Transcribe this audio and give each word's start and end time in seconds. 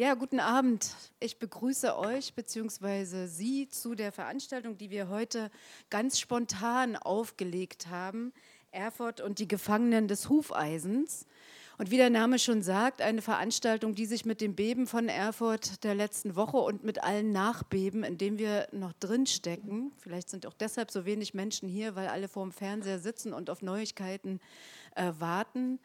Ja, 0.00 0.14
guten 0.14 0.40
Abend. 0.40 0.96
Ich 1.18 1.38
begrüße 1.38 1.94
euch 1.98 2.32
bzw. 2.32 3.26
Sie 3.26 3.68
zu 3.68 3.94
der 3.94 4.12
Veranstaltung, 4.12 4.78
die 4.78 4.88
wir 4.88 5.10
heute 5.10 5.50
ganz 5.90 6.18
spontan 6.18 6.96
aufgelegt 6.96 7.88
haben. 7.88 8.32
Erfurt 8.70 9.20
und 9.20 9.38
die 9.40 9.46
Gefangenen 9.46 10.08
des 10.08 10.30
Hufeisens. 10.30 11.26
Und 11.76 11.90
wie 11.90 11.98
der 11.98 12.08
Name 12.08 12.38
schon 12.38 12.62
sagt, 12.62 13.02
eine 13.02 13.20
Veranstaltung, 13.20 13.94
die 13.94 14.06
sich 14.06 14.24
mit 14.24 14.40
dem 14.40 14.54
Beben 14.54 14.86
von 14.86 15.10
Erfurt 15.10 15.84
der 15.84 15.94
letzten 15.94 16.34
Woche 16.34 16.56
und 16.56 16.82
mit 16.82 17.04
allen 17.04 17.30
Nachbeben, 17.30 18.02
in 18.02 18.16
dem 18.16 18.38
wir 18.38 18.68
noch 18.72 18.94
drinstecken, 19.00 19.92
vielleicht 19.98 20.30
sind 20.30 20.46
auch 20.46 20.54
deshalb 20.54 20.90
so 20.90 21.04
wenig 21.04 21.34
Menschen 21.34 21.68
hier, 21.68 21.94
weil 21.94 22.08
alle 22.08 22.28
vor 22.28 22.44
dem 22.44 22.52
Fernseher 22.52 23.00
sitzen 23.00 23.34
und 23.34 23.50
auf 23.50 23.60
Neuigkeiten 23.60 24.40
äh, 24.94 25.12
warten, 25.18 25.78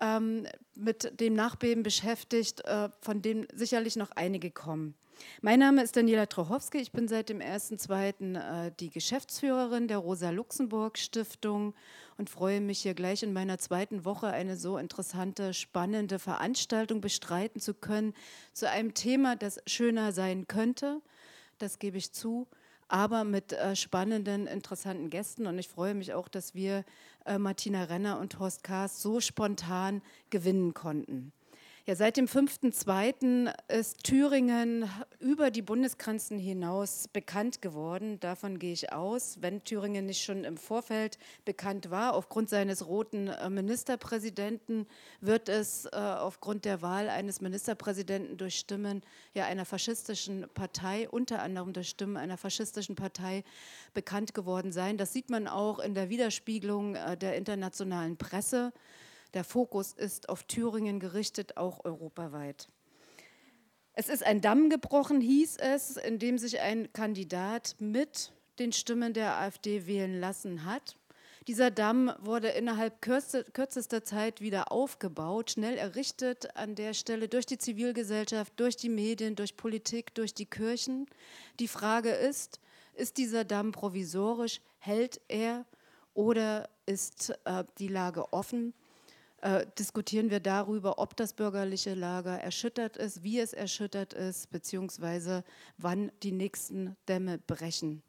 ähm, 0.00 0.46
mit 0.74 1.20
dem 1.20 1.34
Nachbeben 1.34 1.82
beschäftigt, 1.82 2.64
äh, 2.64 2.88
von 3.00 3.22
dem 3.22 3.46
sicherlich 3.54 3.96
noch 3.96 4.10
einige 4.12 4.50
kommen. 4.50 4.94
Mein 5.42 5.58
Name 5.58 5.82
ist 5.82 5.96
Daniela 5.96 6.26
Trochowski. 6.26 6.78
Ich 6.78 6.92
bin 6.92 7.08
seit 7.08 7.28
dem 7.28 7.40
1.2. 7.40 8.36
Äh, 8.36 8.72
die 8.80 8.90
Geschäftsführerin 8.90 9.88
der 9.88 9.98
Rosa-Luxemburg-Stiftung 9.98 11.74
und 12.16 12.30
freue 12.30 12.60
mich 12.60 12.80
hier 12.80 12.94
gleich 12.94 13.22
in 13.22 13.32
meiner 13.32 13.58
zweiten 13.58 14.04
Woche 14.04 14.28
eine 14.28 14.56
so 14.56 14.78
interessante, 14.78 15.52
spannende 15.52 16.18
Veranstaltung 16.18 17.00
bestreiten 17.00 17.60
zu 17.60 17.74
können 17.74 18.14
zu 18.52 18.68
einem 18.68 18.94
Thema, 18.94 19.36
das 19.36 19.60
schöner 19.66 20.12
sein 20.12 20.46
könnte. 20.48 21.00
Das 21.58 21.78
gebe 21.78 21.98
ich 21.98 22.12
zu 22.12 22.48
aber 22.90 23.22
mit 23.22 23.52
äh, 23.52 23.76
spannenden, 23.76 24.46
interessanten 24.48 25.10
Gästen. 25.10 25.46
Und 25.46 25.58
ich 25.58 25.68
freue 25.68 25.94
mich 25.94 26.12
auch, 26.12 26.28
dass 26.28 26.54
wir 26.54 26.84
Martina 27.38 27.84
Renner 27.84 28.18
und 28.18 28.38
Horst 28.38 28.64
Kaas 28.64 29.02
so 29.02 29.20
spontan 29.20 30.02
gewinnen 30.30 30.74
konnten. 30.74 31.32
Ja, 31.90 31.96
seit 31.96 32.18
dem 32.18 32.26
5.2. 32.26 33.52
ist 33.66 34.04
Thüringen 34.04 34.88
über 35.18 35.50
die 35.50 35.60
Bundesgrenzen 35.60 36.38
hinaus 36.38 37.08
bekannt 37.08 37.62
geworden. 37.62 38.20
Davon 38.20 38.60
gehe 38.60 38.72
ich 38.72 38.92
aus. 38.92 39.38
Wenn 39.40 39.64
Thüringen 39.64 40.06
nicht 40.06 40.22
schon 40.22 40.44
im 40.44 40.56
Vorfeld 40.56 41.18
bekannt 41.44 41.90
war, 41.90 42.14
aufgrund 42.14 42.48
seines 42.48 42.86
roten 42.86 43.26
äh, 43.26 43.50
Ministerpräsidenten, 43.50 44.86
wird 45.20 45.48
es 45.48 45.86
äh, 45.86 45.96
aufgrund 45.96 46.64
der 46.64 46.80
Wahl 46.80 47.08
eines 47.08 47.40
Ministerpräsidenten 47.40 48.36
durch 48.36 48.60
Stimmen 48.60 49.02
ja, 49.34 49.46
einer 49.46 49.64
faschistischen 49.64 50.46
Partei, 50.54 51.08
unter 51.08 51.42
anderem 51.42 51.72
durch 51.72 51.88
Stimmen 51.88 52.16
einer 52.16 52.36
faschistischen 52.36 52.94
Partei, 52.94 53.42
bekannt 53.94 54.32
geworden 54.32 54.70
sein. 54.70 54.96
Das 54.96 55.12
sieht 55.12 55.28
man 55.28 55.48
auch 55.48 55.80
in 55.80 55.94
der 55.94 56.08
Widerspiegelung 56.08 56.94
äh, 56.94 57.16
der 57.16 57.34
internationalen 57.34 58.16
Presse. 58.16 58.72
Der 59.34 59.44
Fokus 59.44 59.92
ist 59.92 60.28
auf 60.28 60.44
Thüringen 60.44 60.98
gerichtet, 60.98 61.56
auch 61.56 61.84
europaweit. 61.84 62.68
Es 63.92 64.08
ist 64.08 64.24
ein 64.24 64.40
Damm 64.40 64.70
gebrochen, 64.70 65.20
hieß 65.20 65.58
es, 65.58 65.96
in 65.96 66.18
dem 66.18 66.38
sich 66.38 66.60
ein 66.60 66.92
Kandidat 66.92 67.76
mit 67.78 68.32
den 68.58 68.72
Stimmen 68.72 69.12
der 69.12 69.38
AfD 69.38 69.86
wählen 69.86 70.20
lassen 70.20 70.64
hat. 70.64 70.96
Dieser 71.48 71.70
Damm 71.70 72.12
wurde 72.20 72.48
innerhalb 72.48 73.00
kürzester 73.00 74.04
Zeit 74.04 74.40
wieder 74.40 74.70
aufgebaut, 74.70 75.52
schnell 75.52 75.76
errichtet 75.78 76.54
an 76.56 76.74
der 76.74 76.92
Stelle 76.92 77.28
durch 77.28 77.46
die 77.46 77.58
Zivilgesellschaft, 77.58 78.52
durch 78.56 78.76
die 78.76 78.90
Medien, 78.90 79.36
durch 79.36 79.56
Politik, 79.56 80.14
durch 80.14 80.34
die 80.34 80.46
Kirchen. 80.46 81.06
Die 81.58 81.68
Frage 81.68 82.10
ist, 82.10 82.60
ist 82.94 83.16
dieser 83.16 83.44
Damm 83.44 83.72
provisorisch, 83.72 84.60
hält 84.78 85.20
er 85.28 85.64
oder 86.12 86.68
ist 86.84 87.30
äh, 87.44 87.64
die 87.78 87.88
Lage 87.88 88.32
offen? 88.32 88.74
Äh, 89.42 89.66
diskutieren 89.78 90.30
wir 90.30 90.40
darüber, 90.40 90.98
ob 90.98 91.16
das 91.16 91.32
bürgerliche 91.32 91.94
Lager 91.94 92.38
erschüttert 92.38 92.96
ist, 92.96 93.22
wie 93.22 93.38
es 93.38 93.52
erschüttert 93.52 94.12
ist, 94.12 94.50
beziehungsweise 94.50 95.44
wann 95.78 96.12
die 96.22 96.32
nächsten 96.32 96.96
Dämme 97.08 97.38
brechen. 97.38 98.02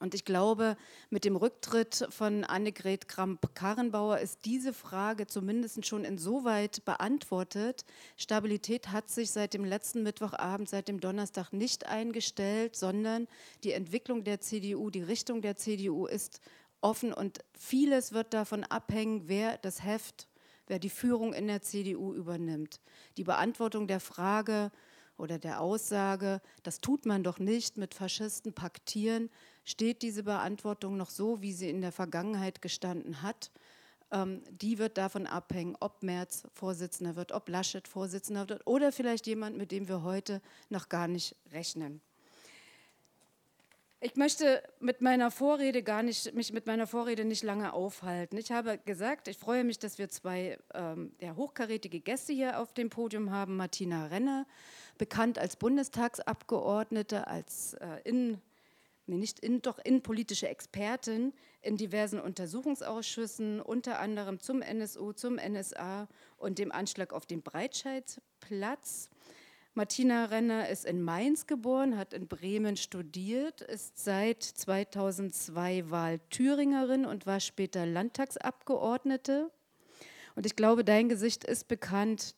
Und 0.00 0.14
ich 0.14 0.24
glaube, 0.24 0.76
mit 1.10 1.24
dem 1.24 1.34
Rücktritt 1.34 2.06
von 2.10 2.44
Annegret 2.44 3.08
Kramp-Karrenbauer 3.08 4.18
ist 4.18 4.44
diese 4.44 4.72
Frage 4.72 5.26
zumindest 5.26 5.84
schon 5.86 6.04
insoweit 6.04 6.84
beantwortet. 6.84 7.84
Stabilität 8.16 8.92
hat 8.92 9.10
sich 9.10 9.32
seit 9.32 9.54
dem 9.54 9.64
letzten 9.64 10.04
Mittwochabend, 10.04 10.68
seit 10.68 10.86
dem 10.86 11.00
Donnerstag 11.00 11.52
nicht 11.52 11.86
eingestellt, 11.86 12.76
sondern 12.76 13.26
die 13.64 13.72
Entwicklung 13.72 14.22
der 14.22 14.40
CDU, 14.40 14.90
die 14.90 15.02
Richtung 15.02 15.42
der 15.42 15.56
CDU 15.56 16.06
ist 16.06 16.40
offen 16.80 17.12
und 17.12 17.40
vieles 17.58 18.12
wird 18.12 18.32
davon 18.34 18.62
abhängen, 18.62 19.22
wer 19.26 19.58
das 19.58 19.82
Heft 19.82 20.28
wer 20.68 20.78
die 20.78 20.90
Führung 20.90 21.32
in 21.32 21.46
der 21.46 21.62
CDU 21.62 22.14
übernimmt. 22.14 22.80
Die 23.16 23.24
Beantwortung 23.24 23.86
der 23.86 24.00
Frage 24.00 24.70
oder 25.16 25.38
der 25.38 25.60
Aussage, 25.60 26.40
das 26.62 26.80
tut 26.80 27.04
man 27.04 27.22
doch 27.22 27.38
nicht 27.38 27.76
mit 27.76 27.94
Faschisten 27.94 28.52
paktieren, 28.52 29.30
steht 29.64 30.02
diese 30.02 30.22
Beantwortung 30.22 30.96
noch 30.96 31.10
so, 31.10 31.42
wie 31.42 31.52
sie 31.52 31.68
in 31.68 31.80
der 31.80 31.92
Vergangenheit 31.92 32.62
gestanden 32.62 33.22
hat. 33.22 33.50
Ähm, 34.10 34.42
die 34.50 34.78
wird 34.78 34.96
davon 34.96 35.26
abhängen, 35.26 35.76
ob 35.80 36.02
Merz 36.02 36.44
Vorsitzender 36.54 37.16
wird, 37.16 37.32
ob 37.32 37.48
Laschet 37.48 37.86
Vorsitzender 37.86 38.48
wird 38.48 38.66
oder 38.66 38.92
vielleicht 38.92 39.26
jemand, 39.26 39.56
mit 39.56 39.72
dem 39.72 39.88
wir 39.88 40.02
heute 40.02 40.40
noch 40.70 40.88
gar 40.88 41.08
nicht 41.08 41.36
rechnen. 41.52 42.00
Ich 44.00 44.14
möchte 44.14 44.62
mit 44.78 45.00
meiner 45.00 45.32
Vorrede 45.32 45.82
gar 45.82 46.04
nicht, 46.04 46.32
mich 46.32 46.52
mit 46.52 46.66
meiner 46.66 46.86
Vorrede 46.86 47.24
nicht 47.24 47.42
lange 47.42 47.72
aufhalten. 47.72 48.36
Ich 48.36 48.52
habe 48.52 48.78
gesagt, 48.78 49.26
ich 49.26 49.36
freue 49.36 49.64
mich, 49.64 49.80
dass 49.80 49.98
wir 49.98 50.08
zwei 50.08 50.56
ähm, 50.72 51.10
ja, 51.20 51.34
hochkarätige 51.34 51.98
Gäste 51.98 52.32
hier 52.32 52.60
auf 52.60 52.72
dem 52.72 52.90
Podium 52.90 53.32
haben. 53.32 53.56
Martina 53.56 54.06
Renner, 54.06 54.46
bekannt 54.98 55.36
als 55.40 55.56
Bundestagsabgeordnete, 55.56 57.26
als 57.26 57.74
äh, 57.74 58.00
in, 58.04 58.40
nee, 59.06 59.16
nicht 59.16 59.40
in, 59.40 59.62
doch 59.62 59.80
innenpolitische 59.80 60.48
Expertin 60.48 61.32
in 61.60 61.76
diversen 61.76 62.20
Untersuchungsausschüssen, 62.20 63.60
unter 63.60 63.98
anderem 63.98 64.38
zum 64.38 64.62
NSU, 64.62 65.12
zum 65.12 65.40
NSA 65.44 66.06
und 66.36 66.60
dem 66.60 66.70
Anschlag 66.70 67.12
auf 67.12 67.26
den 67.26 67.42
Breitscheidplatz. 67.42 69.10
Martina 69.78 70.24
Renner 70.24 70.68
ist 70.68 70.84
in 70.84 71.00
Mainz 71.00 71.46
geboren, 71.46 71.96
hat 71.96 72.12
in 72.12 72.26
Bremen 72.26 72.76
studiert, 72.76 73.60
ist 73.60 73.96
seit 73.96 74.42
2002 74.42 75.88
Wahlthüringerin 75.88 77.06
und 77.06 77.26
war 77.26 77.38
später 77.38 77.86
Landtagsabgeordnete. 77.86 79.52
Und 80.34 80.46
ich 80.46 80.56
glaube, 80.56 80.84
dein 80.84 81.08
Gesicht 81.08 81.44
ist 81.44 81.68
bekannt 81.68 82.34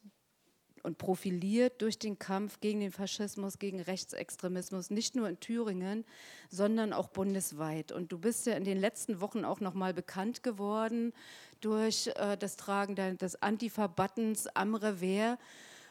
und 0.83 0.99
profiliert 0.99 1.81
durch 1.81 1.99
den 1.99 2.19
Kampf 2.19 2.61
gegen 2.61 2.81
den 2.81 2.93
Faschismus, 2.93 3.59
gegen 3.59 3.81
Rechtsextremismus, 3.81 4.91
nicht 4.91 5.17
nur 5.17 5.27
in 5.27 5.41
Thüringen, 5.41 6.05
sondern 6.51 6.93
auch 6.93 7.09
bundesweit. 7.09 7.91
Und 7.91 8.13
du 8.13 8.19
bist 8.19 8.45
ja 8.45 8.53
in 8.53 8.65
den 8.65 8.79
letzten 8.79 9.23
Wochen 9.23 9.47
auch 9.47 9.61
noch 9.61 9.73
mal 9.73 9.95
bekannt 9.95 10.43
geworden 10.43 11.15
durch 11.63 12.09
äh, 12.17 12.37
das 12.37 12.57
Tragen 12.57 12.97
des 13.17 13.43
Antifa-Buttons 13.43 14.47
am 14.49 14.75
Revers 14.75 15.39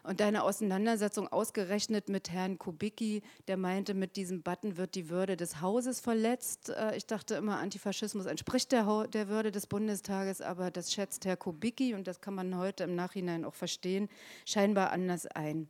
und 0.04 0.20
deine 0.20 0.44
Auseinandersetzung 0.44 1.28
ausgerechnet 1.28 2.10
mit 2.10 2.30
Herrn 2.30 2.58
Kubicki, 2.58 3.22
der 3.48 3.58
meinte, 3.58 3.94
mit 3.94 4.16
diesem 4.16 4.42
Button 4.42 4.78
wird 4.78 4.96
die 4.96 5.10
Würde 5.10 5.38
des 5.38 5.62
Hauses 5.62 6.00
verletzt. 6.00 6.70
Äh, 6.70 6.96
ich 6.96 7.06
dachte 7.06 7.36
immer, 7.36 7.58
Antifaschismus 7.58 8.26
entspricht 8.26 8.72
der, 8.72 9.08
der 9.08 9.28
Würde 9.28 9.52
des 9.52 9.68
Bundestages, 9.68 10.42
aber 10.42 10.72
das 10.72 10.94
schätzt 10.94 11.26
Herr 11.26 11.38
Kubicki, 11.38 11.94
und 11.94 12.08
das 12.08 12.22
kann 12.22 12.36
man 12.36 12.58
heute 12.58 12.84
im 12.84 12.96
Nachhinein 12.96 13.46
auch 13.46 13.56
verstehen, 13.56 14.10
scheinbar 14.46 14.92
anders 14.92 15.26
ein. 15.28 15.68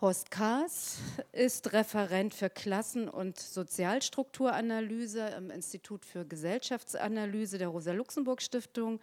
Horst 0.00 0.30
Kaas 0.30 0.98
ist 1.32 1.72
Referent 1.72 2.34
für 2.34 2.50
Klassen- 2.50 3.08
und 3.08 3.38
Sozialstrukturanalyse 3.38 5.28
im 5.38 5.50
Institut 5.50 6.04
für 6.04 6.26
Gesellschaftsanalyse 6.26 7.58
der 7.58 7.68
Rosa-Luxemburg-Stiftung 7.68 9.00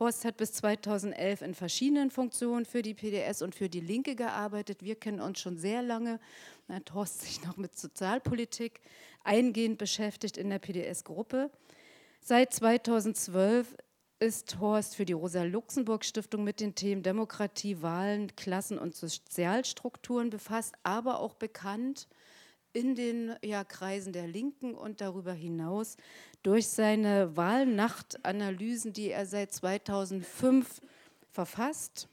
Horst 0.00 0.24
hat 0.24 0.38
bis 0.38 0.54
2011 0.54 1.42
in 1.42 1.54
verschiedenen 1.54 2.10
Funktionen 2.10 2.64
für 2.64 2.80
die 2.80 2.94
PDS 2.94 3.42
und 3.42 3.54
für 3.54 3.68
die 3.68 3.80
Linke 3.80 4.16
gearbeitet. 4.16 4.82
Wir 4.82 4.96
kennen 4.96 5.20
uns 5.20 5.40
schon 5.40 5.58
sehr 5.58 5.82
lange. 5.82 6.18
Da 6.68 6.76
hat 6.76 6.94
Horst 6.94 7.20
sich 7.20 7.44
noch 7.44 7.58
mit 7.58 7.78
Sozialpolitik 7.78 8.80
eingehend 9.24 9.76
beschäftigt 9.76 10.38
in 10.38 10.48
der 10.48 10.58
PDS-Gruppe. 10.58 11.50
Seit 12.22 12.54
2012 12.54 13.76
ist 14.20 14.58
Horst 14.58 14.96
für 14.96 15.04
die 15.04 15.12
Rosa-Luxemburg-Stiftung 15.12 16.44
mit 16.44 16.60
den 16.60 16.74
Themen 16.74 17.02
Demokratie, 17.02 17.82
Wahlen, 17.82 18.34
Klassen- 18.36 18.78
und 18.78 18.96
Sozialstrukturen 18.96 20.30
befasst, 20.30 20.74
aber 20.82 21.20
auch 21.20 21.34
bekannt 21.34 22.08
in 22.72 22.94
den 22.94 23.34
ja, 23.42 23.64
Kreisen 23.64 24.12
der 24.12 24.28
Linken 24.28 24.74
und 24.74 25.00
darüber 25.00 25.32
hinaus 25.32 25.96
durch 26.42 26.68
seine 26.68 27.36
Wahlnachtanalysen, 27.36 28.92
die 28.92 29.10
er 29.10 29.26
seit 29.26 29.52
2005 29.52 30.80
verfasst. 31.30 32.08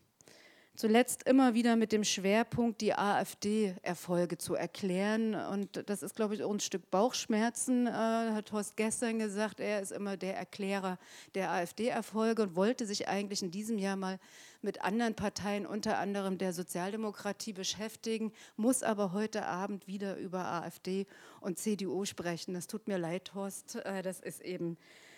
Zuletzt 0.78 1.24
immer 1.24 1.56
wieder 1.56 1.76
mit 1.76 1.92
dem 1.92 2.04
Schwerpunkt, 2.04 2.82
die 2.82 2.94
AfD-Erfolge 2.94 4.38
zu 4.38 4.54
erklären. 4.54 5.34
Und 5.34 5.90
das 5.90 6.04
ist, 6.04 6.16
glaube 6.16 6.36
ich, 6.36 6.44
auch 6.44 6.54
ein 6.54 6.60
Stück 6.60 6.92
Bauchschmerzen, 6.92 7.88
äh, 7.88 7.90
hat 7.90 8.52
Horst 8.52 8.78
gestern 8.78 9.18
gesagt. 9.18 9.60
Er 9.60 9.82
ist 9.82 9.92
immer 9.92 10.18
der 10.18 10.38
Erklärer 10.38 11.00
der 11.34 11.50
AfD-Erfolge 11.50 12.44
und 12.44 12.56
wollte 12.56 12.86
sich 12.86 13.08
eigentlich 13.08 13.42
in 13.42 13.50
diesem 13.50 13.80
Jahr 13.80 13.96
mal 13.96 14.20
mit 14.62 14.82
anderen 14.82 15.16
Parteien, 15.16 15.66
unter 15.66 15.98
anderem 15.98 16.38
der 16.38 16.54
Sozialdemokratie, 16.54 17.54
beschäftigen, 17.54 18.32
muss 18.56 18.84
aber 18.84 19.14
heute 19.14 19.46
Abend 19.46 19.88
wieder 19.88 20.18
über 20.18 20.46
AfD 20.46 21.08
und 21.42 21.60
CDU 21.60 22.06
sprechen. 22.06 22.54
Das 22.54 22.68
tut 22.68 22.88
mir 22.88 22.98
leid, 22.98 23.34
Horst, 23.34 23.76
äh, 23.76 24.02
das 24.02 24.20
ist 24.20 24.42
eben 24.42 24.78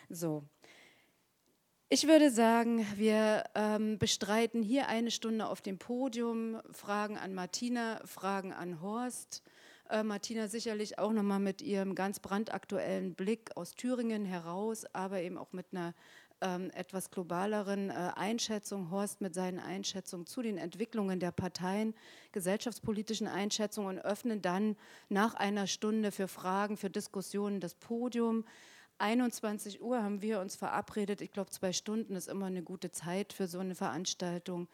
so. 0.09 0.43
Ich 1.91 2.05
würde 2.05 2.29
sagen, 2.29 2.85
wir 2.97 3.45
ähm, 3.55 3.97
bestreiten 3.97 4.61
hier 4.61 4.89
eine 4.89 5.09
Stunde 5.09 5.47
auf 5.47 5.61
dem 5.61 5.79
Podium, 5.79 6.61
Fragen 6.71 7.17
an 7.17 7.33
Martina, 7.33 7.99
Fragen 8.05 8.53
an 8.53 8.79
Horst. 8.79 9.41
Äh, 9.89 10.03
Martina 10.03 10.47
sicherlich 10.47 10.99
auch 10.99 11.11
nochmal 11.11 11.39
mit 11.39 11.63
ihrem 11.63 11.95
ganz 11.95 12.19
brandaktuellen 12.19 13.15
Blick 13.15 13.57
aus 13.57 13.73
Thüringen 13.73 14.23
heraus, 14.23 14.85
aber 14.93 15.21
eben 15.21 15.39
auch 15.39 15.51
mit 15.51 15.65
einer 15.71 15.95
ähm, 16.41 16.71
etwas 16.73 17.11
globaleren 17.11 17.89
äh, 17.89 18.11
Einschätzung, 18.15 18.91
Horst 18.91 19.21
mit 19.21 19.33
seinen 19.33 19.59
Einschätzungen 19.59 20.25
zu 20.25 20.41
den 20.41 20.57
Entwicklungen 20.57 21.19
der 21.19 21.31
Parteien, 21.31 21.93
gesellschaftspolitischen 22.31 23.27
Einschätzungen 23.27 23.97
und 23.97 24.05
öffnen 24.05 24.41
dann 24.41 24.75
nach 25.09 25.33
einer 25.33 25.67
Stunde 25.67 26.11
für 26.11 26.27
Fragen, 26.27 26.77
für 26.77 26.89
Diskussionen 26.89 27.59
das 27.59 27.75
Podium. 27.75 28.45
21 28.99 29.81
Uhr 29.81 30.03
haben 30.03 30.21
wir 30.21 30.41
uns 30.41 30.55
verabredet. 30.55 31.21
Ich 31.21 31.31
glaube, 31.31 31.51
zwei 31.51 31.73
Stunden 31.73 32.15
ist 32.15 32.27
immer 32.27 32.47
eine 32.47 32.63
gute 32.63 32.91
Zeit 32.91 33.33
für 33.33 33.47
so 33.47 33.59
eine 33.59 33.75
Veranstaltung. 33.75 34.67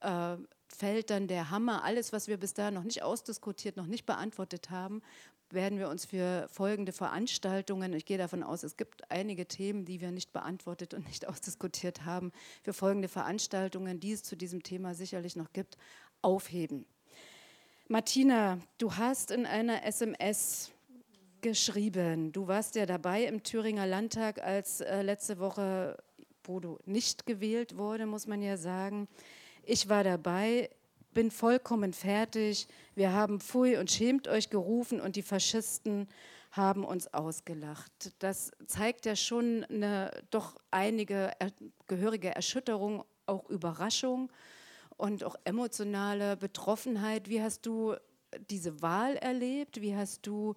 Äh, 0.00 0.36
fällt 0.68 1.10
dann 1.10 1.28
der 1.28 1.50
Hammer. 1.50 1.84
Alles, 1.84 2.12
was 2.12 2.28
wir 2.28 2.36
bis 2.36 2.54
dahin 2.54 2.74
noch 2.74 2.84
nicht 2.84 3.02
ausdiskutiert, 3.02 3.76
noch 3.76 3.86
nicht 3.86 4.06
beantwortet 4.06 4.70
haben, 4.70 5.02
werden 5.50 5.78
wir 5.78 5.88
uns 5.88 6.04
für 6.04 6.48
folgende 6.50 6.92
Veranstaltungen, 6.92 7.92
ich 7.92 8.04
gehe 8.04 8.18
davon 8.18 8.42
aus, 8.42 8.62
es 8.62 8.76
gibt 8.76 9.10
einige 9.10 9.46
Themen, 9.46 9.84
die 9.84 10.00
wir 10.00 10.10
nicht 10.10 10.32
beantwortet 10.32 10.94
und 10.94 11.06
nicht 11.06 11.26
ausdiskutiert 11.28 12.04
haben, 12.04 12.32
für 12.62 12.72
folgende 12.72 13.08
Veranstaltungen, 13.08 14.00
die 14.00 14.12
es 14.12 14.22
zu 14.22 14.36
diesem 14.36 14.62
Thema 14.62 14.94
sicherlich 14.94 15.36
noch 15.36 15.52
gibt, 15.52 15.76
aufheben. 16.22 16.86
Martina, 17.88 18.58
du 18.78 18.96
hast 18.96 19.30
in 19.30 19.46
einer 19.46 19.84
SMS 19.84 20.72
geschrieben, 21.40 22.32
du 22.32 22.48
warst 22.48 22.74
ja 22.74 22.86
dabei 22.86 23.24
im 23.24 23.42
Thüringer 23.42 23.86
Landtag, 23.86 24.42
als 24.42 24.80
äh, 24.80 25.02
letzte 25.02 25.38
Woche 25.38 25.96
Bodo 26.42 26.80
nicht 26.84 27.26
gewählt 27.26 27.76
wurde, 27.76 28.06
muss 28.06 28.26
man 28.26 28.42
ja 28.42 28.56
sagen. 28.56 29.06
Ich 29.62 29.88
war 29.88 30.02
dabei, 30.02 30.70
bin 31.16 31.30
vollkommen 31.30 31.94
fertig. 31.94 32.68
Wir 32.94 33.14
haben 33.14 33.40
Pfui 33.40 33.78
und 33.78 33.90
schämt 33.90 34.28
euch 34.28 34.50
gerufen 34.50 35.00
und 35.00 35.16
die 35.16 35.22
Faschisten 35.22 36.08
haben 36.50 36.84
uns 36.84 37.06
ausgelacht. 37.14 38.12
Das 38.18 38.52
zeigt 38.66 39.06
ja 39.06 39.16
schon 39.16 39.64
eine 39.64 40.10
doch 40.30 40.60
einige 40.70 41.32
er, 41.38 41.52
gehörige 41.86 42.36
Erschütterung, 42.36 43.02
auch 43.24 43.48
Überraschung 43.48 44.30
und 44.98 45.24
auch 45.24 45.36
emotionale 45.44 46.36
Betroffenheit. 46.36 47.30
Wie 47.30 47.40
hast 47.40 47.64
du 47.64 47.94
diese 48.50 48.82
Wahl 48.82 49.16
erlebt? 49.16 49.80
Wie 49.80 49.96
hast 49.96 50.26
du 50.26 50.54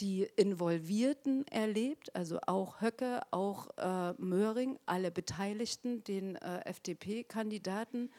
die 0.00 0.26
Involvierten 0.36 1.46
erlebt, 1.48 2.16
also 2.16 2.38
auch 2.46 2.80
Höcke, 2.80 3.20
auch 3.32 3.68
äh, 3.76 4.14
Möhring, 4.16 4.78
alle 4.86 5.10
Beteiligten, 5.10 6.02
den 6.04 6.36
äh, 6.36 6.60
FDP-Kandidaten? 6.64 8.10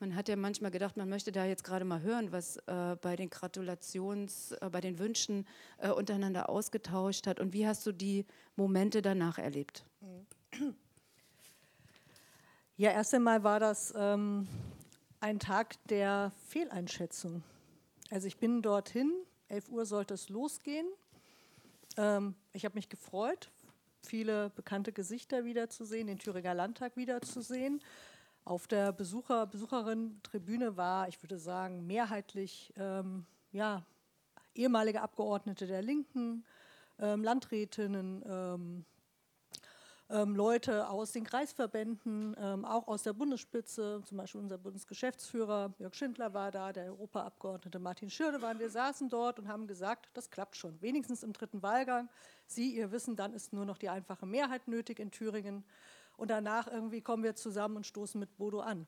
Man 0.00 0.16
hat 0.16 0.30
ja 0.30 0.36
manchmal 0.36 0.70
gedacht, 0.70 0.96
man 0.96 1.10
möchte 1.10 1.30
da 1.30 1.44
jetzt 1.44 1.62
gerade 1.62 1.84
mal 1.84 2.00
hören, 2.00 2.32
was 2.32 2.56
äh, 2.66 2.96
bei 3.02 3.16
den 3.16 3.28
Gratulations-, 3.28 4.54
äh, 4.54 4.70
bei 4.70 4.80
den 4.80 4.98
Wünschen 4.98 5.46
äh, 5.76 5.90
untereinander 5.90 6.48
ausgetauscht 6.48 7.26
hat. 7.26 7.38
Und 7.38 7.52
wie 7.52 7.66
hast 7.66 7.86
du 7.86 7.92
die 7.92 8.24
Momente 8.56 9.02
danach 9.02 9.38
erlebt? 9.38 9.84
Ja, 12.78 12.92
erst 12.92 13.12
einmal 13.12 13.44
war 13.44 13.60
das 13.60 13.92
ähm, 13.94 14.48
ein 15.20 15.38
Tag 15.38 15.76
der 15.88 16.32
Fehleinschätzung. 16.48 17.42
Also 18.10 18.26
ich 18.26 18.38
bin 18.38 18.62
dorthin, 18.62 19.12
11 19.48 19.68
Uhr 19.68 19.84
sollte 19.84 20.14
es 20.14 20.30
losgehen. 20.30 20.86
Ähm, 21.98 22.34
ich 22.54 22.64
habe 22.64 22.76
mich 22.76 22.88
gefreut, 22.88 23.50
viele 24.00 24.48
bekannte 24.48 24.92
Gesichter 24.92 25.44
wiederzusehen, 25.44 26.06
den 26.06 26.18
Thüringer 26.18 26.54
Landtag 26.54 26.96
wiederzusehen. 26.96 27.82
Auf 28.50 28.66
der 28.66 28.90
Besucher, 28.90 29.46
Besucherin-Tribüne 29.46 30.76
war, 30.76 31.06
ich 31.06 31.22
würde 31.22 31.38
sagen, 31.38 31.86
mehrheitlich 31.86 32.72
ähm, 32.76 33.24
ja, 33.52 33.84
ehemalige 34.56 35.02
Abgeordnete 35.02 35.68
der 35.68 35.82
Linken, 35.82 36.44
ähm, 36.98 37.22
Landrätinnen, 37.22 38.24
ähm, 38.26 38.84
ähm 40.08 40.34
Leute 40.34 40.90
aus 40.90 41.12
den 41.12 41.22
Kreisverbänden, 41.22 42.34
ähm, 42.40 42.64
auch 42.64 42.88
aus 42.88 43.04
der 43.04 43.12
Bundesspitze, 43.12 44.02
zum 44.04 44.18
Beispiel 44.18 44.40
unser 44.40 44.58
Bundesgeschäftsführer 44.58 45.72
Jörg 45.78 45.94
Schindler 45.94 46.34
war 46.34 46.50
da, 46.50 46.72
der 46.72 46.86
Europaabgeordnete 46.86 47.78
Martin 47.78 48.10
Schürde 48.10 48.42
waren. 48.42 48.58
Wir 48.58 48.70
saßen 48.70 49.08
dort 49.10 49.38
und 49.38 49.46
haben 49.46 49.68
gesagt, 49.68 50.08
das 50.14 50.28
klappt 50.28 50.56
schon, 50.56 50.82
wenigstens 50.82 51.22
im 51.22 51.32
dritten 51.32 51.62
Wahlgang. 51.62 52.08
Sie, 52.48 52.74
ihr 52.74 52.90
Wissen, 52.90 53.14
dann 53.14 53.32
ist 53.32 53.52
nur 53.52 53.64
noch 53.64 53.78
die 53.78 53.90
einfache 53.90 54.26
Mehrheit 54.26 54.66
nötig 54.66 54.98
in 54.98 55.12
Thüringen 55.12 55.64
und 56.20 56.28
danach 56.28 56.68
irgendwie 56.68 57.00
kommen 57.00 57.22
wir 57.22 57.34
zusammen 57.34 57.76
und 57.76 57.86
stoßen 57.86 58.20
mit 58.20 58.36
Bodo 58.36 58.60
an. 58.60 58.86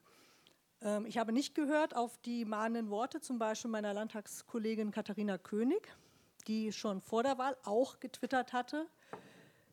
Ähm, 0.83 1.07
ich 1.07 1.17
habe 1.17 1.33
nicht 1.33 1.55
gehört 1.55 1.97
auf 1.97 2.19
die 2.19 2.45
mahnenden 2.45 2.91
Worte 2.91 3.21
zum 3.23 3.39
Beispiel 3.39 3.71
meiner 3.71 3.95
Landtagskollegin 3.95 4.91
Katharina 4.91 5.39
König, 5.39 5.89
die 6.47 6.73
schon 6.73 7.01
vor 7.01 7.23
der 7.23 7.39
Wahl 7.39 7.57
auch 7.65 8.01
getwittert 8.01 8.53
hatte, 8.53 8.87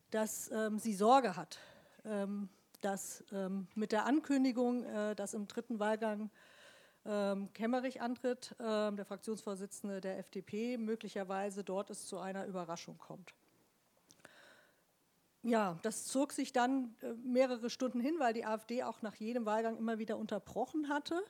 dass 0.10 0.50
ähm, 0.52 0.80
sie 0.80 0.94
Sorge 0.94 1.36
hat, 1.36 1.60
ähm, 2.06 2.48
dass 2.80 3.26
ähm, 3.34 3.68
mit 3.76 3.92
der 3.92 4.06
Ankündigung, 4.06 4.86
äh, 4.86 5.16
dass 5.16 5.34
im 5.34 5.46
dritten 5.48 5.80
Wahlgang 5.80 6.32
ähm, 7.06 7.52
Kemmerich 7.54 8.02
antritt, 8.02 8.56
äh, 8.60 8.92
der 8.94 9.06
Fraktionsvorsitzende 9.06 10.00
der 10.00 10.18
FDP, 10.18 10.78
möglicherweise 10.78 11.66
dort 11.66 11.90
es 11.90 12.08
zu 12.08 12.20
einer 12.20 12.46
Überraschung 12.46 12.98
kommt 12.98 13.34
ja, 15.44 15.80
das 15.84 16.06
zog 16.06 16.34
sich 16.34 16.52
dann 16.52 16.96
äh, 17.02 17.14
mehrere 17.14 17.70
Stunden 17.70 18.00
hin, 18.00 18.16
weil 18.20 18.34
die 18.34 18.46
AfD 18.46 18.84
auch 18.84 19.02
nach 19.02 19.16
jedem 19.16 19.46
Wahlgang 19.46 19.78
immer 19.78 19.98
wieder 19.98 20.18
unterbrochen 20.18 20.90
hatte. 20.90 21.24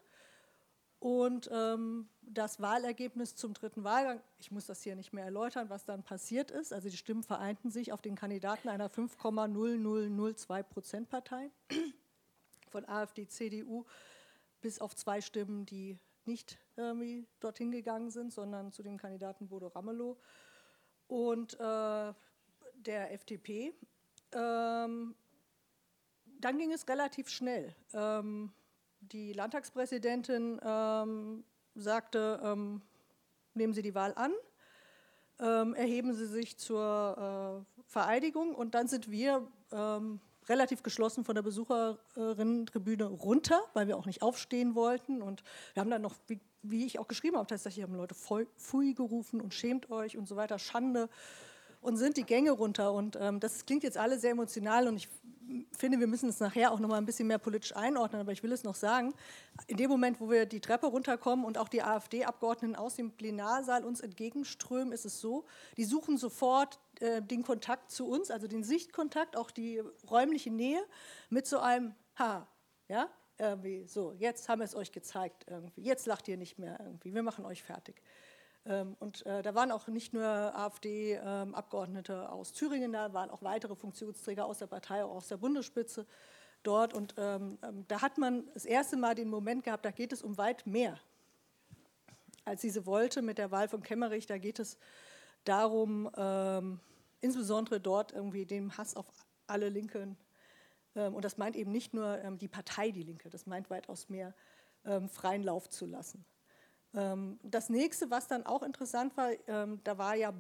Und 1.00 1.50
ähm, 1.54 2.10
das 2.22 2.60
Wahlergebnis 2.60 3.36
zum 3.36 3.54
dritten 3.54 3.86
Wahlgang, 3.86 4.22
ich 4.38 4.52
muss 4.52 4.66
das 4.66 4.84
hier 4.84 4.98
nicht 4.98 5.14
mehr 5.14 5.24
erläutern, 5.24 5.70
was 5.70 5.86
dann 5.86 6.04
passiert 6.04 6.52
ist. 6.52 6.74
Also 6.74 6.90
die 6.90 6.98
Stimmen 6.98 7.24
vereinten 7.24 7.72
sich 7.72 7.94
auf 7.94 8.02
den 8.02 8.16
Kandidaten 8.16 8.68
einer 8.68 8.90
5,0002 8.90 10.64
Prozent 10.64 11.10
Partei 11.10 11.52
von 12.70 12.84
AfD, 12.90 13.28
CDU, 13.28 13.86
bis 14.60 14.82
auf 14.82 14.94
zwei 14.94 15.22
Stimmen, 15.22 15.66
die 15.66 15.98
nicht 16.26 16.58
irgendwie 16.76 17.26
dorthin 17.40 17.72
gegangen 17.72 18.12
sind, 18.12 18.34
sondern 18.34 18.74
zu 18.74 18.84
dem 18.84 18.98
Kandidaten 18.98 19.48
Bodo 19.48 19.68
Ramelow 19.68 20.18
und 21.08 21.54
äh, 21.60 22.14
der 22.74 23.14
FDP. 23.14 23.74
Ähm, 24.34 25.16
dann 26.40 26.58
ging 26.58 26.72
es 26.72 26.88
relativ 26.88 27.30
schnell. 27.30 27.76
Ähm, 27.94 28.52
die 29.02 29.34
Landtagspräsidentin 29.34 30.60
ähm, 30.64 31.44
sagte, 31.76 32.40
ähm, 32.44 32.82
nehmen 33.54 33.74
Sie 33.74 33.82
die 33.82 33.96
Wahl 33.96 34.14
an, 34.16 34.34
ähm, 35.40 35.74
erheben 35.74 36.14
Sie 36.14 36.26
sich 36.26 36.58
zur 36.58 37.66
äh, 37.66 37.82
Vereidigung 37.88 38.56
und 38.56 38.76
dann 38.76 38.88
sind 38.88 39.10
wir 39.10 39.48
ähm, 39.72 40.20
relativ 40.50 40.84
geschlossen 40.84 41.24
von 41.24 41.36
der 41.36 41.44
Besucherinnen-Tribüne 41.44 43.06
runter, 43.06 43.62
weil 43.74 43.88
wir 43.88 43.98
auch 43.98 44.06
nicht 44.06 44.22
aufstehen 44.22 44.76
wollten. 44.76 45.22
Und 45.22 45.44
wir 45.74 45.82
haben 45.82 45.92
dann 45.92 46.02
noch, 46.02 46.16
wie, 46.28 46.40
wie 46.64 46.86
ich 46.86 47.00
auch 47.00 47.08
geschrieben 47.08 47.38
habe, 47.38 47.48
tatsächlich 47.48 47.84
haben 47.84 47.96
Leute 47.96 48.16
voll 48.16 48.48
Pfui 48.58 48.94
gerufen 48.94 49.40
und 49.42 49.54
schämt 49.54 49.92
euch 49.92 50.18
und 50.18 50.28
so 50.28 50.36
weiter, 50.36 50.60
Schande 50.60 51.10
und 51.82 51.98
sind 51.98 52.18
die 52.18 52.24
Gänge 52.24 52.52
runter. 52.52 52.94
Und 52.94 53.18
ähm, 53.20 53.40
das 53.40 53.66
klingt 53.66 53.84
jetzt 53.84 53.98
alle 53.98 54.20
sehr 54.20 54.32
emotional 54.32 54.88
und 54.88 54.98
ich 54.98 55.10
finde, 55.72 56.00
wir 56.00 56.08
müssen 56.08 56.30
es 56.30 56.40
nachher 56.40 56.72
auch 56.72 56.80
noch 56.80 56.90
mal 56.90 56.98
ein 56.98 57.06
bisschen 57.06 57.28
mehr 57.28 57.38
politisch 57.38 57.76
einordnen, 57.76 58.22
aber 58.22 58.32
ich 58.32 58.44
will 58.44 58.52
es 58.52 58.64
noch 58.64 58.76
sagen. 58.76 59.14
In 59.68 59.78
dem 59.78 59.90
Moment, 59.90 60.20
wo 60.20 60.30
wir 60.30 60.46
die 60.46 60.60
Treppe 60.60 60.88
runterkommen 60.88 61.46
und 61.46 61.58
auch 61.58 61.70
die 61.70 61.82
AfD-Abgeordneten 61.82 62.76
aus 62.76 62.96
dem 62.96 63.12
Plenarsaal 63.12 63.84
uns 63.84 64.02
entgegenströmen, 64.02 64.94
ist 64.94 65.06
es 65.06 65.20
so, 65.20 65.46
die 65.78 65.86
suchen 65.86 66.18
sofort 66.18 66.80
äh, 67.00 67.22
den 67.22 67.44
Kontakt 67.44 67.92
zu 67.92 68.08
uns, 68.08 68.32
also 68.32 68.48
den 68.48 68.64
Sichtkontakt, 68.64 69.36
auch 69.36 69.52
die 69.52 69.82
räumliche 70.10 70.52
Nähe 70.52 70.82
mit 71.30 71.48
so 71.48 71.60
einem 71.60 71.96
Ha, 72.18 72.48
ja, 72.90 73.10
irgendwie 73.38 73.86
so, 73.88 74.12
jetzt 74.14 74.50
haben 74.50 74.60
wir 74.60 74.66
es 74.66 74.76
euch 74.76 74.92
gezeigt, 74.92 75.46
irgendwie. 75.48 75.82
jetzt 75.82 76.06
lacht 76.06 76.28
ihr 76.28 76.36
nicht 76.36 76.60
mehr 76.60 76.78
irgendwie, 76.82 77.14
wir 77.14 77.24
machen 77.24 77.46
euch 77.46 77.64
fertig. 77.64 78.02
Ähm, 78.70 78.96
und 79.00 79.26
äh, 79.26 79.42
da 79.42 79.54
waren 79.56 79.72
auch 79.72 79.88
nicht 79.88 80.14
nur 80.14 80.24
AfD-Abgeordnete 80.24 82.14
ähm, 82.14 82.30
aus 82.30 82.54
Thüringen, 82.54 82.94
da 82.94 83.12
waren 83.14 83.30
auch 83.30 83.42
weitere 83.42 83.76
Funktionsträger 83.76 84.46
aus 84.46 84.60
der 84.60 84.68
Partei, 84.68 85.04
auch 85.04 85.16
aus 85.16 85.28
der 85.28 85.38
Bundesspitze 85.38 86.06
dort. 86.64 86.94
Und 86.94 87.16
ähm, 87.18 87.58
da 87.88 88.02
hat 88.02 88.18
man 88.18 88.48
das 88.54 88.66
erste 88.66 88.96
Mal 88.96 89.16
den 89.16 89.30
Moment 89.30 89.64
gehabt, 89.64 89.84
da 89.84 89.92
geht 89.92 90.14
es 90.14 90.22
um 90.22 90.38
weit 90.38 90.66
mehr 90.66 90.98
als 92.46 92.62
diese 92.62 92.86
Wolte 92.86 93.22
mit 93.22 93.38
der 93.38 93.52
Wahl 93.52 93.68
von 93.68 93.82
Kemmerich. 93.82 94.26
Da 94.26 94.38
geht 94.38 94.60
es 94.60 94.78
darum, 95.44 96.10
insbesondere 97.22 97.80
dort 97.80 98.12
irgendwie 98.12 98.46
dem 98.46 98.76
Hass 98.76 98.96
auf 98.96 99.06
alle 99.46 99.70
Linken 99.70 100.18
Ähm, 100.96 101.16
und 101.16 101.26
das 101.26 101.38
meint 101.38 101.56
eben 101.56 101.72
nicht 101.72 101.94
nur 101.94 102.20
ähm, 102.20 102.38
die 102.38 102.48
Partei 102.48 102.92
Die 102.92 103.04
Linke, 103.04 103.30
das 103.30 103.46
meint 103.46 103.70
weitaus 103.70 104.10
mehr 104.10 104.34
ähm, 104.86 105.10
freien 105.10 105.44
Lauf 105.44 105.70
zu 105.70 105.86
lassen. 105.86 106.26
Ähm, 106.94 107.40
das 107.44 107.70
nächste, 107.70 108.10
was 108.10 108.28
dann 108.28 108.46
auch 108.46 108.64
interessant 108.64 109.16
war, 109.18 109.32
ähm, 109.48 109.82
da 109.84 109.98
war 109.98 110.16
ja 110.16 110.34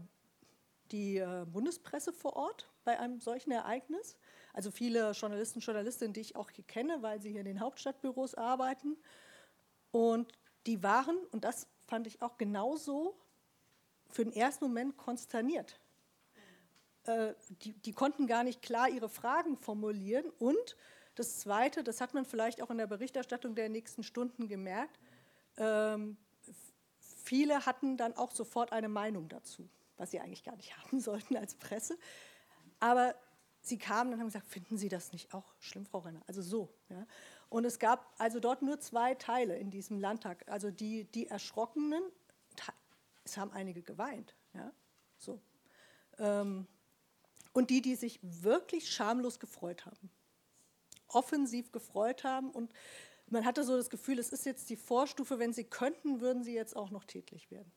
die 0.91 1.17
äh, 1.17 1.45
Bundespresse 1.45 2.13
vor 2.13 2.35
Ort 2.35 2.69
bei 2.83 2.99
einem 2.99 3.19
solchen 3.19 3.51
Ereignis. 3.51 4.17
Also 4.53 4.71
viele 4.71 5.11
Journalisten, 5.11 5.59
Journalistinnen, 5.59 6.13
die 6.13 6.21
ich 6.21 6.35
auch 6.35 6.49
hier 6.49 6.65
kenne, 6.65 7.01
weil 7.01 7.21
sie 7.21 7.31
hier 7.31 7.41
in 7.41 7.45
den 7.45 7.59
Hauptstadtbüros 7.59 8.35
arbeiten. 8.35 8.97
Und 9.91 10.31
die 10.65 10.81
waren, 10.83 11.17
und 11.31 11.43
das 11.43 11.67
fand 11.85 12.07
ich 12.07 12.21
auch 12.21 12.37
genauso, 12.37 13.15
für 14.09 14.23
den 14.23 14.33
ersten 14.33 14.65
Moment 14.65 14.97
konsterniert. 14.97 15.79
Äh, 17.03 17.33
die, 17.61 17.73
die 17.73 17.93
konnten 17.93 18.25
gar 18.27 18.43
nicht 18.43 18.61
klar 18.61 18.89
ihre 18.89 19.09
Fragen 19.09 19.57
formulieren. 19.57 20.29
Und 20.39 20.75
das 21.15 21.37
Zweite, 21.39 21.83
das 21.83 22.01
hat 22.01 22.13
man 22.13 22.25
vielleicht 22.25 22.61
auch 22.61 22.71
in 22.71 22.77
der 22.77 22.87
Berichterstattung 22.87 23.55
der 23.55 23.69
nächsten 23.69 24.03
Stunden 24.03 24.47
gemerkt, 24.47 24.99
ähm, 25.57 26.17
viele 27.29 27.67
hatten 27.67 27.95
dann 27.95 28.17
auch 28.17 28.31
sofort 28.31 28.71
eine 28.71 28.89
Meinung 28.89 29.29
dazu, 29.29 29.69
was 29.97 30.09
sie 30.09 30.19
eigentlich 30.19 30.43
gar 30.43 30.55
nicht 30.55 30.75
haben 30.83 30.99
sollten 30.99 31.37
als 31.37 31.53
Presse. 31.53 31.97
Aber 32.79 33.13
sie 33.61 33.77
kamen 33.77 34.13
und 34.13 34.19
haben 34.19 34.27
gesagt, 34.27 34.47
finden 34.47 34.77
Sie 34.77 34.89
das 34.89 35.11
nicht 35.11 35.33
auch 35.33 35.53
schlimm, 35.59 35.85
Frau 35.85 35.99
Renner? 35.99 36.21
Also 36.25 36.41
so. 36.41 36.73
Ja. 36.89 37.05
Und 37.49 37.65
es 37.65 37.77
gab 37.77 38.11
also 38.17 38.39
dort 38.39 38.63
nur 38.63 38.79
zwei 38.79 39.13
Teile 39.13 39.55
in 39.57 39.69
diesem 39.69 39.99
Landtag. 39.99 40.43
Also 40.47 40.71
die, 40.71 41.03
die 41.05 41.27
Erschrockenen, 41.27 42.01
es 43.23 43.37
haben 43.37 43.51
einige 43.51 43.83
geweint. 43.83 44.33
Ja. 44.53 44.71
So. 45.17 45.39
Ähm, 46.17 46.65
und 47.53 47.69
die, 47.69 47.81
die 47.81 47.95
sich 47.95 48.19
wirklich 48.23 48.91
schamlos 48.91 49.39
gefreut 49.39 49.85
haben. 49.85 50.09
Offensiv 51.07 51.71
gefreut 51.71 52.23
haben. 52.23 52.49
Und 52.49 52.73
man 53.31 53.45
hatte 53.45 53.63
so 53.63 53.75
das 53.75 53.89
Gefühl, 53.89 54.19
es 54.19 54.29
ist 54.29 54.45
jetzt 54.45 54.69
die 54.69 54.75
Vorstufe, 54.75 55.39
wenn 55.39 55.53
sie 55.53 55.63
könnten, 55.63 56.21
würden 56.21 56.43
sie 56.43 56.53
jetzt 56.53 56.75
auch 56.75 56.89
noch 56.89 57.03
tätlich 57.03 57.51
werden. 57.51 57.71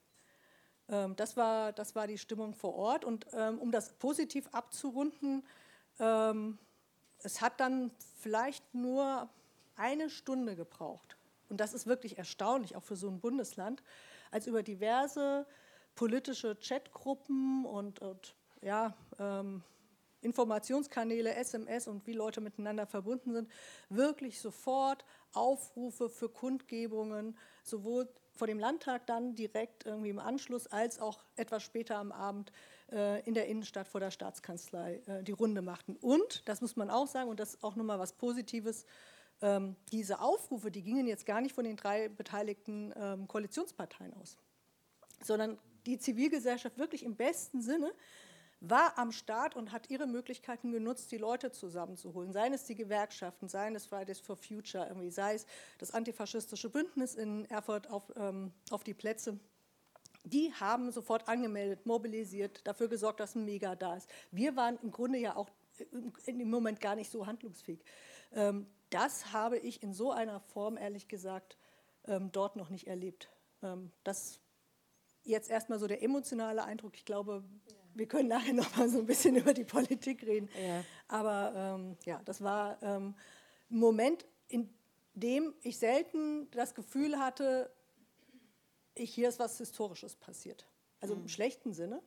Ähm, 0.88 1.16
das, 1.16 1.36
war, 1.36 1.72
das 1.72 1.94
war 1.94 2.06
die 2.06 2.18
Stimmung 2.18 2.54
vor 2.54 2.74
Ort. 2.74 3.04
Und 3.04 3.26
ähm, 3.32 3.58
um 3.58 3.72
das 3.72 3.92
positiv 3.94 4.48
abzurunden, 4.52 5.44
ähm, 5.98 6.58
es 7.18 7.40
hat 7.40 7.60
dann 7.60 7.90
vielleicht 8.18 8.74
nur 8.74 9.28
eine 9.76 10.10
Stunde 10.10 10.56
gebraucht. 10.56 11.16
Und 11.48 11.58
das 11.58 11.74
ist 11.74 11.86
wirklich 11.86 12.18
erstaunlich, 12.18 12.76
auch 12.76 12.82
für 12.82 12.96
so 12.96 13.08
ein 13.08 13.20
Bundesland, 13.20 13.82
als 14.30 14.46
über 14.46 14.62
diverse 14.62 15.46
politische 15.94 16.56
Chatgruppen 16.56 17.66
und, 17.66 18.00
und 18.00 18.34
ja, 18.62 18.94
ähm, 19.18 19.62
Informationskanäle, 20.22 21.34
SMS 21.34 21.88
und 21.88 22.06
wie 22.06 22.12
Leute 22.12 22.40
miteinander 22.40 22.86
verbunden 22.86 23.32
sind, 23.32 23.50
wirklich 23.88 24.40
sofort 24.40 25.04
Aufrufe 25.32 26.08
für 26.08 26.28
Kundgebungen, 26.28 27.36
sowohl 27.62 28.08
vor 28.34 28.46
dem 28.46 28.58
Landtag 28.58 29.06
dann 29.06 29.34
direkt 29.34 29.84
irgendwie 29.84 30.10
im 30.10 30.18
Anschluss, 30.18 30.66
als 30.66 30.98
auch 30.98 31.24
etwas 31.36 31.62
später 31.62 31.96
am 31.96 32.12
Abend 32.12 32.52
äh, 32.90 33.22
in 33.26 33.34
der 33.34 33.46
Innenstadt 33.46 33.88
vor 33.88 34.00
der 34.00 34.10
Staatskanzlei 34.10 35.02
äh, 35.06 35.22
die 35.22 35.32
Runde 35.32 35.62
machten. 35.62 35.96
Und, 35.96 36.48
das 36.48 36.60
muss 36.60 36.76
man 36.76 36.90
auch 36.90 37.06
sagen, 37.06 37.28
und 37.28 37.40
das 37.40 37.54
ist 37.54 37.64
auch 37.64 37.76
nochmal 37.76 37.98
was 37.98 38.14
Positives, 38.14 38.86
ähm, 39.42 39.76
diese 39.90 40.20
Aufrufe, 40.20 40.70
die 40.70 40.82
gingen 40.82 41.06
jetzt 41.06 41.26
gar 41.26 41.40
nicht 41.40 41.54
von 41.54 41.64
den 41.64 41.76
drei 41.76 42.08
beteiligten 42.08 42.92
ähm, 42.96 43.28
Koalitionsparteien 43.28 44.14
aus, 44.14 44.38
sondern 45.22 45.58
die 45.84 45.98
Zivilgesellschaft 45.98 46.78
wirklich 46.78 47.04
im 47.04 47.16
besten 47.16 47.60
Sinne 47.60 47.92
war 48.62 48.96
am 48.96 49.10
Start 49.10 49.56
und 49.56 49.72
hat 49.72 49.90
ihre 49.90 50.06
Möglichkeiten 50.06 50.70
genutzt, 50.70 51.10
die 51.10 51.18
Leute 51.18 51.50
zusammenzuholen. 51.50 52.32
Seien 52.32 52.54
es 52.54 52.64
die 52.64 52.76
Gewerkschaften, 52.76 53.48
seien 53.48 53.74
es 53.74 53.86
Fridays 53.86 54.20
for 54.20 54.36
Future, 54.36 54.86
irgendwie, 54.86 55.10
sei 55.10 55.34
es 55.34 55.46
das 55.78 55.90
antifaschistische 55.90 56.70
Bündnis 56.70 57.16
in 57.16 57.44
Erfurt 57.46 57.90
auf, 57.90 58.12
ähm, 58.16 58.52
auf 58.70 58.84
die 58.84 58.94
Plätze. 58.94 59.38
Die 60.22 60.54
haben 60.54 60.92
sofort 60.92 61.28
angemeldet, 61.28 61.86
mobilisiert, 61.86 62.64
dafür 62.64 62.86
gesorgt, 62.86 63.18
dass 63.18 63.34
ein 63.34 63.44
Mega 63.44 63.74
da 63.74 63.96
ist. 63.96 64.08
Wir 64.30 64.54
waren 64.54 64.78
im 64.80 64.92
Grunde 64.92 65.18
ja 65.18 65.34
auch 65.34 65.50
im 66.26 66.48
Moment 66.48 66.80
gar 66.80 66.94
nicht 66.94 67.10
so 67.10 67.26
handlungsfähig. 67.26 67.84
Ähm, 68.32 68.68
das 68.90 69.32
habe 69.32 69.58
ich 69.58 69.82
in 69.82 69.92
so 69.92 70.12
einer 70.12 70.38
Form, 70.38 70.76
ehrlich 70.76 71.08
gesagt, 71.08 71.56
ähm, 72.06 72.30
dort 72.30 72.54
noch 72.54 72.70
nicht 72.70 72.86
erlebt. 72.86 73.28
Ähm, 73.60 73.90
das 74.04 74.38
jetzt 75.24 75.50
erstmal 75.50 75.80
so 75.80 75.88
der 75.88 76.02
emotionale 76.02 76.62
Eindruck. 76.62 76.96
Ich 76.96 77.04
glaube, 77.04 77.42
wir 77.94 78.06
können 78.06 78.28
nachher 78.28 78.52
noch 78.52 78.76
mal 78.76 78.88
so 78.88 78.98
ein 78.98 79.06
bisschen 79.06 79.36
über 79.42 79.54
die 79.54 79.64
Politik 79.64 80.22
reden. 80.22 80.48
Ja. 80.60 80.84
Aber 81.08 81.52
ähm, 81.54 81.96
ja, 82.04 82.20
das 82.24 82.42
war 82.42 82.82
ähm, 82.82 83.14
ein 83.70 83.78
Moment, 83.78 84.26
in 84.48 84.68
dem 85.14 85.54
ich 85.62 85.78
selten 85.78 86.50
das 86.50 86.74
Gefühl 86.74 87.18
hatte, 87.18 87.70
ich, 88.94 89.14
hier 89.14 89.28
ist 89.28 89.38
was 89.38 89.58
Historisches 89.58 90.16
passiert. 90.16 90.66
Also 91.00 91.14
mhm. 91.14 91.22
im 91.22 91.28
schlechten 91.28 91.72
Sinne, 91.72 92.02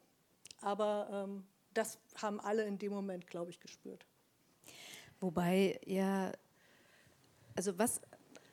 aber 0.61 1.09
ähm, 1.11 1.45
das 1.73 1.99
haben 2.15 2.39
alle 2.39 2.63
in 2.63 2.77
dem 2.77 2.93
Moment, 2.93 3.27
glaube 3.27 3.51
ich, 3.51 3.59
gespürt. 3.59 4.05
Wobei 5.19 5.79
ja, 5.85 6.31
also 7.55 7.77
was 7.77 8.01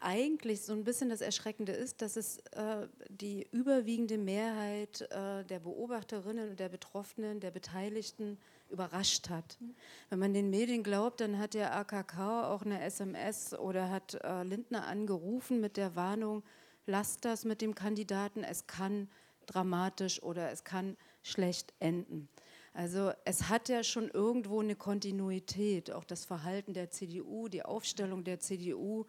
eigentlich 0.02 0.62
so 0.62 0.72
ein 0.72 0.84
bisschen 0.84 1.08
das 1.08 1.20
Erschreckende 1.20 1.72
ist, 1.72 2.02
dass 2.02 2.16
es 2.16 2.38
äh, 2.52 2.88
die 3.08 3.46
überwiegende 3.52 4.18
Mehrheit 4.18 5.02
äh, 5.10 5.44
der 5.44 5.60
Beobachterinnen 5.60 6.50
und 6.50 6.60
der 6.60 6.68
Betroffenen, 6.68 7.40
der 7.40 7.50
Beteiligten 7.50 8.38
überrascht 8.70 9.28
hat. 9.28 9.56
Mhm. 9.60 9.74
Wenn 10.10 10.18
man 10.18 10.34
den 10.34 10.50
Medien 10.50 10.82
glaubt, 10.82 11.20
dann 11.20 11.38
hat 11.38 11.54
der 11.54 11.76
AKK 11.76 12.48
auch 12.48 12.62
eine 12.62 12.82
SMS 12.82 13.54
oder 13.54 13.90
hat 13.90 14.14
äh, 14.22 14.42
Lindner 14.42 14.86
angerufen 14.86 15.60
mit 15.60 15.76
der 15.76 15.94
Warnung, 15.94 16.42
lasst 16.86 17.24
das 17.24 17.44
mit 17.44 17.60
dem 17.60 17.74
Kandidaten, 17.74 18.44
es 18.44 18.66
kann 18.66 19.08
dramatisch 19.46 20.22
oder 20.22 20.50
es 20.50 20.64
kann 20.64 20.96
schlecht 21.22 21.72
enden. 21.78 22.28
Also 22.74 23.12
es 23.26 23.50
hat 23.50 23.68
ja 23.68 23.84
schon 23.84 24.08
irgendwo 24.08 24.60
eine 24.60 24.76
Kontinuität, 24.76 25.92
auch 25.92 26.04
das 26.04 26.24
Verhalten 26.24 26.72
der 26.72 26.90
CDU, 26.90 27.48
die 27.48 27.64
Aufstellung 27.64 28.24
der 28.24 28.40
CDU 28.40 29.04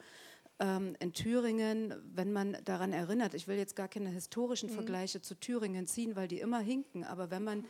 ähm, 0.64 0.96
in 1.00 1.12
Thüringen, 1.12 1.94
wenn 2.16 2.32
man 2.32 2.58
daran 2.64 2.94
erinnert, 2.94 3.34
ich 3.34 3.48
will 3.48 3.58
jetzt 3.58 3.76
gar 3.76 3.90
keine 3.90 4.10
historischen 4.10 4.70
mhm. 4.70 4.76
Vergleiche 4.76 5.22
zu 5.22 5.36
Thüringen 5.36 5.88
ziehen, 5.88 6.16
weil 6.16 6.30
die 6.30 6.40
immer 6.40 6.60
hinken, 6.60 7.04
aber 7.04 7.30
wenn 7.32 7.44
man 7.44 7.66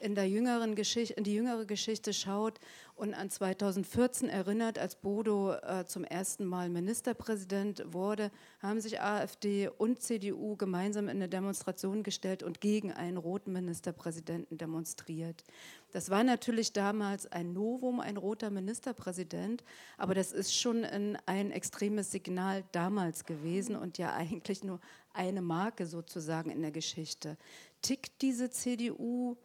in, 0.00 0.14
der 0.14 0.28
jüngeren 0.28 0.74
Geschichte, 0.74 1.14
in 1.14 1.24
die 1.24 1.34
jüngere 1.34 1.64
Geschichte 1.64 2.12
schaut 2.12 2.58
und 2.94 3.14
an 3.14 3.30
2014 3.30 4.28
erinnert, 4.28 4.78
als 4.78 4.96
Bodo 4.96 5.52
äh, 5.52 5.84
zum 5.86 6.02
ersten 6.04 6.44
Mal 6.44 6.68
Ministerpräsident 6.68 7.84
wurde, 7.86 8.30
haben 8.60 8.80
sich 8.80 9.00
AfD 9.00 9.68
und 9.68 10.02
CDU 10.02 10.56
gemeinsam 10.56 11.04
in 11.04 11.18
eine 11.18 11.28
Demonstration 11.28 12.02
gestellt 12.02 12.42
und 12.42 12.60
gegen 12.60 12.92
einen 12.92 13.16
roten 13.16 13.52
Ministerpräsidenten 13.52 14.58
demonstriert. 14.58 15.44
Das 15.92 16.10
war 16.10 16.24
natürlich 16.24 16.72
damals 16.72 17.30
ein 17.30 17.52
Novum, 17.52 18.00
ein 18.00 18.16
roter 18.16 18.50
Ministerpräsident, 18.50 19.62
aber 19.96 20.14
das 20.14 20.32
ist 20.32 20.54
schon 20.54 20.84
ein, 20.84 21.16
ein 21.26 21.50
extremes 21.50 22.10
Signal 22.10 22.64
damals 22.72 23.24
gewesen 23.24 23.76
und 23.76 23.96
ja 23.96 24.12
eigentlich 24.12 24.64
nur 24.64 24.80
eine 25.12 25.40
Marke 25.40 25.86
sozusagen 25.86 26.50
in 26.50 26.62
der 26.62 26.72
Geschichte. 26.72 27.36
Tickt 27.80 28.22
diese 28.22 28.50
CDU 28.50 29.36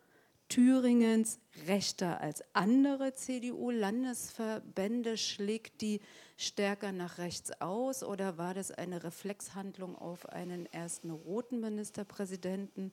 Thüringens 0.54 1.40
rechter 1.66 2.22
als 2.22 2.44
andere 2.54 3.16
CDU-Landesverbände? 3.16 5.18
Schlägt 5.18 5.82
die 5.82 6.00
stärker 6.38 6.92
nach 6.92 7.18
rechts 7.18 7.60
aus 7.60 8.04
oder 8.04 8.38
war 8.38 8.54
das 8.54 8.70
eine 8.70 9.04
Reflexhandlung 9.04 9.96
auf 9.96 10.30
einen 10.30 10.68
ersten 10.68 11.10
roten 11.10 11.60
Ministerpräsidenten? 11.60 12.92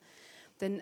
Denn 0.59 0.81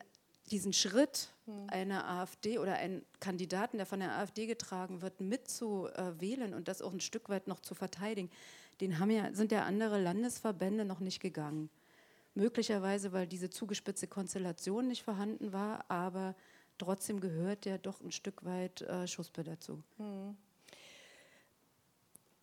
diesen 0.52 0.72
Schritt 0.72 1.34
hm. 1.48 1.68
einer 1.68 2.08
AfD 2.08 2.60
oder 2.60 2.76
einen 2.76 3.06
Kandidaten, 3.20 3.76
der 3.76 3.86
von 3.86 4.00
der 4.00 4.18
AfD 4.18 4.46
getragen 4.46 5.02
wird, 5.02 5.20
mitzuwählen 5.20 6.54
und 6.54 6.70
das 6.70 6.82
auch 6.82 6.94
ein 6.94 7.02
Stück 7.02 7.28
weit 7.28 7.48
noch 7.48 7.60
zu 7.60 7.76
verteidigen, 7.76 8.32
den 8.80 9.00
haben 9.00 9.12
ja, 9.12 9.34
sind 9.34 9.52
ja 9.52 9.64
andere 9.64 10.02
Landesverbände 10.02 10.86
noch 10.86 11.02
nicht 11.02 11.20
gegangen. 11.20 11.70
Möglicherweise, 12.36 13.12
weil 13.12 13.28
diese 13.28 13.50
zugespitzte 13.50 14.08
Konstellation 14.08 14.88
nicht 14.88 15.04
vorhanden 15.04 15.52
war, 15.52 15.84
aber 15.92 16.36
trotzdem 16.80 17.20
gehört 17.20 17.66
ja 17.66 17.78
doch 17.78 18.02
ein 18.02 18.12
Stück 18.12 18.44
weit 18.46 18.82
äh, 18.82 19.08
Schuspe 19.08 19.44
dazu. 19.44 19.84
Hm. 19.98 20.36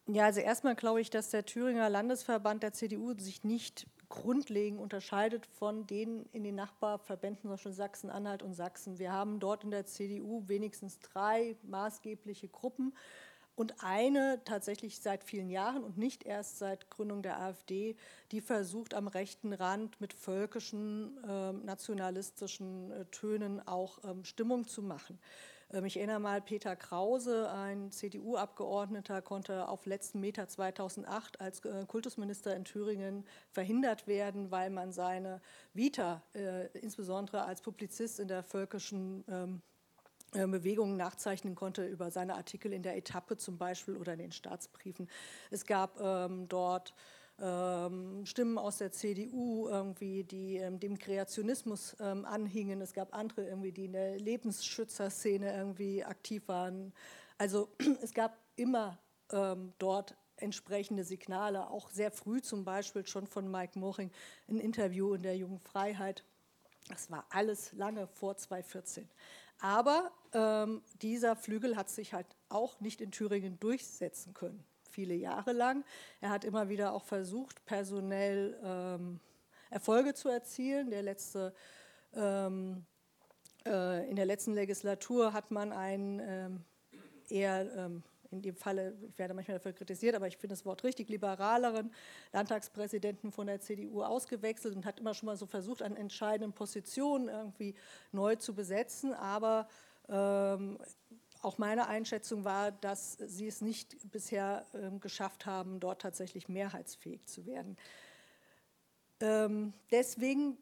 Ja, 0.08 0.26
also 0.26 0.40
erstmal 0.40 0.76
glaube 0.76 1.00
ich, 1.00 1.10
dass 1.10 1.30
der 1.30 1.44
Thüringer 1.44 1.90
Landesverband 1.90 2.62
der 2.62 2.72
CDU 2.72 3.14
sich 3.18 3.42
nicht 3.42 3.88
grundlegend 4.08 4.80
unterscheidet 4.80 5.46
von 5.46 5.86
denen 5.88 6.26
in 6.32 6.44
den 6.44 6.54
Nachbarverbänden, 6.54 7.42
zum 7.42 7.50
Beispiel 7.50 7.72
Sachsen-Anhalt 7.72 8.42
und 8.44 8.54
Sachsen. 8.54 9.00
Wir 9.00 9.12
haben 9.12 9.40
dort 9.40 9.64
in 9.64 9.72
der 9.72 9.86
CDU 9.86 10.44
wenigstens 10.46 11.00
drei 11.00 11.56
maßgebliche 11.64 12.48
Gruppen 12.48 12.94
und 13.56 13.82
eine 13.82 14.40
tatsächlich 14.44 15.00
seit 15.00 15.24
vielen 15.24 15.48
Jahren 15.48 15.82
und 15.82 15.98
nicht 15.98 16.24
erst 16.24 16.58
seit 16.58 16.90
Gründung 16.90 17.22
der 17.22 17.40
AfD, 17.40 17.96
die 18.30 18.42
versucht 18.42 18.94
am 18.94 19.08
rechten 19.08 19.52
Rand 19.52 20.00
mit 20.00 20.12
völkischen, 20.12 21.16
äh, 21.24 21.52
nationalistischen 21.52 22.92
äh, 22.92 23.04
Tönen 23.06 23.66
auch 23.66 23.98
ähm, 24.04 24.24
Stimmung 24.24 24.68
zu 24.68 24.82
machen. 24.82 25.18
Ähm, 25.72 25.86
ich 25.86 25.96
erinnere 25.96 26.20
mal, 26.20 26.40
Peter 26.40 26.76
Krause, 26.76 27.50
ein 27.50 27.90
CDU-Abgeordneter, 27.90 29.22
konnte 29.22 29.68
auf 29.68 29.86
letzten 29.86 30.20
Meter 30.20 30.48
2008 30.48 31.40
als 31.40 31.64
äh, 31.64 31.84
Kultusminister 31.86 32.54
in 32.54 32.64
Thüringen 32.64 33.24
verhindert 33.50 34.06
werden, 34.06 34.50
weil 34.50 34.70
man 34.70 34.92
seine 34.92 35.40
Vita, 35.72 36.22
äh, 36.34 36.66
insbesondere 36.78 37.44
als 37.44 37.62
Publizist 37.62 38.20
in 38.20 38.28
der 38.28 38.42
völkischen 38.42 39.24
ähm, 39.28 39.54
äh, 39.56 39.75
Bewegungen 40.46 40.96
nachzeichnen 40.96 41.54
konnte 41.54 41.86
über 41.86 42.10
seine 42.10 42.34
Artikel 42.34 42.72
in 42.72 42.82
der 42.82 42.96
Etappe 42.96 43.36
zum 43.36 43.58
Beispiel 43.58 43.96
oder 43.96 44.12
in 44.12 44.18
den 44.18 44.32
Staatsbriefen. 44.32 45.08
Es 45.50 45.66
gab 45.66 46.00
ähm, 46.00 46.48
dort 46.48 46.94
ähm, 47.38 48.24
Stimmen 48.24 48.58
aus 48.58 48.78
der 48.78 48.92
CDU 48.92 49.68
irgendwie, 49.68 50.24
die 50.24 50.56
ähm, 50.56 50.80
dem 50.80 50.98
Kreationismus 50.98 51.96
ähm, 52.00 52.24
anhingen. 52.24 52.80
Es 52.80 52.94
gab 52.94 53.14
andere 53.14 53.46
irgendwie, 53.46 53.72
die 53.72 53.86
in 53.86 53.92
der 53.92 54.18
Lebensschützerszene 54.18 55.54
irgendwie 55.54 56.04
aktiv 56.04 56.48
waren. 56.48 56.92
Also 57.38 57.68
es 58.02 58.14
gab 58.14 58.38
immer 58.56 58.98
ähm, 59.32 59.72
dort 59.78 60.16
entsprechende 60.36 61.04
Signale, 61.04 61.70
auch 61.70 61.90
sehr 61.90 62.10
früh 62.10 62.40
zum 62.42 62.64
Beispiel 62.64 63.06
schon 63.06 63.26
von 63.26 63.50
Mike 63.50 63.78
Moching, 63.78 64.10
ein 64.48 64.60
Interview 64.60 65.14
in 65.14 65.22
der 65.22 65.36
Jungen 65.36 65.60
Freiheit. 65.60 66.24
Das 66.88 67.10
war 67.10 67.26
alles 67.30 67.72
lange 67.72 68.06
vor 68.06 68.36
2014. 68.36 69.08
Aber 69.58 70.12
ähm, 70.32 70.82
dieser 71.02 71.36
Flügel 71.36 71.76
hat 71.76 71.88
sich 71.88 72.12
halt 72.12 72.26
auch 72.48 72.80
nicht 72.80 73.00
in 73.00 73.10
Thüringen 73.10 73.58
durchsetzen 73.58 74.34
können 74.34 74.64
viele 74.96 75.14
Jahre 75.14 75.52
lang. 75.52 75.84
Er 76.22 76.30
hat 76.30 76.44
immer 76.44 76.70
wieder 76.70 76.94
auch 76.94 77.04
versucht, 77.04 77.64
personell 77.66 78.58
ähm, 78.64 79.20
Erfolge 79.68 80.14
zu 80.14 80.30
erzielen. 80.30 80.90
Der 80.90 81.02
letzte, 81.02 81.54
ähm, 82.14 82.86
äh, 83.66 84.08
in 84.08 84.16
der 84.16 84.24
letzten 84.24 84.54
Legislatur 84.54 85.34
hat 85.34 85.50
man 85.50 85.72
einen 85.72 86.20
ähm, 86.20 86.64
eher 87.28 87.70
ähm, 87.76 88.02
in 88.30 88.42
dem 88.42 88.56
Falle, 88.56 88.96
ich 89.08 89.18
werde 89.18 89.34
manchmal 89.34 89.58
dafür 89.58 89.72
kritisiert, 89.72 90.14
aber 90.14 90.26
ich 90.26 90.36
finde 90.36 90.54
das 90.54 90.64
Wort 90.64 90.84
richtig, 90.84 91.08
liberaleren 91.08 91.92
Landtagspräsidenten 92.32 93.32
von 93.32 93.46
der 93.46 93.60
CDU 93.60 94.02
ausgewechselt 94.02 94.74
und 94.76 94.84
hat 94.84 95.00
immer 95.00 95.14
schon 95.14 95.26
mal 95.26 95.36
so 95.36 95.46
versucht, 95.46 95.82
an 95.82 95.96
entscheidenden 95.96 96.52
Positionen 96.52 97.28
irgendwie 97.28 97.74
neu 98.12 98.36
zu 98.36 98.54
besetzen. 98.54 99.14
Aber 99.14 99.68
ähm, 100.08 100.78
auch 101.42 101.58
meine 101.58 101.88
Einschätzung 101.88 102.44
war, 102.44 102.72
dass 102.72 103.12
sie 103.14 103.46
es 103.46 103.60
nicht 103.60 103.96
bisher 104.10 104.66
ähm, 104.74 105.00
geschafft 105.00 105.46
haben, 105.46 105.80
dort 105.80 106.02
tatsächlich 106.02 106.48
mehrheitsfähig 106.48 107.24
zu 107.26 107.46
werden. 107.46 107.76
Ähm, 109.20 109.72
deswegen 109.90 110.58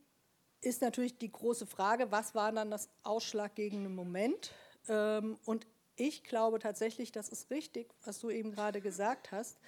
ist 0.61 0.83
natürlich 0.83 1.18
die 1.18 1.30
große 1.30 1.66
Frage, 1.66 2.11
was 2.11 2.35
war 2.35 2.52
dann 2.52 2.71
das 2.71 2.88
ausschlaggebende 3.02 3.90
Moment? 3.90 4.52
Ähm, 4.88 5.38
und 5.44 5.66
ich 5.96 6.24
glaube 6.24 6.58
tatsächlich, 6.58 7.12
das 7.12 7.28
ist 7.28 7.50
richtig, 7.50 7.94
was 8.04 8.18
du 8.18 8.30
eben 8.30 8.52
gerade 8.52 8.80
gesagt 8.80 9.32
hast. 9.32 9.58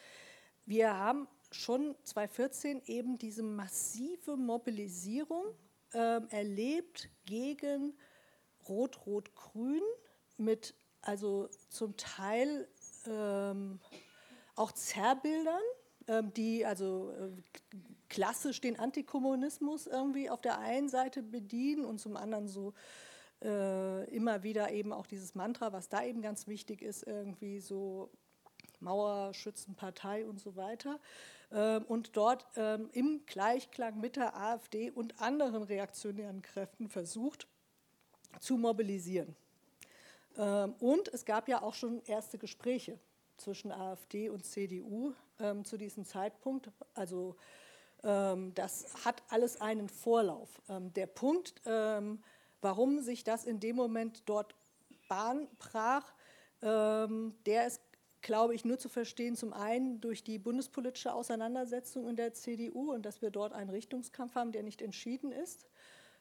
Wir 0.64 0.95
haben 0.95 1.28
schon 1.52 1.95
2014 2.02 2.83
eben 2.87 3.18
diese 3.18 3.42
massive 3.42 4.37
Mobilisierung 4.37 5.45
ähm, 5.92 6.26
erlebt 6.30 7.09
gegen 7.25 7.97
Rot-Rot-Grün 8.68 9.83
mit 10.37 10.75
also 11.02 11.49
zum 11.68 11.97
Teil 11.97 12.68
ähm, 13.06 13.78
auch 14.56 14.73
Zerrbildern, 14.73 15.62
ähm, 16.09 16.33
die 16.35 16.66
also 16.66 17.12
äh, 17.12 17.30
klassisch 18.09 18.61
den 18.61 18.78
Antikommunismus 18.78 19.87
irgendwie 19.87 20.30
auf 20.30 20.40
der 20.40 20.59
einen 20.59 20.88
Seite 20.88 21.23
bedienen 21.23 21.85
und 21.85 22.00
zum 22.00 22.16
anderen 22.16 22.49
so 22.49 22.75
äh, 23.47 24.05
immer 24.11 24.43
wieder 24.43 24.73
eben 24.73 24.93
auch 24.93 25.07
dieses 25.07 25.35
Mantra, 25.35 25.73
was 25.73 25.88
da 25.88 26.03
eben 26.03 26.21
ganz 26.21 26.49
wichtig 26.49 26.83
ist, 26.83 27.05
irgendwie 27.05 27.61
so 27.61 28.11
Mauerschützenpartei 28.81 30.26
und 30.26 30.41
so 30.41 30.57
weiter. 30.57 30.99
Ähm, 31.53 31.85
und 31.85 32.17
dort 32.17 32.45
ähm, 32.57 32.91
im 32.93 33.25
Gleichklang 33.26 34.00
mit 34.00 34.17
der 34.17 34.37
AfD 34.37 34.91
und 34.91 35.21
anderen 35.21 35.62
reaktionären 35.62 36.43
Kräften 36.43 36.88
versucht 36.88 37.47
zu 38.41 38.57
mobilisieren. 38.57 39.37
Ähm, 40.37 40.75
und 40.81 41.09
es 41.09 41.25
gab 41.25 41.49
ja 41.49 41.62
auch 41.62 41.75
schon 41.75 42.03
erste 42.07 42.38
Gespräche 42.38 42.99
zwischen 43.37 43.70
AfD 43.70 44.29
und 44.29 44.44
CDU 44.44 45.12
ähm, 45.38 45.64
zu 45.64 45.77
diesem 45.77 46.05
Zeitpunkt. 46.05 46.70
Also 46.94 47.37
ähm, 48.03 48.53
das 48.55 49.05
hat 49.05 49.23
alles 49.29 49.61
einen 49.61 49.88
Vorlauf. 49.88 50.61
Ähm, 50.68 50.92
der 50.94 51.07
Punkt, 51.07 51.62
warum 52.61 53.01
sich 53.01 53.25
das 53.25 53.45
in 53.45 53.61
dem 53.61 53.77
Moment 53.77 54.23
dort 54.27 54.55
Bahn 55.09 55.49
brach, 55.59 56.12
ähm, 56.62 57.35
der 57.47 57.66
ist, 57.66 57.81
glaube 58.23 58.55
ich, 58.55 58.64
nur 58.64 58.79
zu 58.79 58.88
verstehen, 58.88 59.37
zum 59.37 59.53
einen 59.53 60.01
durch 60.01 60.25
die 60.25 60.38
bundespolitische 60.38 61.14
Auseinandersetzung 61.14 62.09
in 62.09 62.16
der 62.16 62.35
CDU 62.35 62.92
und 62.92 63.07
dass 63.07 63.23
wir 63.23 63.31
dort 63.31 63.53
einen 63.53 63.71
Richtungskampf 63.71 64.35
haben, 64.35 64.53
der 64.53 64.62
nicht 64.62 64.83
entschieden 64.83 65.33
ist. 65.33 65.66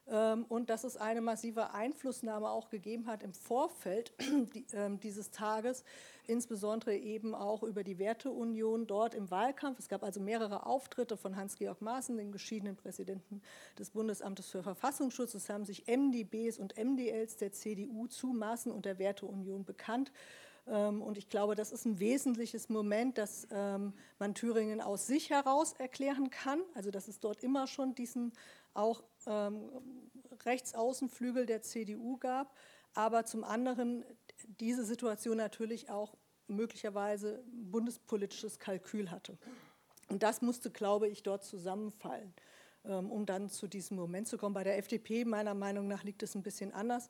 Ähm, 0.08 0.46
und 0.50 0.70
dass 0.70 0.84
es 0.84 0.98
eine 0.98 1.22
massive 1.22 1.72
Einflussnahme 1.74 2.50
auch 2.50 2.70
gegeben 2.70 3.08
hat 3.08 3.24
im 3.24 3.34
Vorfeld 3.34 4.14
ähm, 4.74 5.00
dieses 5.00 5.32
Tages, 5.32 5.84
insbesondere 6.28 6.96
eben 6.96 7.34
auch 7.34 7.64
über 7.64 7.84
die 7.84 7.98
Werteunion 7.98 8.86
dort 8.86 9.16
im 9.16 9.32
Wahlkampf. 9.32 9.80
Es 9.80 9.90
gab 9.90 10.04
also 10.04 10.20
mehrere 10.20 10.68
Auftritte 10.68 11.18
von 11.18 11.36
Hans-Georg 11.36 11.82
Maaßen, 11.82 12.18
dem 12.18 12.32
geschiedenen 12.32 12.76
Präsidenten 12.76 13.42
des 13.80 13.90
Bundesamtes 13.92 14.50
für 14.50 14.62
Verfassungsschutz. 14.62 15.34
Es 15.34 15.50
haben 15.50 15.66
sich 15.66 15.88
MDBs 15.88 16.60
und 16.60 16.78
MDLs 16.78 17.38
der 17.38 17.52
CDU 17.52 18.06
zu 18.06 18.28
Maaßen 18.28 18.72
und 18.72 18.86
der 18.86 19.00
Werteunion 19.00 19.66
bekannt. 19.66 20.12
Ähm, 20.68 21.02
und 21.02 21.18
ich 21.18 21.30
glaube, 21.30 21.56
das 21.56 21.72
ist 21.72 21.86
ein 21.86 22.00
wesentliches 22.00 22.70
Moment, 22.70 23.18
dass 23.18 23.48
man 23.50 24.36
Thüringen 24.36 24.82
aus 24.82 25.08
sich 25.08 25.32
heraus 25.32 25.74
erklären 25.74 26.30
kann. 26.30 26.62
Also 26.76 26.92
dass 26.92 27.08
es 27.08 27.20
dort 27.20 27.44
immer 27.44 27.66
schon 27.66 27.96
diesen 27.96 28.34
auch 28.76 29.02
ähm, 29.28 29.70
Rechtsaußenflügel 30.46 31.46
der 31.46 31.62
CDU 31.62 32.18
gab, 32.18 32.56
aber 32.94 33.26
zum 33.26 33.44
anderen 33.44 34.04
diese 34.60 34.84
Situation 34.84 35.38
natürlich 35.38 35.90
auch 35.90 36.16
möglicherweise 36.48 37.44
bundespolitisches 37.48 38.60
Kalkül 38.60 39.12
hatte. 39.12 39.38
Und 40.08 40.24
das 40.24 40.42
musste, 40.42 40.70
glaube 40.70 41.08
ich, 41.08 41.24
dort 41.24 41.44
zusammenfallen, 41.44 42.34
ähm, 42.86 43.12
um 43.12 43.26
dann 43.26 43.50
zu 43.50 43.68
diesem 43.68 43.98
Moment 43.98 44.28
zu 44.28 44.38
kommen. 44.38 44.54
Bei 44.54 44.64
der 44.64 44.78
FDP, 44.78 45.26
meiner 45.26 45.56
Meinung 45.56 45.88
nach, 45.88 46.04
liegt 46.04 46.22
es 46.24 46.36
ein 46.36 46.44
bisschen 46.44 46.74
anders. 46.74 47.10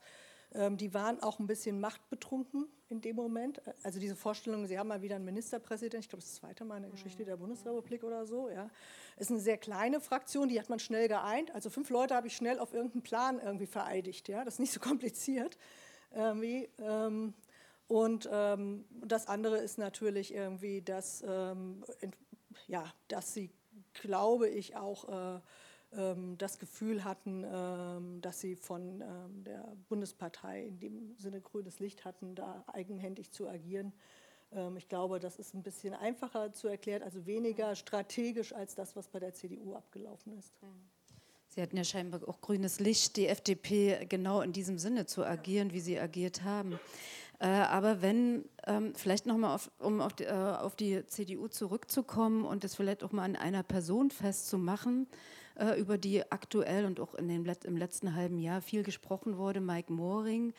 Ähm, 0.56 0.78
die 0.78 0.94
waren 0.94 1.22
auch 1.22 1.40
ein 1.40 1.48
bisschen 1.48 1.80
machtbetrunken 1.80 2.68
in 2.90 3.02
dem 3.02 3.16
Moment. 3.16 3.62
Also 3.84 4.00
diese 4.00 4.16
Vorstellung, 4.16 4.66
sie 4.68 4.80
haben 4.80 4.88
mal 4.88 5.02
wieder 5.02 5.16
einen 5.16 5.26
Ministerpräsidenten, 5.26 6.00
ich 6.00 6.10
glaube, 6.10 6.22
das 6.22 6.32
ist 6.32 6.42
das 6.42 6.50
zweite 6.50 6.66
Mal 6.66 6.78
in 6.78 6.84
der 6.84 6.92
Geschichte 6.92 7.26
der 7.26 7.38
Bundesrepublik 7.38 8.04
oder 8.04 8.26
so. 8.26 8.50
Ja. 8.50 8.70
Ist 9.18 9.32
eine 9.32 9.40
sehr 9.40 9.58
kleine 9.58 10.00
Fraktion, 10.00 10.48
die 10.48 10.60
hat 10.60 10.70
man 10.70 10.80
schnell 10.80 11.08
geeint. 11.08 11.54
Also 11.54 11.70
fünf 11.70 11.90
Leute 11.90 12.16
habe 12.16 12.28
ich 12.28 12.36
schnell 12.36 12.60
auf 12.60 12.74
irgendeinen 12.74 13.04
Plan 13.04 13.40
irgendwie 13.40 13.66
vereidigt. 13.66 14.30
Ja. 14.30 14.46
Das 14.46 14.56
ist 14.56 14.60
nicht 14.60 14.74
so 14.74 14.80
kompliziert. 14.82 15.58
Irgendwie. 16.14 16.70
Ähm, 16.80 17.34
und 17.88 18.30
ähm, 18.32 18.86
das 19.04 19.28
andere 19.28 19.58
ist 19.58 19.78
natürlich 19.78 20.34
irgendwie, 20.34 20.82
dass, 20.82 21.24
ja, 22.68 22.94
dass 23.10 23.34
sie, 23.34 23.52
glaube 23.94 24.50
ich, 24.50 24.76
auch 24.76 25.36
äh, 25.36 25.40
das 26.38 26.60
Gefühl 26.60 27.04
hatten, 27.04 27.46
ähm, 27.46 28.22
dass 28.22 28.42
sie 28.42 28.56
von 28.56 29.02
ähm, 29.02 29.44
der 29.44 29.76
Bundespartei 29.88 30.64
in 30.66 30.80
dem 30.80 31.16
Sinne 31.18 31.42
grünes 31.42 31.80
Licht 31.80 32.06
hatten, 32.06 32.36
da 32.36 32.64
eigenhändig 32.68 33.32
zu 33.32 33.48
agieren. 33.48 33.94
Ich 34.78 34.88
glaube, 34.88 35.20
das 35.20 35.38
ist 35.38 35.54
ein 35.54 35.64
bisschen 35.64 35.94
einfacher 35.94 36.54
zu 36.54 36.70
erklären, 36.70 37.04
also 37.04 37.26
weniger 37.26 37.76
strategisch 37.76 38.54
als 38.54 38.74
das, 38.74 38.96
was 38.96 39.10
bei 39.10 39.20
der 39.20 39.34
CDU 39.34 39.74
abgelaufen 39.74 40.38
ist. 40.38 40.54
Sie 41.50 41.62
hatten 41.62 41.76
ja 41.76 41.84
scheinbar 41.84 42.22
auch 42.26 42.40
grünes 42.40 42.80
Licht, 42.80 43.18
die 43.18 43.28
FDP 43.28 44.06
genau 44.08 44.42
in 44.42 44.54
diesem 44.54 44.78
Sinne 44.78 45.08
zu 45.08 45.26
agieren, 45.26 45.74
wie 45.74 45.82
sie 45.82 46.00
agiert 46.00 46.44
haben. 46.44 46.80
Äh, 47.40 47.48
aber 47.48 48.02
wenn, 48.02 48.46
vielleicht 48.94 49.26
nochmal, 49.26 49.60
um 49.80 50.00
auf 50.00 50.14
die, 50.14 50.24
äh, 50.24 50.32
auf 50.32 50.76
die 50.76 51.06
CDU 51.08 51.48
zurückzukommen 51.48 52.46
und 52.46 52.64
das 52.64 52.76
vielleicht 52.76 53.04
auch 53.04 53.12
mal 53.12 53.24
an 53.24 53.36
einer 53.36 53.64
Person 53.64 54.10
festzumachen, 54.10 55.08
äh, 55.56 55.80
über 55.80 55.98
die 55.98 56.32
aktuell 56.32 56.86
und 56.86 57.00
auch 57.00 57.16
in 57.16 57.28
den, 57.28 57.46
im 57.46 57.78
letzten 57.78 58.16
halben 58.16 58.40
Jahr 58.40 58.62
viel 58.62 58.84
gesprochen 58.84 59.38
wurde, 59.38 59.62
Mike 59.62 59.92
Moring. 59.92 60.54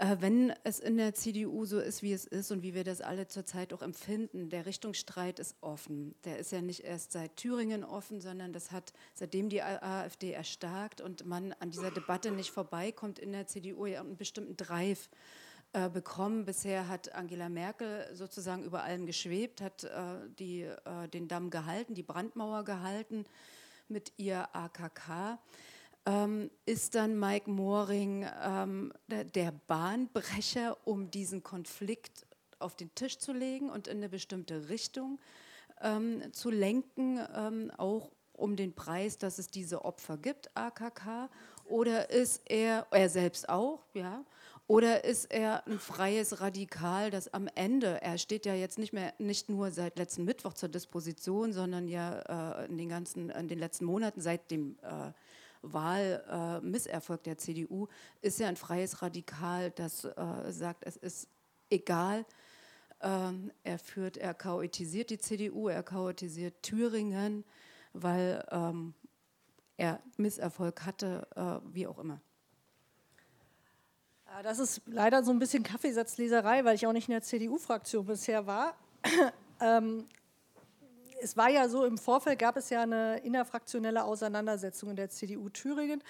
Äh, 0.00 0.16
wenn 0.20 0.54
es 0.64 0.80
in 0.80 0.96
der 0.96 1.14
CDU 1.14 1.66
so 1.66 1.78
ist, 1.78 2.02
wie 2.02 2.14
es 2.14 2.24
ist 2.24 2.50
und 2.50 2.62
wie 2.62 2.72
wir 2.72 2.84
das 2.84 3.02
alle 3.02 3.28
zurzeit 3.28 3.74
auch 3.74 3.82
empfinden, 3.82 4.48
der 4.48 4.64
Richtungsstreit 4.64 5.38
ist 5.38 5.56
offen. 5.60 6.14
Der 6.24 6.38
ist 6.38 6.52
ja 6.52 6.62
nicht 6.62 6.84
erst 6.84 7.12
seit 7.12 7.36
Thüringen 7.36 7.84
offen, 7.84 8.22
sondern 8.22 8.54
das 8.54 8.72
hat 8.72 8.94
seitdem 9.12 9.50
die 9.50 9.62
AfD 9.62 10.32
erstarkt 10.32 11.02
und 11.02 11.26
man 11.26 11.52
an 11.60 11.70
dieser 11.70 11.90
Debatte 11.90 12.30
nicht 12.30 12.50
vorbeikommt 12.50 13.18
in 13.18 13.32
der 13.32 13.46
CDU 13.46 13.84
ja 13.84 14.00
einen 14.00 14.16
bestimmten 14.16 14.56
Drive 14.56 15.10
äh, 15.74 15.90
bekommen. 15.90 16.46
Bisher 16.46 16.88
hat 16.88 17.14
Angela 17.14 17.50
Merkel 17.50 18.08
sozusagen 18.14 18.64
über 18.64 18.82
allem 18.82 19.04
geschwebt, 19.04 19.60
hat 19.60 19.84
äh, 19.84 19.90
die, 20.38 20.62
äh, 20.62 21.08
den 21.12 21.28
Damm 21.28 21.50
gehalten, 21.50 21.92
die 21.92 22.02
Brandmauer 22.02 22.64
gehalten 22.64 23.26
mit 23.90 24.12
ihr 24.16 24.48
AKK. 24.54 25.38
ähm, 26.06 26.50
ist 26.64 26.94
dann 26.94 27.18
Mike 27.18 27.50
Mooring 27.50 28.26
ähm, 28.42 28.92
der, 29.08 29.24
der 29.24 29.52
Bahnbrecher, 29.66 30.76
um 30.84 31.10
diesen 31.10 31.42
Konflikt 31.42 32.26
auf 32.58 32.76
den 32.76 32.94
Tisch 32.94 33.18
zu 33.18 33.32
legen 33.32 33.70
und 33.70 33.88
in 33.88 33.98
eine 33.98 34.08
bestimmte 34.08 34.68
Richtung 34.68 35.18
ähm, 35.80 36.32
zu 36.32 36.50
lenken, 36.50 37.20
ähm, 37.34 37.70
auch 37.76 38.10
um 38.32 38.56
den 38.56 38.74
Preis, 38.74 39.18
dass 39.18 39.38
es 39.38 39.48
diese 39.48 39.84
Opfer 39.84 40.16
gibt, 40.16 40.56
AKK? 40.56 41.28
Oder 41.66 42.10
ist 42.10 42.42
er, 42.46 42.86
er 42.90 43.08
selbst 43.08 43.48
auch, 43.48 43.84
ja, 43.94 44.24
oder 44.70 45.02
ist 45.02 45.32
er 45.32 45.66
ein 45.66 45.80
freies 45.80 46.40
Radikal, 46.40 47.10
das 47.10 47.34
am 47.34 47.48
Ende, 47.56 48.00
er 48.02 48.18
steht 48.18 48.46
ja 48.46 48.54
jetzt 48.54 48.78
nicht 48.78 48.92
mehr 48.92 49.12
nicht 49.18 49.48
nur 49.48 49.72
seit 49.72 49.98
letzten 49.98 50.24
Mittwoch 50.24 50.54
zur 50.54 50.68
Disposition, 50.68 51.52
sondern 51.52 51.88
ja 51.88 52.60
äh, 52.60 52.66
in 52.66 52.78
den 52.78 52.88
ganzen, 52.88 53.30
in 53.30 53.48
den 53.48 53.58
letzten 53.58 53.84
Monaten 53.84 54.20
seit 54.20 54.48
dem 54.52 54.78
äh, 54.82 55.10
Wahlmisserfolg 55.62 57.18
äh, 57.22 57.24
der 57.24 57.38
CDU, 57.38 57.88
ist 58.22 58.40
er 58.40 58.46
ein 58.46 58.54
freies 58.54 59.02
Radikal, 59.02 59.72
das 59.72 60.04
äh, 60.04 60.14
sagt, 60.50 60.86
es 60.86 60.96
ist 60.96 61.28
egal. 61.68 62.24
Ähm, 63.00 63.50
er 63.64 63.80
führt, 63.80 64.18
er 64.18 64.34
chaotisiert 64.34 65.10
die 65.10 65.18
CDU, 65.18 65.66
er 65.66 65.82
chaotisiert 65.82 66.62
Thüringen, 66.62 67.44
weil 67.92 68.46
ähm, 68.52 68.94
er 69.76 70.00
Misserfolg 70.16 70.86
hatte, 70.86 71.26
äh, 71.34 71.74
wie 71.74 71.88
auch 71.88 71.98
immer. 71.98 72.20
Ja, 74.32 74.44
das 74.44 74.60
ist 74.60 74.82
leider 74.86 75.24
so 75.24 75.32
ein 75.32 75.40
bisschen 75.40 75.64
Kaffeesatzleserei, 75.64 76.64
weil 76.64 76.76
ich 76.76 76.86
auch 76.86 76.92
nicht 76.92 77.08
in 77.08 77.12
der 77.12 77.22
CDU-Fraktion 77.22 78.06
bisher 78.06 78.46
war. 78.46 78.76
ähm, 79.60 80.06
es 81.20 81.36
war 81.36 81.50
ja 81.50 81.68
so, 81.68 81.84
im 81.84 81.98
Vorfeld 81.98 82.38
gab 82.38 82.56
es 82.56 82.70
ja 82.70 82.82
eine 82.82 83.18
innerfraktionelle 83.18 84.04
Auseinandersetzung 84.04 84.90
in 84.90 84.96
der 84.96 85.10
CDU 85.10 85.48
Thüringen. 85.48 86.00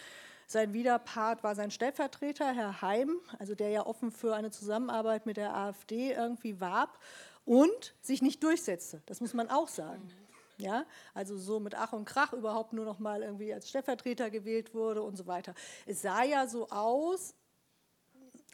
Sein 0.46 0.74
Widerpart 0.74 1.42
war 1.42 1.54
sein 1.54 1.70
Stellvertreter, 1.70 2.52
Herr 2.52 2.82
Heim, 2.82 3.10
also 3.38 3.54
der 3.54 3.70
ja 3.70 3.86
offen 3.86 4.10
für 4.10 4.34
eine 4.34 4.50
Zusammenarbeit 4.50 5.24
mit 5.24 5.38
der 5.38 5.56
AfD 5.56 6.12
irgendwie 6.12 6.60
warb 6.60 6.98
und 7.46 7.94
sich 8.02 8.20
nicht 8.20 8.44
durchsetzte. 8.44 9.00
Das 9.06 9.22
muss 9.22 9.32
man 9.32 9.48
auch 9.48 9.68
sagen. 9.68 10.12
Ja, 10.58 10.84
also 11.14 11.38
so 11.38 11.58
mit 11.58 11.74
Ach 11.74 11.94
und 11.94 12.04
Krach 12.04 12.34
überhaupt 12.34 12.74
nur 12.74 12.84
noch 12.84 12.98
mal 12.98 13.22
irgendwie 13.22 13.54
als 13.54 13.70
Stellvertreter 13.70 14.28
gewählt 14.28 14.74
wurde 14.74 15.02
und 15.02 15.16
so 15.16 15.26
weiter. 15.26 15.54
Es 15.86 16.02
sah 16.02 16.22
ja 16.22 16.46
so 16.46 16.68
aus, 16.68 17.34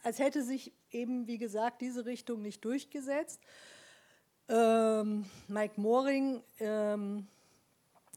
als 0.07 0.21
hätte 0.21 0.45
sich 0.45 0.73
eben, 0.93 1.27
wie 1.27 1.37
gesagt, 1.37 1.81
diese 1.81 2.07
Richtung 2.07 2.41
nicht 2.41 2.65
durchgesetzt. 2.65 3.41
Ähm, 4.49 5.27
Mike 5.49 5.81
Mooring 5.81 6.45
ähm, 6.61 7.27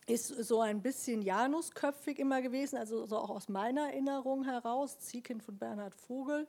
ist 0.05 0.27
so 0.27 0.61
ein 0.61 0.83
bisschen 0.83 1.23
Janusköpfig 1.23 2.19
immer 2.19 2.43
gewesen, 2.43 2.77
also 2.77 3.07
so 3.07 3.17
auch 3.17 3.31
aus 3.31 3.49
meiner 3.49 3.87
Erinnerung 3.87 4.43
heraus, 4.43 4.99
Ziehkind 4.99 5.41
von 5.41 5.57
Bernhard 5.57 5.95
Vogel. 5.95 6.47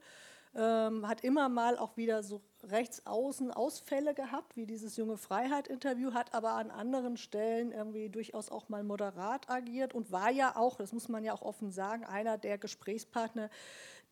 Ähm, 0.55 1.09
hat 1.09 1.23
immer 1.23 1.49
mal 1.49 1.79
auch 1.79 1.97
wieder 1.97 2.23
so 2.23 2.43
rechts 2.65 3.07
außen 3.07 3.51
Ausfälle 3.53 4.15
gehabt, 4.15 4.57
wie 4.57 4.67
dieses 4.67 4.97
junge 4.97 5.17
Freiheit-Interview, 5.17 6.13
hat 6.13 6.35
aber 6.35 6.55
an 6.55 6.73
anderen 6.73 7.17
Stellen 7.17 7.71
irgendwie 7.71 8.11
durchaus 8.11 8.51
auch 8.51 8.69
mal 8.69 8.83
moderat 8.83 9.49
agiert 9.49 9.95
und 9.95 10.11
war 10.11 10.31
ja 10.31 10.57
auch, 10.57 10.77
das 10.77 10.93
muss 10.93 11.09
man 11.09 11.23
ja 11.25 11.33
auch 11.33 11.43
offen 11.43 11.71
sagen, 11.71 12.05
einer 12.05 12.37
der 12.37 12.59
Gesprächspartner, 12.59 13.49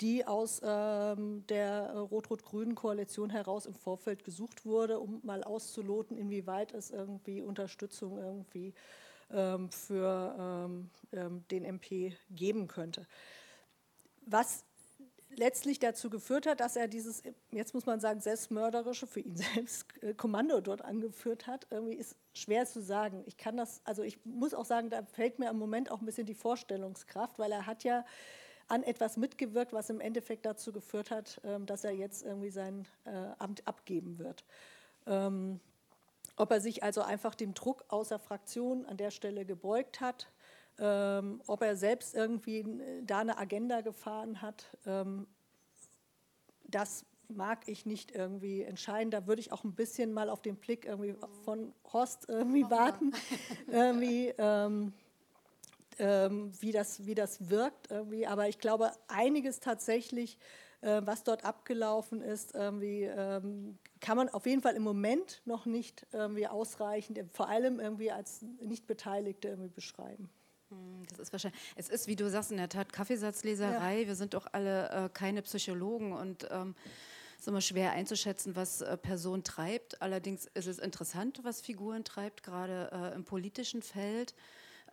die 0.00 0.26
aus 0.26 0.61
ähm, 0.64 1.44
der 1.48 1.92
rot-rot-grünen 1.92 2.74
Koalition 2.74 3.30
heraus 3.30 3.66
im 3.66 3.74
Vorfeld 3.74 4.24
gesucht 4.24 4.64
wurde, 4.64 5.00
um 5.00 5.20
mal 5.24 5.42
auszuloten, 5.42 6.16
inwieweit 6.16 6.72
es 6.72 6.90
irgendwie 6.90 7.42
Unterstützung 7.42 8.18
irgendwie 8.18 8.74
ähm, 9.30 9.70
für 9.70 10.37
ähm, 10.38 10.90
ähm 11.12 11.44
den 11.50 11.64
MP 11.64 12.16
geben 12.30 12.68
könnte. 12.68 13.06
Was 14.26 14.64
letztlich 15.30 15.78
dazu 15.78 16.11
geführt 16.11 16.46
hat, 16.46 16.61
dass 16.61 16.76
er 16.76 16.88
dieses, 16.88 17.22
jetzt 17.50 17.74
muss 17.74 17.87
man 17.87 18.00
sagen, 18.00 18.20
selbstmörderische, 18.20 19.06
für 19.06 19.20
ihn 19.20 19.37
selbst 19.54 19.87
äh, 20.02 20.14
Kommando 20.14 20.61
dort 20.61 20.82
angeführt 20.82 21.46
hat, 21.46 21.66
irgendwie 21.70 21.94
ist 21.94 22.16
schwer 22.32 22.66
zu 22.66 22.80
sagen. 22.80 23.22
Ich 23.26 23.37
kann 23.37 23.56
das, 23.56 23.80
also 23.84 24.02
ich 24.02 24.24
muss 24.24 24.54
auch 24.54 24.64
sagen, 24.64 24.90
da 24.90 25.02
fällt 25.02 25.38
mir 25.38 25.50
im 25.50 25.58
Moment 25.58 25.90
auch 25.90 26.00
ein 26.00 26.06
bisschen 26.06 26.26
die 26.26 26.34
Vorstellungskraft, 26.34 27.38
weil 27.38 27.52
er 27.52 27.66
hat 27.66 27.84
ja 27.84 28.04
an 28.68 28.83
etwas 28.83 29.16
mitgewirkt, 29.16 29.72
was 29.72 29.90
im 29.90 30.00
Endeffekt 30.00 30.46
dazu 30.46 30.72
geführt 30.72 31.11
hat, 31.11 31.40
ähm, 31.44 31.66
dass 31.66 31.85
er 31.85 31.92
jetzt 31.92 32.24
irgendwie 32.24 32.50
sein 32.50 32.87
äh, 33.04 33.11
Amt 33.38 33.66
abgeben 33.66 34.18
wird. 34.18 34.44
Ähm, 35.07 35.61
ob 36.37 36.50
er 36.52 36.61
sich 36.61 36.83
also 36.83 37.02
einfach 37.02 37.35
dem 37.35 37.54
Druck 37.54 37.85
außer 37.88 38.18
Fraktion 38.18 38.87
an 38.87 38.96
der 38.96 39.11
Stelle 39.11 39.44
gebeugt 39.44 40.00
hat, 40.00 40.31
ähm, 40.78 41.42
ob 41.46 41.62
er 41.62 41.76
selbst 41.76 42.14
irgendwie 42.14 42.61
äh, 42.61 43.02
da 43.04 43.18
eine 43.18 43.38
Agenda 43.38 43.81
gefahren 43.81 44.40
hat, 44.42 44.70
das 46.64 47.04
mag 47.28 47.68
ich 47.68 47.87
nicht 47.87 48.12
irgendwie 48.12 48.62
entscheiden. 48.62 49.11
Da 49.11 49.26
würde 49.26 49.40
ich 49.40 49.52
auch 49.52 49.64
ein 49.64 49.74
bisschen 49.74 50.12
mal 50.12 50.31
auf 50.31 50.42
den 50.42 50.57
Blick 50.57 50.87
irgendwie 50.87 51.14
von 51.44 51.72
Horst 51.92 52.28
irgendwie 52.28 52.64
warten, 52.70 53.12
irgendwie, 53.66 54.33
ähm, 54.38 54.92
ähm, 55.98 56.52
wie, 56.61 56.72
das, 56.72 57.06
wie 57.06 57.14
das 57.14 57.50
wirkt. 57.50 57.90
Irgendwie. 57.90 58.26
Aber 58.26 58.48
ich 58.48 58.58
glaube, 58.58 58.92
einiges 59.08 59.61
tatsächlich, 59.61 60.38
äh, 60.80 61.02
was 61.04 61.24
dort 61.24 61.44
abgelaufen 61.44 62.22
ist, 62.22 62.54
irgendwie, 62.54 63.02
ähm, 63.04 63.78
kann 64.00 64.16
man 64.16 64.28
auf 64.28 64.46
jeden 64.46 64.62
Fall 64.62 64.76
im 64.76 64.82
Moment 64.82 65.42
noch 65.44 65.66
nicht 65.66 66.06
irgendwie 66.12 66.46
ausreichend, 66.46 67.18
vor 67.32 67.48
allem 67.48 67.80
irgendwie 67.80 68.12
als 68.12 68.42
Nichtbeteiligte 68.61 69.48
irgendwie 69.48 69.70
beschreiben. 69.70 70.30
Hm, 70.70 71.04
das 71.08 71.18
ist 71.18 71.32
wahrscheinlich, 71.32 71.61
es 71.76 71.88
ist, 71.88 72.06
wie 72.06 72.16
du 72.16 72.28
sagst, 72.28 72.50
in 72.50 72.58
der 72.58 72.68
Tat 72.68 72.92
Kaffeesatzleserei. 72.92 74.02
Ja. 74.02 74.06
Wir 74.06 74.14
sind 74.14 74.34
doch 74.34 74.46
alle 74.52 74.90
äh, 74.90 75.08
keine 75.08 75.42
Psychologen 75.42 76.12
und 76.12 76.46
ähm, 76.50 76.74
es 77.34 77.42
ist 77.42 77.48
immer 77.48 77.61
schwer 77.61 77.92
einzuschätzen, 77.92 78.56
was 78.56 78.80
äh, 78.80 78.96
Person 78.96 79.44
treibt. 79.44 80.02
Allerdings 80.02 80.46
ist 80.54 80.66
es 80.66 80.78
interessant, 80.78 81.40
was 81.42 81.61
Figuren 81.61 82.04
treibt, 82.04 82.42
gerade 82.42 82.90
äh, 82.92 83.14
im 83.14 83.24
politischen 83.24 83.82
Feld. 83.82 84.34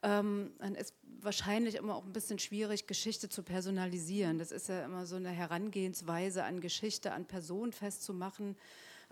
Ähm, 0.05 0.51
dann 0.59 0.75
ist 0.75 0.93
wahrscheinlich 1.21 1.75
immer 1.75 1.95
auch 1.95 2.05
ein 2.05 2.13
bisschen 2.13 2.37
schwierig, 2.37 2.85
Geschichte 2.85 3.27
zu 3.27 3.41
personalisieren. 3.41 4.37
Das 4.37 4.51
ist 4.51 4.69
ja 4.69 4.85
immer 4.85 5.07
so 5.07 5.15
eine 5.15 5.31
Herangehensweise 5.31 6.43
an 6.43 6.61
Geschichte, 6.61 7.11
an 7.11 7.25
Personen 7.25 7.73
festzumachen, 7.73 8.55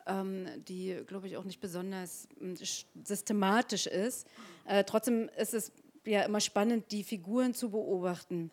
ähm, 0.05 0.45
die, 0.67 1.01
glaube 1.07 1.27
ich, 1.27 1.35
auch 1.37 1.45
nicht 1.45 1.59
besonders 1.59 2.27
hm, 2.37 2.55
systematisch 3.03 3.87
ist. 3.87 4.27
Äh, 4.65 4.83
trotzdem 4.83 5.29
ist 5.35 5.55
es 5.55 5.71
ja 6.05 6.21
immer 6.21 6.39
spannend, 6.39 6.91
die 6.91 7.03
Figuren 7.03 7.55
zu 7.55 7.71
beobachten. 7.71 8.51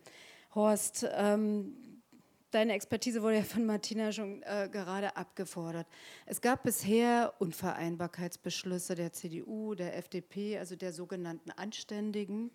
Horst, 0.55 1.07
ähm, 1.13 1.77
deine 2.51 2.75
Expertise 2.75 3.23
wurde 3.23 3.37
ja 3.37 3.43
von 3.43 3.65
Martina 3.67 4.13
schon 4.13 4.43
äh, 4.43 4.69
gerade 4.71 5.17
abgefordert. 5.17 5.87
Es 6.27 6.41
gab 6.41 6.63
bisher 6.63 7.35
Unvereinbarkeitsbeschlüsse 7.39 8.95
der 8.95 9.13
CDU, 9.13 9.75
der 9.75 9.97
FDP, 9.97 10.59
also 10.59 10.77
der 10.77 10.93
sogenannten 10.93 11.51
Anständigen, 11.51 12.51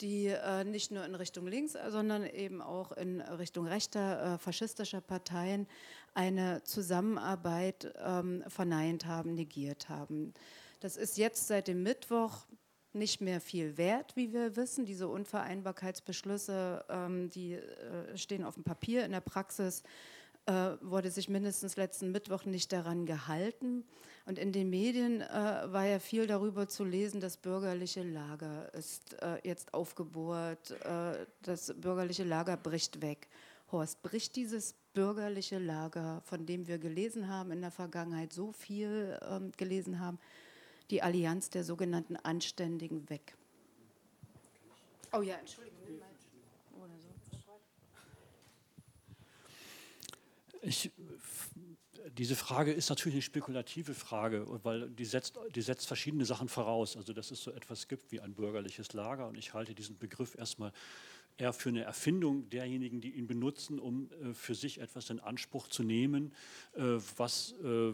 die 0.00 0.28
äh, 0.28 0.64
nicht 0.64 0.90
nur 0.90 1.04
in 1.04 1.14
Richtung 1.14 1.46
links, 1.46 1.76
sondern 1.88 2.24
eben 2.26 2.62
auch 2.62 2.92
in 2.92 3.20
Richtung 3.20 3.66
rechter, 3.66 4.34
äh, 4.34 4.38
faschistischer 4.38 5.00
Parteien 5.00 5.66
eine 6.14 6.62
Zusammenarbeit 6.64 7.92
ähm, 8.02 8.42
verneint 8.48 9.06
haben, 9.06 9.34
negiert 9.34 9.88
haben. 9.88 10.32
Das 10.80 10.96
ist 10.96 11.18
jetzt 11.18 11.46
seit 11.46 11.68
dem 11.68 11.82
Mittwoch 11.82 12.46
nicht 12.92 13.20
mehr 13.20 13.40
viel 13.40 13.76
wert, 13.76 14.16
wie 14.16 14.32
wir 14.32 14.56
wissen. 14.56 14.84
Diese 14.84 15.08
Unvereinbarkeitsbeschlüsse, 15.08 16.84
ähm, 16.88 17.30
die 17.30 17.54
äh, 17.54 18.16
stehen 18.16 18.44
auf 18.44 18.54
dem 18.54 18.64
Papier. 18.64 19.04
In 19.04 19.12
der 19.12 19.20
Praxis 19.20 19.82
äh, 20.46 20.52
wurde 20.80 21.10
sich 21.10 21.28
mindestens 21.28 21.76
letzten 21.76 22.10
Mittwoch 22.12 22.44
nicht 22.44 22.72
daran 22.72 23.06
gehalten. 23.06 23.84
Und 24.26 24.38
in 24.38 24.52
den 24.52 24.70
Medien 24.70 25.22
äh, 25.22 25.26
war 25.26 25.86
ja 25.86 25.98
viel 25.98 26.26
darüber 26.26 26.68
zu 26.68 26.84
lesen, 26.84 27.20
das 27.20 27.36
bürgerliche 27.36 28.02
Lager 28.02 28.72
ist 28.74 29.20
äh, 29.22 29.38
jetzt 29.44 29.74
aufgebohrt, 29.74 30.70
äh, 30.70 31.26
das 31.42 31.74
bürgerliche 31.76 32.24
Lager 32.24 32.56
bricht 32.56 33.00
weg. 33.00 33.28
Horst, 33.72 34.02
bricht 34.02 34.36
dieses 34.36 34.74
bürgerliche 34.94 35.58
Lager, 35.58 36.20
von 36.24 36.44
dem 36.44 36.66
wir 36.66 36.78
gelesen 36.78 37.28
haben 37.28 37.52
in 37.52 37.60
der 37.60 37.70
Vergangenheit, 37.70 38.32
so 38.32 38.52
viel 38.52 39.18
ähm, 39.28 39.52
gelesen 39.56 40.00
haben, 40.00 40.18
die 40.90 41.02
Allianz 41.02 41.50
der 41.50 41.64
sogenannten 41.64 42.16
Anständigen 42.16 43.08
weg. 43.08 43.36
Oh 45.12 45.22
ja, 45.22 45.36
Entschuldigung. 45.36 45.76
Ich, 50.62 50.90
diese 52.18 52.36
Frage 52.36 52.72
ist 52.72 52.90
natürlich 52.90 53.14
eine 53.14 53.22
spekulative 53.22 53.94
Frage, 53.94 54.46
weil 54.62 54.90
die 54.90 55.04
setzt, 55.06 55.38
die 55.54 55.62
setzt 55.62 55.86
verschiedene 55.86 56.26
Sachen 56.26 56.48
voraus. 56.48 56.96
Also 56.96 57.12
dass 57.12 57.30
es 57.30 57.42
so 57.42 57.50
etwas 57.50 57.88
gibt 57.88 58.12
wie 58.12 58.20
ein 58.20 58.34
bürgerliches 58.34 58.92
Lager 58.92 59.26
und 59.26 59.38
ich 59.38 59.54
halte 59.54 59.74
diesen 59.74 59.96
Begriff 59.98 60.34
erstmal 60.36 60.72
eher 61.38 61.52
für 61.52 61.70
eine 61.70 61.82
Erfindung 61.82 62.50
derjenigen, 62.50 63.00
die 63.00 63.12
ihn 63.12 63.26
benutzen, 63.26 63.78
um 63.78 64.10
äh, 64.22 64.34
für 64.34 64.54
sich 64.54 64.80
etwas 64.80 65.08
in 65.10 65.20
Anspruch 65.20 65.68
zu 65.68 65.82
nehmen, 65.82 66.32
äh, 66.74 66.98
was 67.16 67.54
äh, 67.64 67.92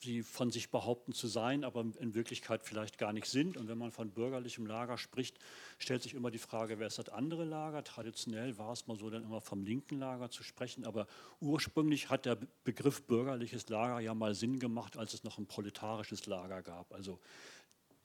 sie 0.00 0.22
von 0.22 0.50
sich 0.50 0.70
behaupten 0.70 1.12
zu 1.12 1.26
sein, 1.26 1.64
aber 1.64 1.80
in 1.98 2.14
Wirklichkeit 2.14 2.64
vielleicht 2.64 2.98
gar 2.98 3.12
nicht 3.12 3.26
sind. 3.26 3.56
Und 3.56 3.68
wenn 3.68 3.78
man 3.78 3.90
von 3.90 4.10
bürgerlichem 4.10 4.66
Lager 4.66 4.98
spricht, 4.98 5.38
stellt 5.78 6.02
sich 6.02 6.14
immer 6.14 6.30
die 6.30 6.38
Frage, 6.38 6.78
wer 6.78 6.86
ist 6.86 6.98
das 6.98 7.08
andere 7.08 7.44
Lager? 7.44 7.82
Traditionell 7.82 8.58
war 8.58 8.72
es 8.72 8.86
mal 8.86 8.96
so, 8.96 9.10
dann 9.10 9.24
immer 9.24 9.40
vom 9.40 9.62
linken 9.64 9.98
Lager 9.98 10.30
zu 10.30 10.42
sprechen, 10.42 10.84
aber 10.84 11.06
ursprünglich 11.40 12.10
hat 12.10 12.26
der 12.26 12.38
Begriff 12.64 13.02
bürgerliches 13.02 13.68
Lager 13.68 14.00
ja 14.00 14.14
mal 14.14 14.34
Sinn 14.34 14.58
gemacht, 14.58 14.96
als 14.96 15.14
es 15.14 15.24
noch 15.24 15.38
ein 15.38 15.46
proletarisches 15.46 16.26
Lager 16.26 16.62
gab. 16.62 16.92
Also 16.92 17.18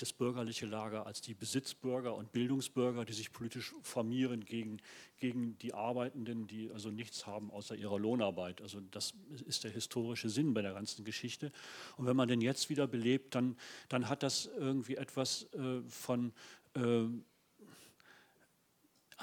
das 0.04 0.12
bürgerliche 0.12 0.66
Lager 0.66 1.06
als 1.06 1.22
die 1.22 1.34
Besitzbürger 1.34 2.14
und 2.14 2.34
Bildungsbürger, 2.34 3.06
die 3.06 3.14
sich 3.14 3.32
politisch 3.32 3.74
formieren 3.82 4.44
gegen, 4.44 4.82
gegen 5.18 5.58
die 5.60 5.74
Arbeitenden, 5.74 6.46
die 6.46 6.70
also 6.72 6.90
nichts 6.90 7.26
haben 7.26 7.50
außer 7.52 7.76
ihrer 7.76 7.98
Lohnarbeit. 7.98 8.62
Also 8.62 8.82
das 8.92 9.14
ist 9.48 9.64
der 9.64 9.72
historische 9.72 10.28
Sinn 10.28 10.54
bei 10.54 10.62
der 10.62 10.74
ganzen 10.74 11.06
Geschichte. 11.06 11.54
Und 11.96 12.06
wenn 12.06 12.18
man 12.18 12.28
den 12.28 12.42
jetzt 12.42 12.70
wieder 12.70 12.86
belebt, 12.86 13.34
dann, 13.34 13.56
dann 13.88 14.10
hat 14.10 14.24
das 14.24 14.50
irgendwie 14.58 14.98
etwas 14.98 15.48
äh, 15.54 15.82
von 15.88 16.34
äh, 16.76 17.06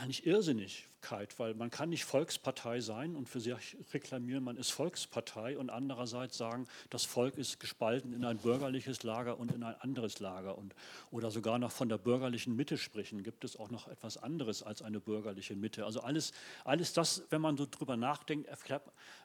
eigentlich 0.01 0.27
irrsinnig, 0.27 0.89
Volksparteilichkeit, 1.01 1.39
weil 1.39 1.55
man 1.55 1.71
kann 1.71 1.91
nicht 1.91 2.05
Volkspartei 2.05 2.81
sein 2.81 3.17
und 3.17 3.29
für 3.29 3.41
sich 3.41 3.77
reklamieren, 3.93 4.45
man 4.45 4.57
ist 4.57 4.71
Volkspartei 4.71 5.59
und 5.59 5.71
andererseits 5.71 6.37
sagen, 6.37 6.67
das 6.91 7.05
Volk 7.05 7.37
ist 7.37 7.61
gespalten 7.61 8.13
in 8.13 8.25
ein 8.25 8.39
bürgerliches 8.39 9.03
Lager 9.03 9.39
und 9.39 9.53
in 9.53 9.63
ein 9.63 9.75
anderes 9.81 10.21
Lager 10.21 10.57
und, 10.57 10.75
oder 11.11 11.31
sogar 11.31 11.59
noch 11.59 11.73
von 11.73 11.89
der 11.89 11.99
bürgerlichen 11.99 12.55
Mitte 12.57 12.79
sprechen, 12.79 13.23
gibt 13.23 13.45
es 13.45 13.57
auch 13.57 13.71
noch 13.71 13.89
etwas 13.89 14.17
anderes 14.17 14.63
als 14.63 14.83
eine 14.83 15.01
bürgerliche 15.01 15.57
Mitte. 15.57 15.85
Also 15.85 16.01
alles, 16.01 16.33
alles 16.65 16.93
das, 16.93 17.23
wenn 17.31 17.41
man 17.41 17.57
so 17.57 17.67
drüber 17.71 17.97
nachdenkt, 17.97 18.49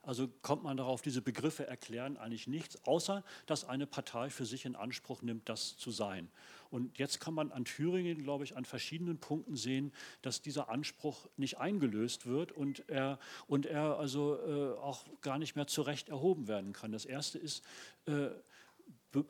also 0.04 0.30
kommt 0.42 0.64
man 0.64 0.78
darauf, 0.78 1.02
diese 1.02 1.22
Begriffe 1.22 1.68
erklären 1.68 2.18
eigentlich 2.18 2.48
nichts, 2.48 2.84
außer 2.86 3.24
dass 3.46 3.66
eine 3.66 3.88
Partei 3.88 4.30
für 4.30 4.46
sich 4.46 4.66
in 4.66 4.76
Anspruch 4.76 5.22
nimmt, 5.22 5.50
das 5.50 5.78
zu 5.78 5.92
sein. 5.92 6.30
Und 6.70 6.98
jetzt 6.98 7.20
kann 7.20 7.34
man 7.34 7.52
an 7.52 7.66
Thüringen, 7.66 8.24
glaube 8.24 8.44
ich, 8.44 8.58
an 8.58 8.66
verschiedenen 8.66 9.18
Punkten 9.18 9.56
sehen, 9.56 9.92
dass 10.22 10.42
dieser 10.42 10.70
Anspruch 10.70 11.28
nicht 11.38 11.58
eingelöst 11.58 12.26
wird 12.26 12.52
und 12.52 12.88
er, 12.90 13.20
und 13.48 13.66
er 13.66 13.98
also 13.98 14.38
äh, 14.38 14.78
auch 14.80 15.06
gar 15.22 15.38
nicht 15.38 15.56
mehr 15.56 15.68
zurecht 15.68 16.10
erhoben 16.10 16.48
werden 16.48 16.74
kann. 16.74 16.92
Das 16.92 17.06
Erste 17.06 17.38
ist, 17.38 17.64
äh, 18.06 18.30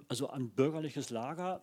also 0.07 0.29
ein 0.29 0.49
bürgerliches 0.49 1.09
Lager 1.09 1.61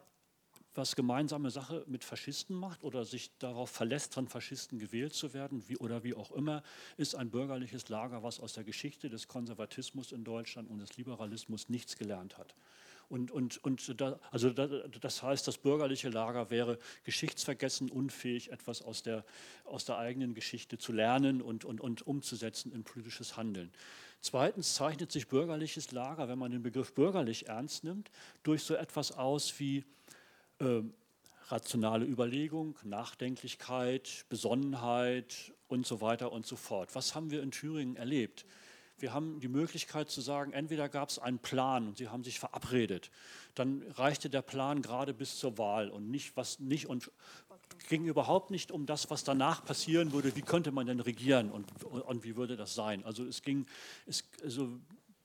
was 0.75 0.97
gemeinsame 0.97 1.51
Sache 1.51 1.85
mit 1.87 2.05
Faschisten 2.05 2.57
macht 2.57 2.83
oder 2.83 3.05
sich 3.05 3.37
darauf 3.39 3.71
verlässt, 3.71 4.15
von 4.15 4.29
Faschisten 4.29 4.79
gewählt 4.79 5.13
zu 5.13 5.35
werden 5.35 5.63
wie, 5.69 5.77
oder 5.77 6.03
wie 6.03 6.15
auch 6.15 6.33
immer, 6.33 6.63
ist 6.97 7.15
ein 7.15 7.31
bürgerliches 7.31 7.89
Lager, 7.89 8.23
was 8.23 8.41
aus 8.41 8.55
der 8.55 8.65
Geschichte 8.65 9.11
des 9.11 9.29
Konservatismus 9.29 10.13
in 10.13 10.25
Deutschland 10.25 10.71
und 10.71 10.79
des 10.79 10.97
Liberalismus 10.97 11.69
nichts 11.69 11.97
gelernt 11.97 12.39
hat. 12.39 12.55
Und, 13.13 13.31
und, 13.31 13.63
und 13.63 14.01
da, 14.01 14.19
also 14.31 14.49
da, 14.49 14.67
das 14.67 15.23
heißt, 15.23 15.47
das 15.47 15.59
bürgerliche 15.59 16.09
Lager 16.09 16.49
wäre 16.49 16.79
geschichtsvergessen, 17.05 17.91
unfähig, 17.91 18.51
etwas 18.51 18.81
aus 18.81 19.03
der, 19.03 19.23
aus 19.65 19.85
der 19.85 19.99
eigenen 19.99 20.33
Geschichte 20.33 20.79
zu 20.79 20.93
lernen 20.93 21.43
und, 21.43 21.67
und, 21.67 21.83
und 21.83 22.07
umzusetzen 22.07 22.73
in 22.73 22.85
politisches 22.85 23.37
Handeln. 23.37 23.71
Zweitens 24.23 24.73
zeichnet 24.73 25.13
sich 25.13 25.29
bürgerliches 25.29 25.93
Lager, 25.93 26.27
wenn 26.27 26.39
man 26.39 26.53
den 26.53 26.63
Begriff 26.63 26.95
bürgerlich 26.95 27.49
ernst 27.49 27.85
nimmt, 27.85 28.11
durch 28.45 28.63
so 28.63 28.77
etwas 28.77 29.13
aus 29.13 29.61
wie 29.61 29.85
äh, 30.61 30.81
rationale 31.49 32.07
Überlegung, 32.07 32.79
Nachdenklichkeit, 32.83 34.25
Besonnenheit 34.31 35.53
und 35.69 35.87
so 35.87 36.01
weiter 36.01 36.33
und 36.33 36.47
so 36.47 36.57
fort. 36.57 36.95
Was 36.95 37.15
haben 37.15 37.31
wir 37.31 37.43
in 37.43 37.51
Thüringen 37.51 37.97
erlebt? 37.97 38.47
Wir 39.03 39.13
haben 39.13 39.41
die 39.41 39.49
Möglichkeit 39.49 40.11
zu 40.11 40.21
sagen, 40.21 40.53
entweder 40.53 40.89
gab 40.89 41.09
es 41.09 41.19
einen 41.19 41.41
Plan 41.41 41.89
und 41.89 41.99
sie 41.99 42.09
haben 42.09 42.23
sich 42.23 42.39
verabredet, 42.39 43.11
dann 43.57 43.83
reichte 43.97 44.31
der 44.31 44.43
Plan 44.43 44.81
gerade 44.81 45.13
bis 45.13 45.39
zur 45.39 45.59
Wahl 45.59 45.91
und 45.91 46.09
nicht 46.09 46.37
was 46.37 46.61
nicht 46.61 46.87
und 46.87 47.11
ging 47.89 48.05
überhaupt 48.05 48.53
nicht 48.53 48.71
um 48.71 48.87
das, 48.87 49.11
was 49.11 49.25
danach 49.25 49.65
passieren 49.65 50.13
würde, 50.13 50.37
wie 50.37 50.43
könnte 50.43 50.71
man 50.71 50.87
denn 50.87 51.01
regieren 51.01 51.51
und, 51.51 51.85
und 51.85 52.23
wie 52.23 52.37
würde 52.37 52.57
das 52.57 52.75
sein. 52.77 53.05
Also 53.05 53.25
es 53.25 53.43
ging 53.43 53.67
es, 54.07 54.23
also 54.45 54.69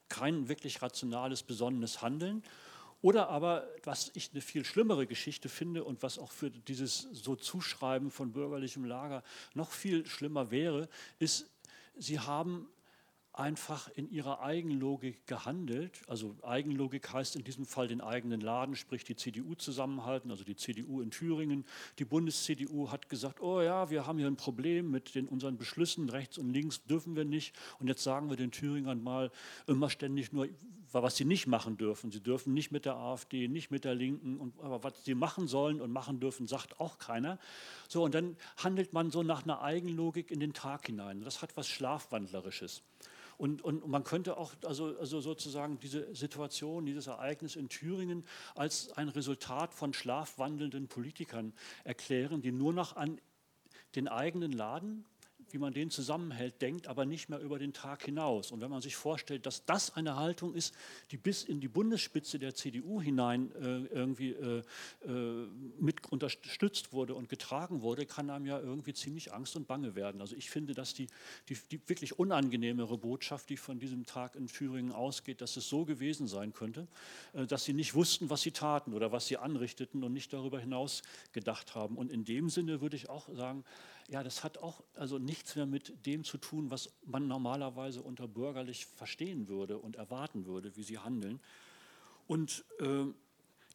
kein 0.10 0.50
wirklich 0.50 0.82
rationales, 0.82 1.44
besonnenes 1.44 2.02
Handeln. 2.02 2.44
Oder 3.04 3.30
aber, 3.30 3.68
was 3.84 4.10
ich 4.16 4.32
eine 4.32 4.42
viel 4.42 4.66
schlimmere 4.66 5.06
Geschichte 5.06 5.50
finde 5.50 5.84
und 5.84 6.02
was 6.02 6.18
auch 6.18 6.32
für 6.32 6.50
dieses 6.50 7.02
so 7.12 7.36
Zuschreiben 7.36 8.10
von 8.10 8.32
bürgerlichem 8.32 8.86
Lager 8.86 9.24
noch 9.54 9.72
viel 9.72 10.08
schlimmer 10.08 10.50
wäre, 10.50 10.90
ist, 11.20 11.48
sie 11.96 12.20
haben 12.20 12.68
einfach 13.38 13.88
in 13.89 14.10
ihrer 14.10 14.41
Eigenlogik 14.41 15.28
gehandelt. 15.28 16.02
Also 16.08 16.36
Eigenlogik 16.41 17.13
heißt 17.13 17.36
in 17.36 17.43
diesem 17.43 17.65
Fall 17.65 17.88
den 17.88 18.02
eigenen 18.02 18.41
Laden, 18.41 18.76
sprich 18.76 19.04
die 19.04 19.15
CDU 19.15 19.54
zusammenhalten, 19.54 20.32
also 20.32 20.43
die 20.43 20.56
CDU 20.56 21.02
in 21.02 21.12
Thüringen. 21.12 21.65
Die 22.00 22.06
Bundes-CDU 22.06 22.89
hat 22.89 23.10
gesagt, 23.10 23.39
oh 23.41 23.62
ja, 23.62 23.89
wir 23.89 24.08
haben 24.08 24.17
hier 24.17 24.28
ein 24.28 24.38
Problem 24.38 24.89
mit 24.89 25.13
den, 25.13 25.28
unseren 25.28 25.58
Beschlüssen, 25.58 26.10
rechts 26.10 26.38
und 26.38 26.52
links 26.52 26.84
dürfen 26.86 27.15
wir 27.15 27.26
nicht. 27.26 27.56
Und 27.80 27.88
jetzt 27.88 28.04
sagen 28.04 28.30
wir 28.30 28.38
den 28.38 28.52
Thüringern 28.52 29.04
mal 29.04 29.32
immer 29.67 29.89
ständig 29.89 30.34
nur, 30.34 30.47
was 30.91 31.17
sie 31.17 31.26
nicht 31.26 31.47
machen 31.47 31.78
dürfen. 31.78 32.12
Sie 32.12 32.21
dürfen 32.21 32.54
nicht 32.54 32.71
mit 32.71 32.86
der 32.86 32.95
AfD, 32.95 33.47
nicht 33.47 33.69
mit 33.69 33.84
der 33.84 33.93
Linken, 33.93 34.38
und, 34.38 34.60
aber 34.62 34.84
was 34.84 35.04
sie 35.06 35.15
machen 35.15 35.47
sollen 35.47 35.80
und 35.80 35.91
machen 35.91 36.19
dürfen, 36.19 36.47
sagt 36.47 36.80
auch 36.80 36.97
keiner. 36.97 37.38
So, 37.88 38.04
und 38.04 38.15
dann 38.15 38.36
handelt 38.58 38.93
man 38.93 39.12
so 39.12 39.21
nach 39.21 39.43
einer 39.43 39.62
Eigenlogik 39.62 40.32
in 40.32 40.39
den 40.39 40.54
Tag 40.54 40.88
hinein. 40.88 41.21
Das 41.21 41.41
hat 41.41 41.56
was 41.56 41.67
Schlafwandlerisches. 41.67 42.82
Und, 43.38 43.62
und 43.62 43.88
man 43.88 44.04
könnte 44.04 44.38
auch 44.38 44.54
also, 44.65 44.97
also 44.97 45.21
sozusagen 45.21 45.80
diese 45.80 46.13
Situation, 46.15 46.86
dieses 46.86 47.08
Ereignis 47.08 47.56
in 47.56 47.69
Thüringen 47.69 48.26
als 48.56 48.91
ein 48.93 49.10
Resultat 49.10 49.73
von 49.73 49.93
schlafwandelnden 49.93 50.88
Politikern 50.88 51.54
erklären, 51.84 52.41
die 52.41 52.52
nur 52.52 52.73
noch 52.73 52.95
an 52.95 53.21
den 53.95 54.08
eigenen 54.08 54.52
Laden 54.52 55.06
wie 55.53 55.57
man 55.57 55.73
den 55.73 55.89
zusammenhält, 55.89 56.62
denkt 56.62 56.88
aber 56.88 57.05
nicht 57.05 57.29
mehr 57.29 57.39
über 57.39 57.60
den 57.60 57.73
Tag 57.73 58.03
hinaus. 58.03 58.51
Und 58.51 58.62
wenn 58.62 58.69
man 58.69 58.81
sich 58.81 58.95
vorstellt, 58.95 59.45
dass 59.45 59.65
das 59.65 59.95
eine 59.95 60.15
Haltung 60.15 60.53
ist, 60.53 60.73
die 61.12 61.17
bis 61.17 61.43
in 61.43 61.60
die 61.60 61.67
Bundesspitze 61.67 62.39
der 62.39 62.55
CDU 62.55 63.01
hinein 63.01 63.51
äh, 63.55 63.86
irgendwie 63.93 64.31
äh, 64.31 64.63
äh, 65.05 65.47
mit 65.79 66.12
unterstützt 66.12 66.93
wurde 66.93 67.15
und 67.15 67.29
getragen 67.29 67.81
wurde, 67.81 68.05
kann 68.05 68.29
einem 68.29 68.45
ja 68.45 68.60
irgendwie 68.60 68.93
ziemlich 68.93 69.33
Angst 69.33 69.55
und 69.55 69.67
Bange 69.67 69.95
werden. 69.95 70.21
Also 70.21 70.36
ich 70.36 70.49
finde, 70.49 70.73
dass 70.73 70.93
die, 70.93 71.07
die, 71.49 71.57
die 71.71 71.79
wirklich 71.88 72.19
unangenehmere 72.19 72.97
Botschaft, 72.97 73.49
die 73.49 73.57
von 73.57 73.79
diesem 73.79 74.05
Tag 74.05 74.36
in 74.36 74.47
Thüringen 74.47 74.91
ausgeht, 74.91 75.41
dass 75.41 75.57
es 75.57 75.67
so 75.69 75.86
gewesen 75.86 76.27
sein 76.27 76.53
könnte, 76.53 76.88
äh, 77.33 77.45
dass 77.45 77.65
sie 77.65 77.73
nicht 77.73 77.93
wussten, 77.95 78.29
was 78.29 78.41
sie 78.41 78.51
taten 78.51 78.93
oder 78.93 79.12
was 79.12 79.27
sie 79.27 79.38
anrichteten 79.38 80.03
und 80.03 80.13
nicht 80.13 80.33
darüber 80.33 80.60
hinaus 80.60 81.01
gedacht 81.31 81.75
haben. 81.75 81.97
Und 81.97 82.12
in 82.12 82.25
dem 82.25 82.49
Sinne 82.49 82.81
würde 82.81 82.95
ich 82.95 83.10
auch 83.10 83.27
sagen, 83.33 83.63
ja, 84.08 84.24
das 84.24 84.43
hat 84.43 84.58
auch 84.60 84.84
also 84.96 85.17
nichts 85.17 85.56
mehr 85.56 85.65
mit 85.65 86.06
dem 86.06 86.24
zu 86.24 86.38
tun, 86.38 86.72
was 86.72 86.93
man 87.06 87.28
normalerweise 87.28 88.02
unter 88.02 88.28
bürgerlich 88.28 88.86
verstehen 88.86 89.48
würde 89.48 89.78
und 89.78 89.98
erwarten 89.98 90.46
würde, 90.46 90.76
wie 90.78 90.84
sie 90.84 91.00
handeln. 91.00 91.41
Und 92.26 92.63
äh, 92.80 93.06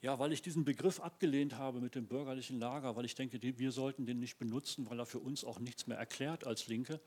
ja, 0.02 0.18
weil 0.18 0.32
ich 0.32 0.42
diesen 0.42 0.64
Begriff 0.64 0.98
abgelehnt 0.98 1.56
habe 1.56 1.80
mit 1.80 1.94
dem 1.94 2.06
bürgerlichen 2.06 2.58
Lager, 2.58 2.96
weil 2.96 3.04
ich 3.04 3.14
denke, 3.14 3.40
wir 3.40 3.70
sollten 3.70 4.04
den 4.04 4.18
nicht 4.18 4.36
benutzen, 4.36 4.90
weil 4.90 4.98
er 4.98 5.06
für 5.06 5.20
uns 5.20 5.44
auch 5.44 5.60
nichts 5.60 5.86
mehr 5.86 5.96
erklärt 5.96 6.44
als 6.44 6.66
Linke. 6.66 7.00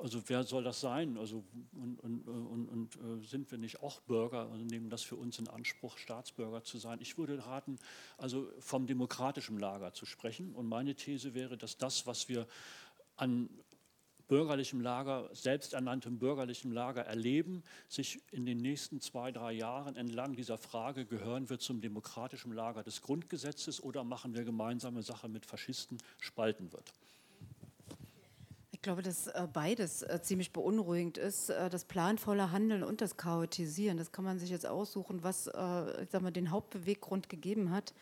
Also 0.00 0.22
wer 0.28 0.44
soll 0.44 0.62
das 0.62 0.80
sein? 0.80 1.18
Also, 1.18 1.42
und, 1.72 1.98
und, 1.98 2.28
und, 2.28 2.68
und 2.68 2.96
äh, 2.96 3.26
sind 3.26 3.50
wir 3.50 3.58
nicht 3.58 3.82
auch 3.82 3.98
Bürger 4.02 4.48
und 4.50 4.66
nehmen 4.66 4.88
das 4.88 5.02
für 5.02 5.16
uns 5.16 5.40
in 5.40 5.48
Anspruch, 5.48 5.98
Staatsbürger 5.98 6.62
zu 6.62 6.78
sein? 6.78 7.00
Ich 7.00 7.18
würde 7.18 7.44
raten, 7.44 7.76
also 8.18 8.48
vom 8.60 8.86
demokratischen 8.86 9.58
Lager 9.58 9.92
zu 9.92 10.06
sprechen. 10.06 10.54
Und 10.54 10.68
meine 10.68 10.94
These 10.94 11.34
wäre, 11.34 11.58
dass 11.58 11.76
das, 11.76 12.06
was 12.06 12.28
wir 12.28 12.46
an 13.16 13.50
bürgerlichem 14.28 14.80
Lager, 14.80 15.28
selbsternanntem 15.32 16.18
bürgerlichem 16.18 16.70
Lager 16.70 17.02
erleben, 17.02 17.62
sich 17.88 18.20
in 18.30 18.46
den 18.46 18.58
nächsten 18.58 19.00
zwei, 19.00 19.32
drei 19.32 19.52
Jahren 19.52 19.96
entlang 19.96 20.36
dieser 20.36 20.58
Frage, 20.58 21.06
gehören 21.06 21.50
wir 21.50 21.58
zum 21.58 21.80
demokratischen 21.80 22.52
Lager 22.52 22.82
des 22.82 23.02
Grundgesetzes 23.02 23.82
oder 23.82 24.04
machen 24.04 24.34
wir 24.34 24.44
gemeinsame 24.44 25.02
Sache 25.02 25.28
mit 25.28 25.46
Faschisten, 25.46 25.98
spalten 26.20 26.72
wird. 26.72 26.92
Ich 28.78 28.82
glaube, 28.82 29.02
dass 29.02 29.26
äh, 29.26 29.48
beides 29.52 30.02
äh, 30.02 30.20
ziemlich 30.22 30.52
beunruhigend 30.52 31.18
ist. 31.18 31.50
Äh, 31.50 31.68
das 31.68 31.84
planvolle 31.84 32.52
Handeln 32.52 32.84
und 32.84 33.00
das 33.00 33.16
Chaotisieren. 33.16 33.98
Das 33.98 34.12
kann 34.12 34.24
man 34.24 34.38
sich 34.38 34.50
jetzt 34.50 34.66
aussuchen, 34.66 35.24
was 35.24 35.48
ich 35.48 36.10
sag 36.10 36.22
mal, 36.22 36.30
den 36.30 36.52
Hauptbeweggrund 36.52 37.28
gegeben 37.28 37.72
hat. 37.72 37.92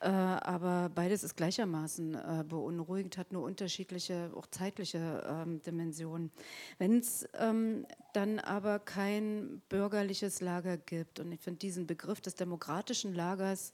Äh, 0.00 0.08
aber 0.08 0.90
beides 0.94 1.24
ist 1.24 1.36
gleichermaßen 1.36 2.14
äh, 2.14 2.44
beunruhigend, 2.46 3.16
hat 3.16 3.32
nur 3.32 3.44
unterschiedliche, 3.44 4.30
auch 4.34 4.46
zeitliche 4.46 5.24
ähm, 5.26 5.62
Dimensionen. 5.62 6.30
Wenn 6.78 6.98
es 6.98 7.26
ähm, 7.38 7.86
dann 8.12 8.38
aber 8.38 8.78
kein 8.78 9.62
bürgerliches 9.68 10.40
Lager 10.40 10.76
gibt, 10.76 11.18
und 11.20 11.32
ich 11.32 11.40
finde 11.40 11.58
diesen 11.58 11.86
Begriff 11.86 12.20
des 12.20 12.34
demokratischen 12.34 13.14
Lagers 13.14 13.72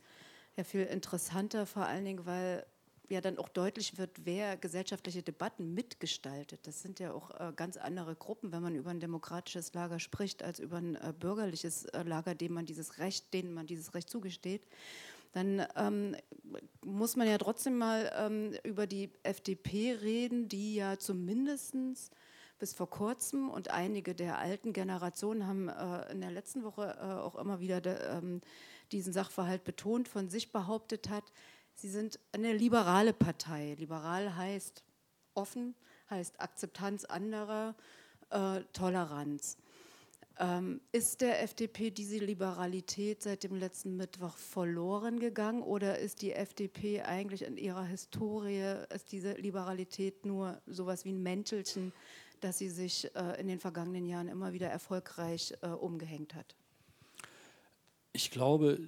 ja 0.57 0.65
viel 0.65 0.85
interessanter, 0.85 1.67
vor 1.67 1.87
allen 1.87 2.05
Dingen, 2.05 2.25
weil 2.25 2.65
ja 3.13 3.21
dann 3.21 3.39
auch 3.39 3.49
deutlich 3.49 3.99
wird, 3.99 4.25
wer 4.25 4.57
gesellschaftliche 4.57 5.23
Debatten 5.23 5.75
mitgestaltet. 5.75 6.67
Das 6.67 6.83
sind 6.83 6.99
ja 6.99 7.13
auch 7.13 7.31
äh, 7.39 7.53
ganz 7.55 7.77
andere 7.77 8.17
Gruppen, 8.17 8.53
wenn 8.53 8.63
man 8.63 8.75
über 8.75 8.91
ein 8.91 9.01
demokratisches 9.01 9.75
Lager 9.75 10.01
spricht, 10.01 10.43
als 10.43 10.59
über 10.59 10.79
ein 10.79 10.97
äh, 10.97 11.13
bürgerliches 11.19 11.85
äh, 11.87 12.03
Lager, 12.03 12.35
dem 12.35 12.55
man 12.55 12.67
dieses 12.67 12.99
Recht, 12.99 13.33
denen 13.35 13.53
man 13.53 13.67
dieses 13.67 13.95
Recht 13.95 14.09
zugesteht. 14.09 14.67
Dann 15.33 15.67
ähm, 15.77 16.17
muss 16.85 17.17
man 17.17 17.27
ja 17.27 17.39
trotzdem 17.39 17.79
mal 17.79 18.13
ähm, 18.17 18.53
über 18.65 18.87
die 18.87 19.11
FDP 19.23 19.93
reden, 19.93 20.49
die 20.49 20.75
ja 20.75 20.99
zumindest 20.99 21.75
bis 22.59 22.75
vor 22.75 22.89
kurzem 22.89 23.49
und 23.49 23.71
einige 23.71 24.15
der 24.15 24.39
alten 24.39 24.73
Generationen 24.73 25.47
haben 25.47 25.69
äh, 25.69 26.13
in 26.13 26.21
der 26.21 26.31
letzten 26.31 26.63
Woche 26.63 26.97
äh, 27.01 27.21
auch 27.21 27.35
immer 27.37 27.61
wieder 27.61 27.81
de, 27.81 27.97
ähm, 28.11 28.41
diesen 28.93 29.13
Sachverhalt 29.13 29.65
betont, 29.65 30.07
von 30.07 30.29
sich 30.29 30.53
behauptet 30.53 31.09
hat, 31.09 31.25
Sie 31.75 31.89
sind 31.89 32.19
eine 32.33 32.53
liberale 32.53 33.13
Partei. 33.13 33.75
Liberal 33.79 34.37
heißt 34.37 34.85
offen, 35.35 35.75
heißt 36.11 36.41
Akzeptanz 36.41 37.05
anderer, 37.05 37.75
äh, 38.31 38.61
Toleranz. 38.73 39.57
Ähm, 40.43 40.81
ist 40.91 41.21
der 41.21 41.41
FDP 41.41 41.93
diese 41.93 42.19
Liberalität 42.19 43.23
seit 43.23 43.45
dem 43.45 43.55
letzten 43.55 43.97
Mittwoch 43.97 44.37
verloren 44.37 45.21
gegangen 45.21 45.63
oder 45.63 46.01
ist 46.01 46.21
die 46.21 46.33
FDP 46.33 47.03
eigentlich 47.03 47.43
in 47.43 47.57
ihrer 47.57 47.85
Historie, 47.85 48.83
ist 48.93 49.13
diese 49.13 49.35
Liberalität 49.35 50.27
nur 50.27 50.61
sowas 50.67 51.05
wie 51.05 51.13
ein 51.13 51.23
Mäntelchen, 51.23 51.93
das 52.41 52.59
sie 52.59 52.71
sich 52.71 53.09
äh, 53.15 53.41
in 53.41 53.47
den 53.47 53.61
vergangenen 53.61 54.05
Jahren 54.05 54.27
immer 54.27 54.53
wieder 54.53 54.67
erfolgreich 54.67 55.55
äh, 55.63 55.69
umgehängt 55.69 56.35
hat? 56.35 56.57
Ich 58.13 58.33
glaube, 58.33 58.81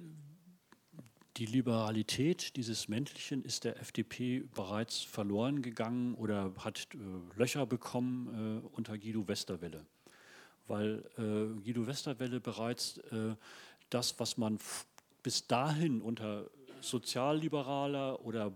die 1.37 1.45
Liberalität 1.45 2.57
dieses 2.57 2.89
Mäntelchen 2.89 3.45
ist 3.45 3.63
der 3.63 3.79
FDP 3.79 4.43
bereits 4.53 4.99
verloren 4.99 5.61
gegangen 5.61 6.15
oder 6.15 6.53
hat 6.57 6.89
äh, 6.95 6.97
Löcher 7.39 7.65
bekommen 7.65 8.61
äh, 8.61 8.67
unter 8.75 8.97
Guido 8.97 9.25
Westerwelle. 9.29 9.85
Weil 10.67 11.03
äh, 11.17 11.61
Guido 11.61 11.85
Westerwelle 11.87 12.39
bereits 12.39 12.97
äh, 13.11 13.35
das, 13.89 14.19
was 14.19 14.37
man 14.37 14.59
bis 15.21 15.47
dahin 15.47 16.01
unter 16.01 16.49
sozialliberaler 16.81 18.23
oder 18.25 18.51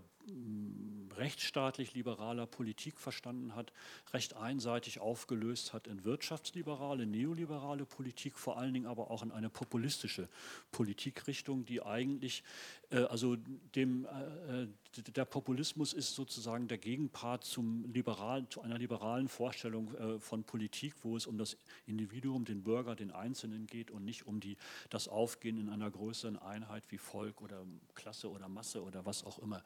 rechtsstaatlich 1.20 1.94
liberaler 1.94 2.46
Politik 2.46 2.98
verstanden 2.98 3.54
hat, 3.54 3.72
recht 4.12 4.36
einseitig 4.36 5.00
aufgelöst 5.00 5.72
hat 5.72 5.86
in 5.86 6.04
wirtschaftsliberale, 6.04 7.06
neoliberale 7.06 7.84
Politik, 7.84 8.38
vor 8.38 8.58
allen 8.58 8.74
Dingen 8.74 8.86
aber 8.86 9.10
auch 9.10 9.22
in 9.22 9.30
eine 9.30 9.50
populistische 9.50 10.28
Politikrichtung, 10.72 11.64
die 11.64 11.82
eigentlich, 11.82 12.42
äh, 12.90 13.02
also 13.04 13.36
dem, 13.74 14.06
äh, 14.06 14.66
der 15.14 15.26
Populismus 15.26 15.92
ist 15.92 16.14
sozusagen 16.14 16.66
der 16.66 16.78
Gegenpart 16.78 17.44
zum 17.44 17.84
liberalen, 17.92 18.48
zu 18.50 18.62
einer 18.62 18.78
liberalen 18.78 19.28
Vorstellung 19.28 19.94
äh, 19.94 20.18
von 20.18 20.42
Politik, 20.42 20.94
wo 21.02 21.16
es 21.16 21.26
um 21.26 21.38
das 21.38 21.56
Individuum, 21.86 22.44
den 22.44 22.62
Bürger, 22.62 22.96
den 22.96 23.10
Einzelnen 23.10 23.66
geht 23.66 23.90
und 23.90 24.04
nicht 24.04 24.26
um 24.26 24.40
die, 24.40 24.56
das 24.88 25.06
Aufgehen 25.06 25.58
in 25.58 25.68
einer 25.68 25.90
größeren 25.90 26.38
Einheit 26.38 26.84
wie 26.88 26.98
Volk 26.98 27.42
oder 27.42 27.64
Klasse 27.94 28.30
oder 28.30 28.48
Masse 28.48 28.82
oder 28.82 29.04
was 29.04 29.22
auch 29.22 29.38
immer. 29.38 29.62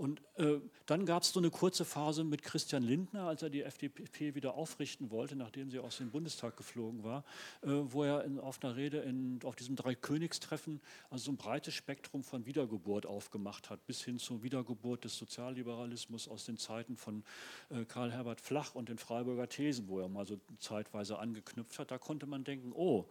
Und 0.00 0.22
äh, 0.36 0.60
dann 0.86 1.04
gab 1.04 1.24
es 1.24 1.32
so 1.32 1.40
eine 1.40 1.50
kurze 1.50 1.84
Phase 1.84 2.24
mit 2.24 2.42
Christian 2.42 2.82
Lindner, 2.82 3.24
als 3.24 3.42
er 3.42 3.50
die 3.50 3.62
FDP 3.64 4.34
wieder 4.34 4.54
aufrichten 4.54 5.10
wollte, 5.10 5.36
nachdem 5.36 5.70
sie 5.70 5.78
aus 5.78 5.98
dem 5.98 6.10
Bundestag 6.10 6.56
geflogen 6.56 7.04
war, 7.04 7.22
äh, 7.60 7.68
wo 7.68 8.04
er 8.04 8.24
in, 8.24 8.40
auf 8.40 8.64
einer 8.64 8.76
Rede 8.76 9.00
in, 9.00 9.40
auf 9.44 9.56
diesem 9.56 9.76
Dreikönigstreffen 9.76 10.80
also 11.10 11.26
so 11.26 11.32
ein 11.32 11.36
breites 11.36 11.74
Spektrum 11.74 12.24
von 12.24 12.46
Wiedergeburt 12.46 13.04
aufgemacht 13.04 13.68
hat, 13.68 13.86
bis 13.86 14.02
hin 14.02 14.18
zur 14.18 14.42
Wiedergeburt 14.42 15.04
des 15.04 15.18
Sozialliberalismus 15.18 16.28
aus 16.28 16.46
den 16.46 16.56
Zeiten 16.56 16.96
von 16.96 17.22
äh, 17.68 17.84
Karl 17.84 18.10
Herbert 18.10 18.40
Flach 18.40 18.74
und 18.74 18.88
den 18.88 18.96
Freiburger 18.96 19.50
Thesen, 19.50 19.86
wo 19.86 20.00
er 20.00 20.08
mal 20.08 20.26
so 20.26 20.40
zeitweise 20.60 21.18
angeknüpft 21.18 21.78
hat. 21.78 21.90
Da 21.90 21.98
konnte 21.98 22.24
man 22.24 22.42
denken, 22.42 22.72
oh, 22.72 23.04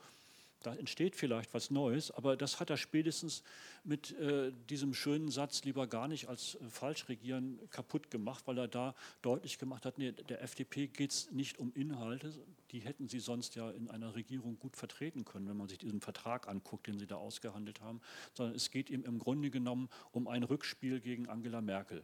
da 0.62 0.76
entsteht 0.76 1.16
vielleicht 1.16 1.54
was 1.54 1.72
Neues, 1.72 2.12
aber 2.12 2.36
das 2.36 2.60
hat 2.60 2.70
er 2.70 2.78
spätestens 2.78 3.44
mit 3.84 4.12
äh, 4.20 4.52
diesem 4.70 4.94
schönen 4.94 5.30
Satz 5.30 5.64
lieber 5.64 5.88
gar 5.88 6.08
nicht 6.08 6.28
als 6.28 6.56
äh, 6.56 6.70
falsch 6.70 7.08
regieren 7.08 7.60
kaputt 7.70 8.12
gemacht, 8.12 8.46
weil 8.46 8.58
er 8.58 8.68
da 8.68 8.96
deutlich 9.22 9.58
gemacht 9.58 9.86
hat, 9.86 9.98
nee, 9.98 10.12
der 10.12 10.42
FDP 10.42 10.88
geht 10.88 11.12
es 11.12 11.32
nicht 11.32 11.60
um 11.60 11.72
Inhalte, 11.74 12.34
die 12.72 12.80
hätten 12.80 13.08
sie 13.08 13.20
sonst 13.20 13.56
ja 13.56 13.72
in 13.72 13.90
einer 13.90 14.16
Regierung 14.16 14.60
gut 14.60 14.76
vertreten 14.76 15.26
können, 15.26 15.48
wenn 15.48 15.58
man 15.58 15.70
sich 15.70 15.78
diesen 15.78 16.02
Vertrag 16.02 16.48
anguckt, 16.48 16.88
den 16.88 17.00
sie 17.00 17.08
da 17.08 17.16
ausgehandelt 17.16 17.82
haben, 17.82 18.02
sondern 18.34 18.56
es 18.56 18.70
geht 18.70 18.90
ihm 18.90 19.04
im 19.04 19.20
Grunde 19.20 19.50
genommen 19.50 19.90
um 20.12 20.28
ein 20.28 20.44
Rückspiel 20.44 21.00
gegen 21.00 21.28
Angela 21.30 21.62
Merkel. 21.62 22.04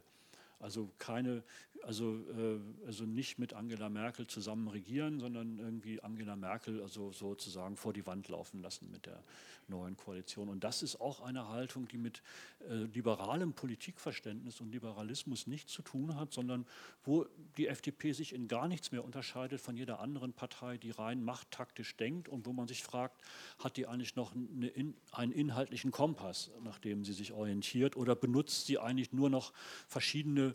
Also 0.58 0.90
keine, 0.98 1.44
also, 1.82 2.16
äh, 2.16 2.60
also 2.86 3.04
nicht 3.04 3.38
mit 3.38 3.54
Angela 3.54 3.88
Merkel 3.88 4.26
zusammen 4.26 4.68
regieren, 4.68 5.20
sondern 5.20 5.58
irgendwie 5.58 6.02
Angela 6.02 6.36
Merkel 6.36 6.82
also 6.82 7.12
sozusagen 7.12 7.76
vor 7.76 7.92
die 7.92 8.06
Wand 8.06 8.28
laufen 8.28 8.60
lassen 8.60 8.90
mit 8.90 9.06
der 9.06 9.22
neuen 9.68 9.96
Koalition. 9.96 10.48
Und 10.48 10.64
das 10.64 10.82
ist 10.82 11.00
auch 11.00 11.20
eine 11.20 11.48
Haltung, 11.48 11.88
die 11.88 11.98
mit 11.98 12.22
äh, 12.68 12.74
liberalem 12.74 13.52
Politikverständnis 13.52 14.60
und 14.60 14.70
Liberalismus 14.70 15.46
nichts 15.46 15.72
zu 15.72 15.82
tun 15.82 16.16
hat, 16.16 16.32
sondern 16.32 16.66
wo 17.04 17.26
die 17.56 17.66
FDP 17.66 18.12
sich 18.12 18.32
in 18.32 18.48
gar 18.48 18.68
nichts 18.68 18.92
mehr 18.92 19.04
unterscheidet 19.04 19.60
von 19.60 19.76
jeder 19.76 20.00
anderen 20.00 20.32
Partei, 20.32 20.78
die 20.78 20.90
rein 20.90 21.24
machttaktisch 21.24 21.96
denkt 21.96 22.28
und 22.28 22.46
wo 22.46 22.52
man 22.52 22.68
sich 22.68 22.82
fragt, 22.82 23.20
hat 23.58 23.76
die 23.76 23.86
eigentlich 23.86 24.16
noch 24.16 24.34
eine, 24.34 24.94
einen 25.12 25.32
inhaltlichen 25.32 25.90
Kompass, 25.90 26.50
nach 26.62 26.78
dem 26.78 27.04
sie 27.04 27.12
sich 27.12 27.32
orientiert, 27.32 27.96
oder 27.96 28.14
benutzt 28.14 28.66
sie 28.66 28.78
eigentlich 28.78 29.12
nur 29.12 29.30
noch 29.30 29.52
verschiedene 29.88 30.54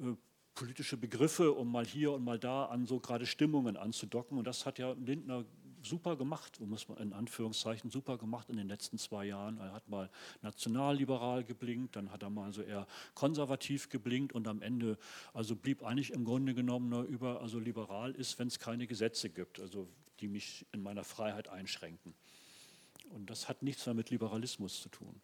äh, 0.00 0.14
politische 0.54 0.96
Begriffe, 0.96 1.52
um 1.52 1.70
mal 1.70 1.84
hier 1.84 2.12
und 2.12 2.24
mal 2.24 2.38
da 2.38 2.66
an 2.66 2.86
so 2.86 3.00
gerade 3.00 3.26
Stimmungen 3.26 3.76
anzudocken. 3.76 4.38
Und 4.38 4.46
das 4.46 4.66
hat 4.66 4.78
ja 4.78 4.92
Lindner 4.92 5.44
super 5.84 6.16
gemacht, 6.16 6.60
muss 6.60 6.88
man 6.88 6.98
in 6.98 7.12
Anführungszeichen 7.12 7.90
super 7.90 8.18
gemacht 8.18 8.48
in 8.50 8.56
den 8.56 8.68
letzten 8.68 8.98
zwei 8.98 9.26
Jahren. 9.26 9.58
Er 9.58 9.72
hat 9.72 9.88
mal 9.88 10.10
nationalliberal 10.42 11.44
geblinkt, 11.44 11.96
dann 11.96 12.12
hat 12.12 12.22
er 12.22 12.30
mal 12.30 12.52
so 12.52 12.62
eher 12.62 12.86
konservativ 13.14 13.88
geblinkt 13.88 14.32
und 14.32 14.46
am 14.48 14.62
Ende 14.62 14.98
also 15.32 15.56
blieb 15.56 15.82
eigentlich 15.82 16.12
im 16.12 16.24
Grunde 16.24 16.54
genommen 16.54 16.88
nur 16.88 17.02
über, 17.02 17.40
also 17.40 17.58
liberal 17.58 18.12
ist, 18.12 18.38
wenn 18.38 18.48
es 18.48 18.58
keine 18.58 18.86
Gesetze 18.86 19.28
gibt, 19.30 19.60
also 19.60 19.88
die 20.20 20.28
mich 20.28 20.66
in 20.72 20.82
meiner 20.82 21.04
Freiheit 21.04 21.48
einschränken. 21.48 22.14
Und 23.10 23.28
das 23.28 23.48
hat 23.48 23.62
nichts 23.62 23.84
mehr 23.86 23.94
mit 23.94 24.10
Liberalismus 24.10 24.80
zu 24.80 24.88
tun. 24.88 25.20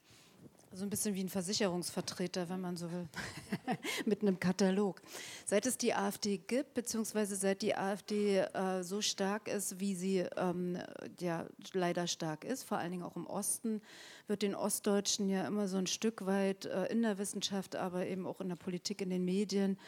So 0.73 0.85
ein 0.85 0.91
bisschen 0.91 1.15
wie 1.15 1.25
ein 1.25 1.31
Versicherungsvertreter, 1.31 2.51
wenn 2.51 2.61
man 2.61 2.77
so 2.77 2.93
will, 2.93 3.09
mit 4.05 4.21
einem 4.21 4.39
Katalog. 4.39 5.01
Seit 5.47 5.65
es 5.65 5.79
die 5.79 5.95
AfD 5.95 6.37
gibt, 6.37 6.75
beziehungsweise 6.75 7.37
seit 7.37 7.63
die 7.63 7.75
AfD 7.75 8.39
äh, 8.39 8.83
so 8.83 9.01
stark 9.01 9.49
ist, 9.49 9.81
wie 9.81 9.95
sie 9.95 10.27
ähm, 10.37 10.79
ja 11.21 11.47
leider 11.73 12.07
stark 12.07 12.45
ist, 12.45 12.65
vor 12.65 12.77
allen 12.77 12.91
Dingen 12.91 13.03
auch 13.03 13.17
im 13.17 13.27
Osten, 13.27 13.81
wird 14.27 14.43
den 14.43 14.55
Ostdeutschen 14.55 15.31
ja 15.31 15.47
immer 15.47 15.69
so 15.69 15.79
ein 15.79 15.87
Stück 15.87 16.27
weit 16.27 16.67
äh, 16.67 16.85
in 16.87 17.01
der 17.01 17.17
Wissenschaft, 17.17 17.75
aber 17.75 18.07
eben 18.07 18.27
auch 18.27 18.43
in 18.43 18.51
der 18.51 18.57
Politik, 18.57 19.01
in 19.01 19.09
den 19.09 19.25
Medien 19.25 19.79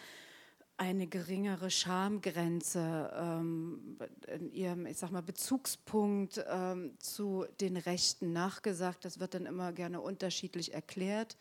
eine 0.81 1.07
geringere 1.07 1.71
Schamgrenze 1.71 3.13
ähm, 3.15 3.99
in 4.35 4.51
ihrem, 4.51 4.87
ich 4.87 4.97
sag 4.97 5.11
mal, 5.11 5.21
Bezugspunkt 5.21 6.43
ähm, 6.51 6.95
zu 6.99 7.45
den 7.61 7.77
Rechten 7.77 8.33
nachgesagt. 8.33 9.05
Das 9.05 9.21
wird 9.21 9.35
dann 9.35 9.45
immer 9.45 9.73
gerne 9.73 10.01
unterschiedlich 10.01 10.73
erklärt. 10.73 11.37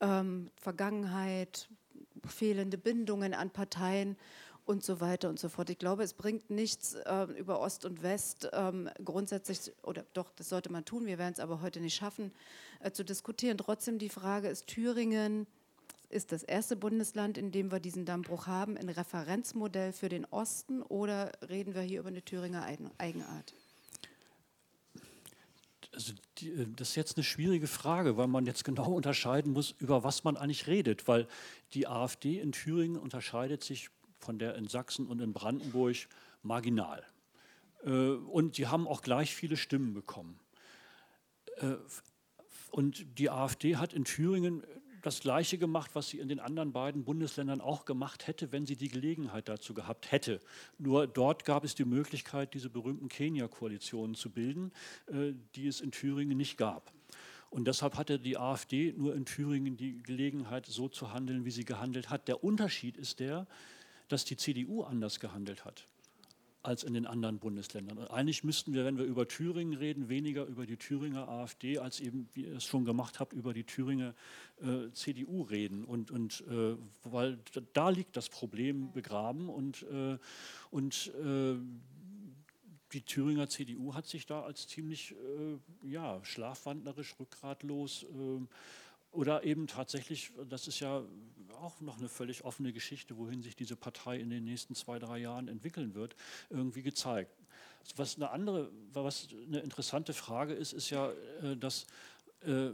Ähm, 0.00 0.50
Vergangenheit, 0.56 1.68
fehlende 2.26 2.78
Bindungen 2.78 3.34
an 3.34 3.50
Parteien 3.50 4.16
und 4.64 4.82
so 4.82 5.02
weiter 5.02 5.28
und 5.28 5.38
so 5.38 5.50
fort. 5.50 5.68
Ich 5.68 5.78
glaube, 5.78 6.02
es 6.02 6.14
bringt 6.14 6.48
nichts 6.48 6.94
äh, 6.94 7.24
über 7.36 7.60
Ost 7.60 7.84
und 7.84 8.02
West 8.02 8.48
ähm, 8.54 8.88
grundsätzlich, 9.04 9.70
oder 9.82 10.06
doch, 10.14 10.32
das 10.34 10.48
sollte 10.48 10.72
man 10.72 10.86
tun, 10.86 11.04
wir 11.04 11.18
werden 11.18 11.34
es 11.34 11.40
aber 11.40 11.60
heute 11.60 11.80
nicht 11.80 11.96
schaffen, 11.96 12.32
äh, 12.80 12.90
zu 12.90 13.04
diskutieren. 13.04 13.58
Trotzdem 13.58 13.98
die 13.98 14.08
Frage, 14.08 14.48
ist 14.48 14.66
Thüringen 14.66 15.46
ist 16.12 16.32
das 16.32 16.42
erste 16.42 16.76
Bundesland, 16.76 17.38
in 17.38 17.50
dem 17.50 17.72
wir 17.72 17.80
diesen 17.80 18.04
Dammbruch 18.04 18.46
haben, 18.46 18.76
ein 18.76 18.88
Referenzmodell 18.88 19.92
für 19.92 20.08
den 20.08 20.24
Osten 20.26 20.82
oder 20.82 21.32
reden 21.48 21.74
wir 21.74 21.82
hier 21.82 22.00
über 22.00 22.08
eine 22.08 22.24
Thüringer 22.24 22.64
Eigenart? 22.98 23.54
Also 25.92 26.12
die, 26.38 26.50
äh, 26.50 26.66
das 26.76 26.90
ist 26.90 26.96
jetzt 26.96 27.16
eine 27.16 27.24
schwierige 27.24 27.66
Frage, 27.66 28.16
weil 28.16 28.28
man 28.28 28.46
jetzt 28.46 28.64
genau 28.64 28.92
unterscheiden 28.92 29.52
muss, 29.52 29.72
über 29.78 30.04
was 30.04 30.24
man 30.24 30.36
eigentlich 30.36 30.66
redet, 30.66 31.08
weil 31.08 31.26
die 31.74 31.86
AfD 31.86 32.38
in 32.40 32.52
Thüringen 32.52 32.98
unterscheidet 32.98 33.64
sich 33.64 33.88
von 34.18 34.38
der 34.38 34.54
in 34.56 34.68
Sachsen 34.68 35.06
und 35.06 35.20
in 35.20 35.32
Brandenburg 35.32 35.96
marginal. 36.42 37.02
Äh, 37.84 37.90
und 37.90 38.58
die 38.58 38.66
haben 38.66 38.86
auch 38.86 39.02
gleich 39.02 39.34
viele 39.34 39.56
Stimmen 39.56 39.94
bekommen. 39.94 40.38
Äh, 41.56 41.76
und 42.70 43.18
die 43.18 43.28
AfD 43.28 43.76
hat 43.76 43.92
in 43.92 44.04
Thüringen 44.04 44.64
das 45.02 45.20
Gleiche 45.20 45.58
gemacht, 45.58 45.90
was 45.94 46.08
sie 46.08 46.18
in 46.18 46.28
den 46.28 46.40
anderen 46.40 46.72
beiden 46.72 47.04
Bundesländern 47.04 47.60
auch 47.60 47.84
gemacht 47.84 48.26
hätte, 48.26 48.52
wenn 48.52 48.66
sie 48.66 48.76
die 48.76 48.88
Gelegenheit 48.88 49.48
dazu 49.48 49.74
gehabt 49.74 50.10
hätte. 50.12 50.40
Nur 50.78 51.06
dort 51.06 51.44
gab 51.44 51.64
es 51.64 51.74
die 51.74 51.84
Möglichkeit, 51.84 52.54
diese 52.54 52.70
berühmten 52.70 53.08
Kenia-Koalitionen 53.08 54.14
zu 54.14 54.30
bilden, 54.30 54.72
äh, 55.08 55.32
die 55.54 55.66
es 55.66 55.80
in 55.80 55.90
Thüringen 55.90 56.36
nicht 56.36 56.56
gab. 56.56 56.92
Und 57.50 57.66
deshalb 57.66 57.98
hatte 57.98 58.18
die 58.18 58.38
AfD 58.38 58.94
nur 58.96 59.14
in 59.14 59.26
Thüringen 59.26 59.76
die 59.76 60.02
Gelegenheit, 60.02 60.64
so 60.66 60.88
zu 60.88 61.12
handeln, 61.12 61.44
wie 61.44 61.50
sie 61.50 61.66
gehandelt 61.66 62.08
hat. 62.08 62.28
Der 62.28 62.42
Unterschied 62.42 62.96
ist 62.96 63.20
der, 63.20 63.46
dass 64.08 64.24
die 64.24 64.36
CDU 64.36 64.82
anders 64.82 65.20
gehandelt 65.20 65.64
hat 65.64 65.86
als 66.62 66.84
in 66.84 66.94
den 66.94 67.06
anderen 67.06 67.38
Bundesländern. 67.38 67.98
Und 67.98 68.10
eigentlich 68.10 68.44
müssten 68.44 68.72
wir, 68.72 68.84
wenn 68.84 68.96
wir 68.96 69.04
über 69.04 69.26
Thüringen 69.26 69.74
reden, 69.74 70.08
weniger 70.08 70.46
über 70.46 70.64
die 70.64 70.76
Thüringer 70.76 71.28
AfD 71.28 71.78
als 71.78 72.00
eben, 72.00 72.28
wie 72.34 72.44
ihr 72.44 72.56
es 72.56 72.64
schon 72.64 72.84
gemacht 72.84 73.20
habt, 73.20 73.32
über 73.32 73.52
die 73.52 73.64
Thüringer 73.64 74.14
äh, 74.60 74.90
CDU 74.92 75.42
reden. 75.42 75.84
Und, 75.84 76.10
und 76.10 76.44
äh, 76.48 76.76
weil 77.04 77.38
da 77.72 77.88
liegt 77.90 78.16
das 78.16 78.28
Problem 78.28 78.92
begraben 78.92 79.48
und, 79.48 79.82
äh, 79.82 80.18
und 80.70 81.12
äh, 81.24 81.56
die 82.92 83.02
Thüringer 83.02 83.48
CDU 83.48 83.94
hat 83.94 84.06
sich 84.06 84.26
da 84.26 84.42
als 84.42 84.68
ziemlich 84.68 85.12
äh, 85.12 85.88
ja, 85.88 86.24
schlafwandlerisch, 86.24 87.16
rückgratlos 87.18 88.04
äh, 88.04 88.46
oder 89.12 89.44
eben 89.44 89.66
tatsächlich, 89.66 90.32
das 90.48 90.66
ist 90.66 90.80
ja 90.80 91.04
auch 91.60 91.80
noch 91.80 91.98
eine 91.98 92.08
völlig 92.08 92.44
offene 92.44 92.72
Geschichte, 92.72 93.16
wohin 93.16 93.42
sich 93.42 93.54
diese 93.54 93.76
Partei 93.76 94.18
in 94.18 94.30
den 94.30 94.44
nächsten 94.44 94.74
zwei, 94.74 94.98
drei 94.98 95.18
Jahren 95.18 95.48
entwickeln 95.48 95.94
wird, 95.94 96.16
irgendwie 96.50 96.82
gezeigt. 96.82 97.30
Was 97.96 98.16
eine 98.16 98.30
andere, 98.30 98.70
was 98.92 99.28
eine 99.46 99.60
interessante 99.60 100.12
Frage 100.12 100.54
ist, 100.54 100.72
ist 100.72 100.90
ja, 100.90 101.10
äh, 101.42 101.56
dass 101.56 101.86
äh, 102.44 102.70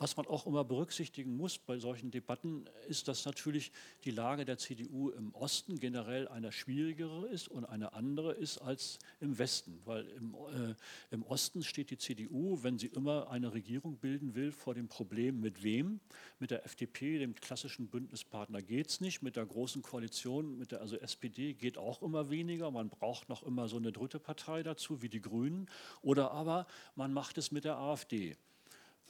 was 0.00 0.16
man 0.16 0.26
auch 0.26 0.46
immer 0.46 0.64
berücksichtigen 0.64 1.36
muss 1.36 1.58
bei 1.58 1.78
solchen 1.78 2.10
Debatten, 2.10 2.64
ist, 2.88 3.06
dass 3.06 3.26
natürlich 3.26 3.70
die 4.04 4.10
Lage 4.10 4.46
der 4.46 4.56
CDU 4.56 5.10
im 5.10 5.34
Osten 5.34 5.78
generell 5.78 6.26
eine 6.26 6.52
schwierigere 6.52 7.28
ist 7.28 7.48
und 7.48 7.66
eine 7.66 7.92
andere 7.92 8.32
ist 8.32 8.56
als 8.56 8.98
im 9.20 9.38
Westen. 9.38 9.78
Weil 9.84 10.08
im, 10.08 10.34
äh, 10.34 10.74
im 11.10 11.22
Osten 11.24 11.62
steht 11.62 11.90
die 11.90 11.98
CDU, 11.98 12.62
wenn 12.62 12.78
sie 12.78 12.86
immer 12.86 13.30
eine 13.30 13.52
Regierung 13.52 13.98
bilden 13.98 14.34
will, 14.34 14.52
vor 14.52 14.72
dem 14.72 14.88
Problem, 14.88 15.38
mit 15.38 15.62
wem? 15.62 16.00
Mit 16.38 16.50
der 16.50 16.64
FDP, 16.64 17.18
dem 17.18 17.34
klassischen 17.34 17.88
Bündnispartner, 17.88 18.62
geht 18.62 18.88
es 18.88 19.00
nicht. 19.02 19.20
Mit 19.20 19.36
der 19.36 19.44
großen 19.44 19.82
Koalition, 19.82 20.56
mit 20.56 20.72
der 20.72 20.80
also 20.80 20.96
SPD, 20.96 21.52
geht 21.52 21.76
auch 21.76 22.00
immer 22.00 22.30
weniger. 22.30 22.70
Man 22.70 22.88
braucht 22.88 23.28
noch 23.28 23.42
immer 23.42 23.68
so 23.68 23.76
eine 23.76 23.92
dritte 23.92 24.18
Partei 24.18 24.62
dazu, 24.62 25.02
wie 25.02 25.10
die 25.10 25.20
Grünen. 25.20 25.68
Oder 26.00 26.30
aber 26.30 26.66
man 26.96 27.12
macht 27.12 27.36
es 27.36 27.52
mit 27.52 27.64
der 27.64 27.76
AfD. 27.76 28.38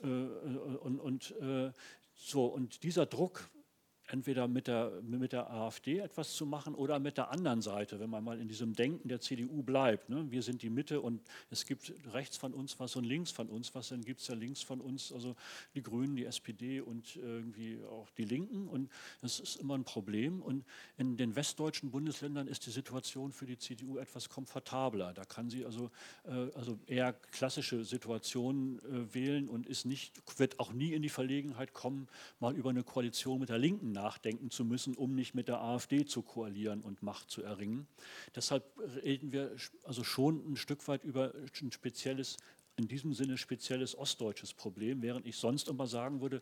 Äh, 0.03 0.07
und, 0.07 0.99
und, 1.01 1.35
äh, 1.41 1.73
so, 2.15 2.47
und 2.47 2.83
dieser 2.83 3.07
Druck 3.07 3.51
entweder 4.13 4.49
mit 4.49 4.67
der, 4.67 4.93
mit 5.03 5.33
der 5.33 5.51
AfD 5.51 5.99
etwas 5.99 6.35
zu 6.35 6.47
machen 6.47 6.75
oder 6.75 6.99
mit 6.99 7.17
der 7.17 7.31
anderen 7.31 7.63
Seite, 7.63 8.01
wenn 8.01 8.11
man 8.11 8.25
mal 8.25 8.41
in 8.41 8.49
diesem 8.49 8.75
Denken 8.75 9.09
der 9.09 9.21
CDU 9.21 9.63
bleibt. 9.63 10.09
Ne? 10.09 10.27
Wir 10.31 10.43
sind 10.43 10.63
die 10.63 10.71
Mitte 10.71 11.01
und 11.01 11.23
es 11.51 11.67
gibt 11.67 11.93
rechts 12.13 12.37
von 12.37 12.53
uns 12.55 12.79
was 12.81 12.97
und 12.97 13.05
links 13.05 13.31
von 13.31 13.49
uns 13.49 13.75
was, 13.75 13.89
dann 13.89 14.03
gibt 14.03 14.21
es 14.21 14.29
ja 14.29 14.35
links 14.35 14.63
von 14.63 14.81
uns, 14.81 15.13
also 15.13 15.37
die 15.75 15.83
Grünen, 15.83 16.17
die 16.17 16.25
SPD 16.25 16.81
und 16.81 17.17
irgendwie 17.17 17.79
auch 17.85 18.11
die 18.11 18.25
Linken 18.25 18.69
und 18.69 18.91
das 19.21 19.41
ist 19.41 19.57
immer 19.57 19.77
ein 19.77 19.85
Problem. 19.85 20.43
Und 20.43 20.65
in 20.97 21.17
den 21.17 21.37
westdeutschen 21.37 21.91
Bundesländern 21.91 22.47
ist 22.47 22.67
die 22.67 22.71
Situation 22.71 23.33
für 23.33 23.47
die 23.47 23.59
CDU 23.59 23.99
etwas 23.99 24.29
komfortabler. 24.29 25.13
Da 25.13 25.25
kann 25.25 25.51
sie 25.51 25.65
also, 25.65 25.91
äh, 26.25 26.51
also 26.55 26.79
eher 26.87 27.13
klassische 27.13 27.85
Situationen 27.85 28.79
äh, 28.79 29.15
wählen 29.15 29.49
und 29.49 29.67
ist 29.67 29.85
nicht, 29.85 30.13
wird 30.39 30.59
auch 30.59 30.73
nie 30.73 30.93
in 30.93 31.03
die 31.03 31.09
Verlegenheit 31.09 31.73
kommen, 31.73 32.09
mal 32.39 32.57
über 32.57 32.71
eine 32.71 32.83
Koalition 32.83 33.41
mit 33.41 33.49
der 33.49 33.59
Linken 33.59 33.93
nachdenken 34.01 34.51
zu 34.51 34.65
müssen, 34.65 34.95
um 34.95 35.15
nicht 35.15 35.35
mit 35.35 35.49
der 35.49 35.61
AfD 35.61 36.07
zu 36.07 36.23
koalieren 36.23 36.81
und 36.81 37.03
Macht 37.03 37.31
zu 37.31 37.43
erringen. 37.43 37.87
Deshalb 38.35 38.65
reden 39.05 39.33
wir 39.33 39.55
also 39.85 40.05
schon 40.05 40.53
ein 40.53 40.57
Stück 40.57 40.89
weit 40.89 41.05
über 41.05 41.35
ein 41.61 41.73
spezielles, 41.73 42.39
in 42.77 42.89
diesem 42.89 43.13
Sinne 43.13 43.37
spezielles 43.37 43.97
ostdeutsches 43.97 44.55
Problem, 44.55 45.03
während 45.03 45.27
ich 45.27 45.37
sonst 45.37 45.69
immer 45.69 45.87
sagen 45.87 46.21
würde, 46.23 46.41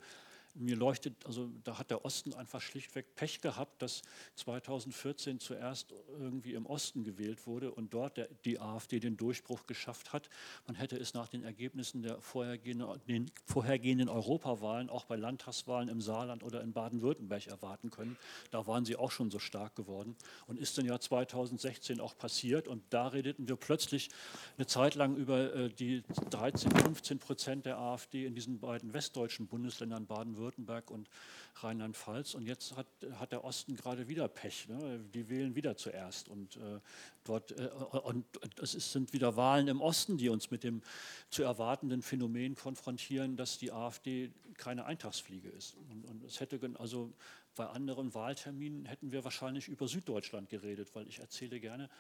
mir 0.58 0.76
leuchtet, 0.76 1.14
also 1.24 1.50
da 1.64 1.78
hat 1.78 1.90
der 1.90 2.04
Osten 2.04 2.34
einfach 2.34 2.60
schlichtweg 2.60 3.14
Pech 3.14 3.40
gehabt, 3.40 3.80
dass 3.80 4.02
2014 4.36 5.40
zuerst 5.40 5.94
irgendwie 6.18 6.54
im 6.54 6.66
Osten 6.66 7.04
gewählt 7.04 7.46
wurde 7.46 7.70
und 7.70 7.94
dort 7.94 8.16
der, 8.16 8.28
die 8.44 8.60
AfD 8.60 8.98
den 8.98 9.16
Durchbruch 9.16 9.66
geschafft 9.66 10.12
hat. 10.12 10.28
Man 10.66 10.74
hätte 10.74 10.96
es 10.96 11.14
nach 11.14 11.28
den 11.28 11.44
Ergebnissen 11.44 12.02
der 12.02 12.20
vorhergehenden, 12.20 12.88
den 13.06 13.30
vorhergehenden 13.46 14.08
Europawahlen, 14.08 14.90
auch 14.90 15.04
bei 15.04 15.16
Landtagswahlen 15.16 15.88
im 15.88 16.00
Saarland 16.00 16.42
oder 16.42 16.60
in 16.62 16.72
Baden-Württemberg 16.72 17.46
erwarten 17.46 17.90
können. 17.90 18.16
Da 18.50 18.66
waren 18.66 18.84
sie 18.84 18.96
auch 18.96 19.10
schon 19.10 19.30
so 19.30 19.38
stark 19.38 19.76
geworden 19.76 20.16
und 20.46 20.58
ist 20.58 20.78
im 20.78 20.86
Jahr 20.86 21.00
2016 21.00 22.00
auch 22.00 22.16
passiert. 22.16 22.66
Und 22.68 22.82
da 22.90 23.08
redeten 23.08 23.48
wir 23.48 23.56
plötzlich 23.56 24.10
eine 24.56 24.66
Zeit 24.66 24.96
lang 24.96 25.16
über 25.16 25.54
äh, 25.54 25.68
die 25.68 26.02
13, 26.30 26.70
15 26.72 27.18
Prozent 27.18 27.66
der 27.66 27.78
AfD 27.78 28.26
in 28.26 28.34
diesen 28.34 28.58
beiden 28.58 28.92
westdeutschen 28.92 29.46
Bundesländern 29.46 30.06
Baden-Württemberg 30.06 30.47
Baden-Württemberg 30.48 30.90
und 30.90 31.08
Rheinland-Pfalz. 31.56 32.34
Und 32.34 32.46
jetzt 32.46 32.76
hat, 32.76 32.86
hat 33.18 33.32
der 33.32 33.44
Osten 33.44 33.76
gerade 33.76 34.08
wieder 34.08 34.28
Pech. 34.28 34.68
Ne? 34.68 35.04
Die 35.12 35.28
wählen 35.28 35.54
wieder 35.54 35.76
zuerst. 35.76 36.28
Und 36.28 36.56
äh, 36.56 36.80
dort 37.24 37.52
äh, 37.52 37.68
und 38.02 38.24
es 38.60 38.72
sind 38.72 39.12
wieder 39.12 39.36
Wahlen 39.36 39.68
im 39.68 39.80
Osten, 39.80 40.16
die 40.16 40.28
uns 40.28 40.50
mit 40.50 40.64
dem 40.64 40.82
zu 41.30 41.42
erwartenden 41.42 42.02
Phänomen 42.02 42.54
konfrontieren, 42.54 43.36
dass 43.36 43.58
die 43.58 43.72
AfD 43.72 44.30
keine 44.56 44.86
Eintagsfliege 44.86 45.48
ist. 45.48 45.76
Und, 45.90 46.04
und 46.04 46.24
es 46.24 46.40
hätte 46.40 46.58
also 46.78 47.12
bei 47.54 47.66
anderen 47.66 48.14
Wahlterminen 48.14 48.86
hätten 48.86 49.10
wir 49.10 49.24
wahrscheinlich 49.24 49.66
über 49.66 49.88
Süddeutschland 49.88 50.48
geredet, 50.48 50.94
weil 50.94 51.08
ich 51.08 51.18
erzähle 51.18 51.58
gerne 51.58 51.90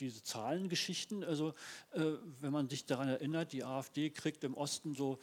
diese 0.00 0.22
Zahlengeschichten. 0.24 1.22
Also 1.22 1.54
äh, 1.92 2.00
wenn 2.40 2.52
man 2.52 2.68
sich 2.68 2.84
daran 2.84 3.08
erinnert, 3.08 3.52
die 3.52 3.62
AfD 3.62 4.10
kriegt 4.10 4.42
im 4.42 4.54
Osten 4.54 4.94
so 4.94 5.20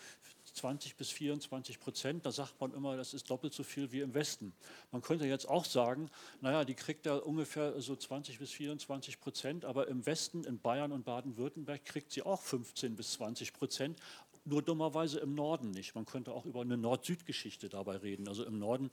20 0.54 0.96
bis 0.96 1.10
24 1.10 1.80
Prozent. 1.80 2.26
Da 2.26 2.32
sagt 2.32 2.60
man 2.60 2.74
immer, 2.74 2.98
das 2.98 3.14
ist 3.14 3.30
doppelt 3.30 3.54
so 3.54 3.64
viel 3.64 3.92
wie 3.92 4.02
im 4.02 4.14
Westen. 4.14 4.54
Man 4.92 5.02
könnte 5.02 5.26
jetzt 5.26 5.48
auch 5.48 5.66
sagen, 5.66 6.10
naja, 6.42 6.66
die 6.66 6.74
kriegt 6.74 7.06
ja 7.06 7.16
ungefähr 7.16 7.82
so 7.82 7.96
20 7.96 8.40
bis 8.40 8.52
24 8.52 9.20
Prozent, 9.20 9.66
aber 9.66 9.88
im 9.88 10.06
Westen, 10.06 10.44
in 10.44 10.60
Bayern 10.60 10.92
und 10.92 11.06
Baden-Württemberg, 11.06 11.86
kriegt 11.86 12.12
sie 12.12 12.24
auch 12.24 12.42
15 12.42 12.96
bis 12.96 13.14
20 13.14 13.54
Prozent 13.54 14.00
nur 14.46 14.62
dummerweise 14.62 15.20
im 15.20 15.36
Norden 15.36 15.72
nicht. 15.72 15.96
Man 15.96 16.06
könnte 16.06 16.34
auch 16.34 16.46
über 16.46 16.62
eine 16.62 16.78
Nord-Süd-Geschichte 16.78 17.70
dabei 17.70 17.98
reden. 17.98 18.28
Also 18.28 18.44
im 18.44 18.60
Norden 18.60 18.92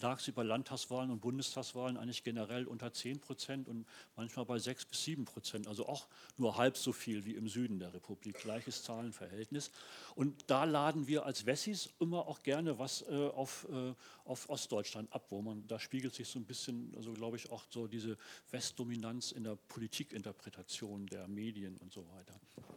lag 0.00 0.20
sie 0.20 0.32
bei 0.32 0.42
Landtagswahlen 0.42 1.10
und 1.10 1.20
Bundestagswahlen 1.20 1.96
eigentlich 1.96 2.24
generell 2.24 2.66
unter 2.66 2.92
10 2.92 3.20
Prozent 3.20 3.68
und 3.68 3.86
manchmal 4.16 4.44
bei 4.46 4.58
6 4.58 4.86
bis 4.86 5.04
7 5.04 5.24
Prozent. 5.24 5.68
Also 5.68 5.86
auch 5.86 6.08
nur 6.36 6.56
halb 6.56 6.76
so 6.76 6.92
viel 6.92 7.24
wie 7.24 7.34
im 7.34 7.48
Süden 7.48 7.78
der 7.78 7.94
Republik. 7.94 8.38
Gleiches 8.40 8.82
Zahlenverhältnis. 8.82 9.70
Und 10.14 10.44
da 10.48 10.64
laden 10.64 11.06
wir 11.06 11.24
als 11.24 11.46
Wessis 11.46 11.90
immer 12.00 12.26
auch 12.26 12.42
gerne 12.42 12.78
was 12.78 13.02
äh, 13.02 13.28
auf, 13.28 13.66
äh, 13.70 13.94
auf 14.24 14.48
Ostdeutschland 14.48 15.12
ab, 15.12 15.26
wo 15.30 15.40
man, 15.42 15.66
da 15.66 15.78
spiegelt 15.78 16.14
sich 16.14 16.28
so 16.28 16.38
ein 16.38 16.44
bisschen, 16.44 16.92
also 16.96 17.12
glaube 17.12 17.36
ich, 17.36 17.50
auch 17.50 17.64
so 17.70 17.86
diese 17.86 18.16
Westdominanz 18.50 19.32
in 19.32 19.44
der 19.44 19.56
Politikinterpretation 19.56 21.06
der 21.06 21.28
Medien 21.28 21.76
und 21.78 21.92
so 21.92 22.06
weiter, 22.08 22.34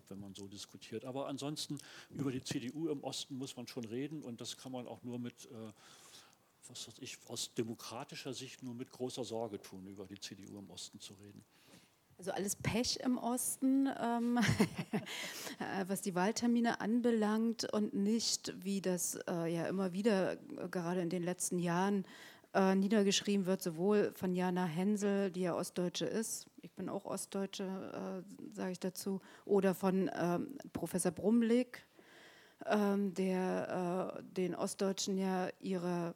wenn 0.10 0.20
man 0.20 0.34
so 0.36 0.48
diskutiert. 0.48 1.06
Aber 1.06 1.28
ansonsten 1.28 1.80
über 2.10 2.32
die 2.32 2.44
CDU 2.44 2.90
im 2.90 3.04
Osten 3.04 3.38
muss 3.38 3.56
man 3.56 3.68
schon 3.68 3.86
reden 3.86 4.24
und 4.24 4.42
das 4.42 4.58
kann 4.58 4.72
man 4.72 4.88
auch 4.88 5.04
nur 5.04 5.20
mit, 5.20 5.46
äh, 5.46 5.72
was 6.68 6.88
weiß 6.88 6.96
ich, 7.00 7.18
aus 7.28 7.54
demokratischer 7.54 8.34
Sicht 8.34 8.64
nur 8.64 8.74
mit 8.74 8.92
großer 8.92 9.24
Sorge 9.24 9.62
tun, 9.62 9.88
über 9.88 10.06
die 10.06 10.20
CDU 10.20 10.60
im 10.60 10.70
Osten 10.70 11.00
zu 11.00 11.14
reden. 11.16 11.44
Also 12.18 12.32
alles 12.32 12.56
Pech 12.56 13.00
im 13.04 13.18
Osten, 13.18 13.90
ähm, 14.00 14.38
äh, 15.60 15.86
was 15.88 16.02
die 16.02 16.16
Wahltermine 16.16 16.80
anbelangt 16.80 17.72
und 17.74 17.94
nicht, 17.94 18.54
wie 18.64 18.82
das 18.82 19.16
äh, 19.28 19.54
ja 19.54 19.66
immer 19.66 19.94
wieder 19.94 20.34
äh, 20.34 20.70
gerade 20.70 21.02
in 21.02 21.10
den 21.10 21.24
letzten 21.24 21.60
Jahren 21.60 22.06
äh, 22.54 22.76
niedergeschrieben 22.76 23.46
wird, 23.46 23.62
sowohl 23.62 24.14
von 24.16 24.36
Jana 24.36 24.66
Hensel, 24.66 25.32
die 25.32 25.42
ja 25.42 25.56
Ostdeutsche 25.56 26.06
ist, 26.06 26.46
ich 26.62 26.72
bin 26.72 26.88
auch 26.88 27.06
Ostdeutsche, 27.06 27.64
äh, 27.64 28.56
sage 28.56 28.72
ich 28.72 28.80
dazu, 28.80 29.20
oder 29.46 29.74
von 29.74 30.10
ähm, 30.14 30.58
Professor 30.72 31.12
Brumlik, 31.12 31.86
ähm, 32.66 33.14
der 33.14 34.16
äh, 34.18 34.24
den 34.24 34.56
Ostdeutschen 34.56 35.18
ja 35.18 35.50
ihre 35.60 36.16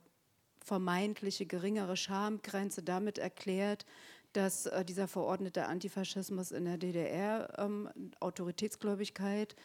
vermeintliche 0.64 1.46
geringere 1.46 1.96
Schamgrenze 1.96 2.84
damit 2.84 3.18
erklärt, 3.18 3.86
dass 4.34 4.66
äh, 4.66 4.84
dieser 4.84 5.08
verordnete 5.08 5.66
Antifaschismus 5.66 6.52
in 6.52 6.66
der 6.66 6.78
DDR, 6.78 7.54
ähm, 7.58 7.90
Autoritätsgläubigkeit, 8.20 9.56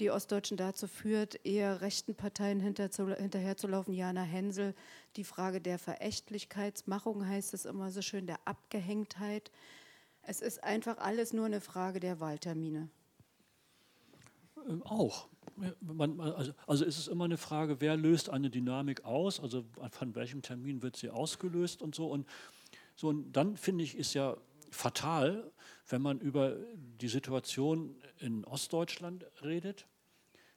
die 0.00 0.10
Ostdeutschen 0.10 0.56
dazu 0.56 0.86
führt, 0.86 1.44
eher 1.44 1.80
rechten 1.80 2.14
Parteien 2.14 2.60
hinter 2.60 2.90
zu, 2.90 3.14
hinterherzulaufen. 3.14 3.94
Jana 3.94 4.22
Hensel, 4.22 4.74
die 5.16 5.24
Frage 5.24 5.60
der 5.60 5.78
Verächtlichkeitsmachung 5.78 7.26
heißt 7.26 7.54
es 7.54 7.64
immer 7.64 7.90
so 7.90 8.02
schön, 8.02 8.26
der 8.26 8.38
Abgehängtheit. 8.44 9.50
Es 10.22 10.40
ist 10.40 10.64
einfach 10.64 10.98
alles 10.98 11.32
nur 11.32 11.46
eine 11.46 11.60
Frage 11.60 12.00
der 12.00 12.18
Wahltermine. 12.18 12.88
Ähm, 14.68 14.82
auch. 14.84 15.28
Man, 15.80 16.20
also, 16.20 16.52
also 16.66 16.84
ist 16.84 16.98
es 16.98 17.08
immer 17.08 17.24
eine 17.24 17.36
Frage, 17.36 17.80
wer 17.80 17.96
löst 17.96 18.30
eine 18.30 18.50
Dynamik 18.50 19.04
aus, 19.04 19.40
also 19.40 19.64
von 19.90 20.14
welchem 20.14 20.42
Termin 20.42 20.82
wird 20.82 20.96
sie 20.96 21.10
ausgelöst 21.10 21.82
und 21.82 21.94
so. 21.94 22.08
Und, 22.08 22.26
so, 22.96 23.08
und 23.08 23.32
dann 23.32 23.56
finde 23.56 23.84
ich, 23.84 23.96
ist 23.96 24.14
ja 24.14 24.36
fatal, 24.70 25.50
wenn 25.88 26.02
man 26.02 26.18
über 26.18 26.56
die 26.74 27.08
Situation 27.08 27.96
in 28.18 28.44
Ostdeutschland 28.44 29.24
redet, 29.42 29.86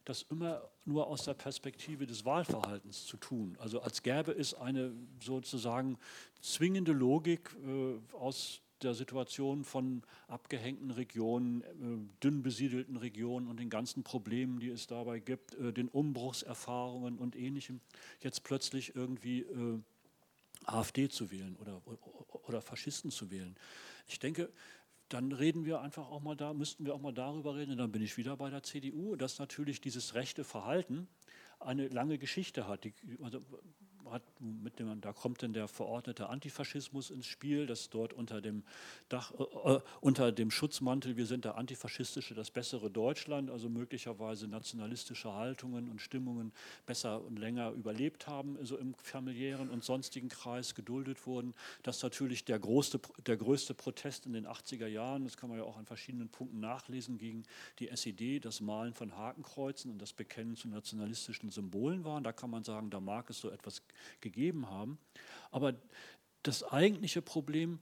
das 0.06 0.24
immer 0.24 0.70
nur 0.86 1.08
aus 1.08 1.26
der 1.26 1.34
Perspektive 1.34 2.08
des 2.08 2.24
Wahlverhaltens 2.24 3.06
zu 3.06 3.18
tun. 3.18 3.58
Also 3.60 3.82
als 3.82 4.04
gäbe 4.04 4.32
es 4.32 4.54
eine 4.54 4.94
sozusagen 5.22 5.98
zwingende 6.42 6.94
Logik 6.94 7.56
äh, 7.66 8.16
aus 8.16 8.62
der 8.84 8.94
Situation 8.94 9.64
von 9.64 10.04
abgehängten 10.28 10.92
Regionen, 10.92 11.62
äh, 11.62 12.22
dünn 12.24 12.44
besiedelten 12.44 12.98
Regionen 12.98 13.48
und 13.48 13.60
den 13.60 13.70
ganzen 13.70 14.04
Problemen, 14.04 14.60
die 14.60 14.70
es 14.70 14.88
dabei 14.88 15.20
gibt, 15.20 15.56
äh, 15.56 15.74
den 15.74 15.88
Umbruchserfahrungen 15.88 17.18
und 17.18 17.36
ähnlichem, 17.36 17.82
jetzt 18.22 18.44
plötzlich 18.44 18.96
irgendwie 18.96 19.42
äh, 19.42 19.80
AfD 20.66 21.10
zu 21.10 21.32
wählen 21.32 21.56
oder, 21.58 21.82
oder 22.48 22.62
Faschisten 22.62 23.12
zu 23.12 23.32
wählen. 23.32 23.56
Ich 24.08 24.20
denke, 24.20 24.52
dann 25.10 25.32
reden 25.32 25.66
wir 25.66 25.82
einfach 25.82 26.10
auch 26.10 26.22
mal 26.22 26.36
da, 26.36 26.54
müssten 26.54 26.86
wir 26.86 26.94
auch 26.94 27.02
mal 27.02 27.14
darüber 27.14 27.56
reden, 27.56 27.72
und 27.72 27.78
dann 27.78 27.92
bin 27.92 28.02
ich 28.02 28.18
wieder 28.18 28.36
bei 28.36 28.50
der 28.50 28.64
CDU, 28.64 29.16
dass 29.16 29.40
natürlich 29.40 29.80
dieses 29.80 30.16
rechte 30.16 30.44
Verhalten 30.44 31.08
eine 31.60 31.88
lange 31.88 32.18
Geschichte 32.18 32.68
hat. 32.68 32.84
Die, 32.84 32.94
also 33.22 33.42
hat 34.12 34.24
mit 34.40 34.80
dem, 34.80 35.02
da 35.02 35.14
kommt 35.14 35.44
dann 35.44 35.54
der 35.54 35.68
verordnete 35.68 36.30
Antifaschismus 36.30 37.10
ins 37.10 37.26
Spiel, 37.26 37.66
das 37.66 37.90
dort 37.90 38.14
unter 38.14 38.42
dem 38.42 38.64
Dach, 39.10 39.34
äh, 39.38 39.76
äh, 39.76 39.80
unter 40.02 40.32
dem 40.32 40.52
Schutzmantel, 40.52 41.18
wir 41.18 41.26
sind 41.26 41.46
der 41.46 41.56
antifaschistische, 41.56 42.34
das 42.34 42.52
bessere 42.52 42.90
Deutschland, 42.90 43.50
also 43.50 43.70
möglicherweise 43.70 44.48
nationalistische 44.48 45.34
Haltungen 45.34 45.90
und 45.90 46.02
Stimmungen 46.02 46.52
besser 46.86 47.24
und 47.24 47.38
länger 47.38 47.72
überlebt 47.72 48.28
haben, 48.28 48.58
also 48.58 48.78
im 48.78 48.94
familiären 48.96 49.70
und 49.70 49.84
sonstigen 49.84 50.30
Kreis 50.30 50.76
geduldet 50.76 51.26
wurden. 51.26 51.54
Das 51.84 51.98
ist 51.98 52.04
natürlich 52.04 52.46
der 52.46 52.60
größte, 52.60 53.00
der 53.26 53.38
größte 53.38 53.74
Protest 53.74 54.26
in 54.26 54.34
den 54.34 54.48
80er 54.48 54.88
Jahren, 54.88 55.24
das 55.24 55.38
kann 55.38 55.50
man 55.50 55.60
ja 55.60 55.66
auch 55.66 55.78
an 55.78 55.86
verschiedenen 55.86 56.30
Punkten 56.30 56.60
nachlesen, 56.60 57.18
gegen 57.18 57.44
die 57.80 57.90
SED, 57.90 58.40
das 58.40 58.62
Malen 58.62 58.94
von 58.94 59.16
Hakenkreuzen 59.16 59.92
und 59.92 60.02
das 60.02 60.14
Bekennen 60.14 60.56
zu 60.56 60.68
nationalistischen 60.68 61.50
Symbolen 61.50 62.04
waren. 62.06 62.24
Da 62.24 62.32
kann 62.32 62.50
man 62.50 62.64
sagen, 62.64 62.90
da 62.90 63.00
mag 63.00 63.30
es 63.30 63.40
so 63.40 63.50
etwas 63.50 63.82
gegeben 64.22 64.70
haben. 64.70 64.98
Aber 65.52 65.74
das 66.44 66.64
eigentliche 66.64 67.22
Problem 67.22 67.80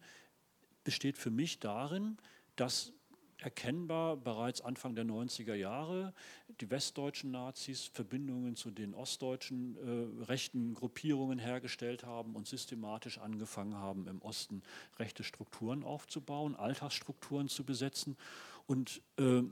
besteht 0.83 1.17
für 1.17 1.31
mich 1.31 1.59
darin, 1.59 2.17
dass 2.55 2.93
erkennbar 3.39 4.17
bereits 4.17 4.61
Anfang 4.61 4.95
der 4.95 5.05
90er 5.05 5.55
Jahre 5.55 6.13
die 6.61 6.69
westdeutschen 6.69 7.31
Nazis 7.31 7.85
Verbindungen 7.93 8.55
zu 8.55 8.71
den 8.71 8.93
ostdeutschen 8.93 9.75
äh, 9.75 10.23
rechten 10.23 10.73
Gruppierungen 10.73 11.37
hergestellt 11.37 12.05
haben 12.05 12.35
und 12.35 12.47
systematisch 12.47 13.17
angefangen 13.17 13.75
haben, 13.75 14.07
im 14.07 14.21
Osten 14.21 14.63
rechte 14.97 15.23
Strukturen 15.23 15.83
aufzubauen, 15.83 16.55
Alltagsstrukturen 16.55 17.49
zu 17.49 17.65
besetzen. 17.65 18.15
Und 18.67 19.01
äh, 19.17 19.43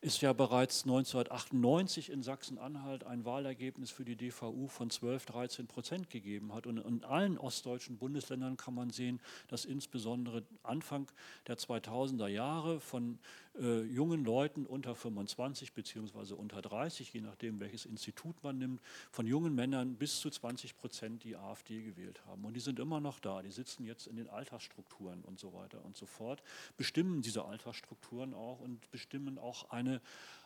ist 0.00 0.20
ja 0.20 0.32
bereits 0.32 0.84
1998 0.84 2.10
in 2.10 2.22
Sachsen-Anhalt 2.22 3.04
ein 3.04 3.24
Wahlergebnis 3.24 3.90
für 3.90 4.04
die 4.04 4.14
DVU 4.14 4.68
von 4.68 4.90
12, 4.90 5.26
13 5.26 5.66
Prozent 5.66 6.08
gegeben 6.08 6.54
hat. 6.54 6.68
Und 6.68 6.78
in 6.78 7.02
allen 7.02 7.36
ostdeutschen 7.36 7.98
Bundesländern 7.98 8.56
kann 8.56 8.74
man 8.74 8.90
sehen, 8.90 9.20
dass 9.48 9.64
insbesondere 9.64 10.44
Anfang 10.62 11.10
der 11.48 11.58
2000er 11.58 12.28
Jahre 12.28 12.78
von 12.78 13.18
äh, 13.60 13.82
jungen 13.82 14.24
Leuten 14.24 14.66
unter 14.66 14.94
25 14.94 15.72
bzw. 15.72 16.34
unter 16.34 16.62
30, 16.62 17.12
je 17.12 17.20
nachdem 17.20 17.60
welches 17.60 17.86
Institut 17.86 18.42
man 18.42 18.58
nimmt, 18.58 18.80
von 19.10 19.26
jungen 19.26 19.54
Männern 19.54 19.96
bis 19.96 20.20
zu 20.20 20.30
20 20.30 20.76
Prozent 20.76 21.24
die 21.24 21.36
AfD 21.36 21.82
gewählt 21.82 22.24
haben. 22.26 22.44
Und 22.44 22.54
die 22.54 22.60
sind 22.60 22.78
immer 22.78 23.00
noch 23.00 23.20
da. 23.20 23.42
Die 23.42 23.50
sitzen 23.50 23.84
jetzt 23.84 24.06
in 24.06 24.16
den 24.16 24.28
Alltagsstrukturen 24.28 25.22
und 25.22 25.38
so 25.38 25.52
weiter 25.54 25.84
und 25.84 25.96
so 25.96 26.06
fort, 26.06 26.42
bestimmen 26.76 27.22
diese 27.22 27.44
Alltagsstrukturen 27.44 28.34
auch 28.34 28.60
und 28.60 28.90
bestimmen 28.90 29.38
auch 29.38 29.70
eine, 29.70 30.00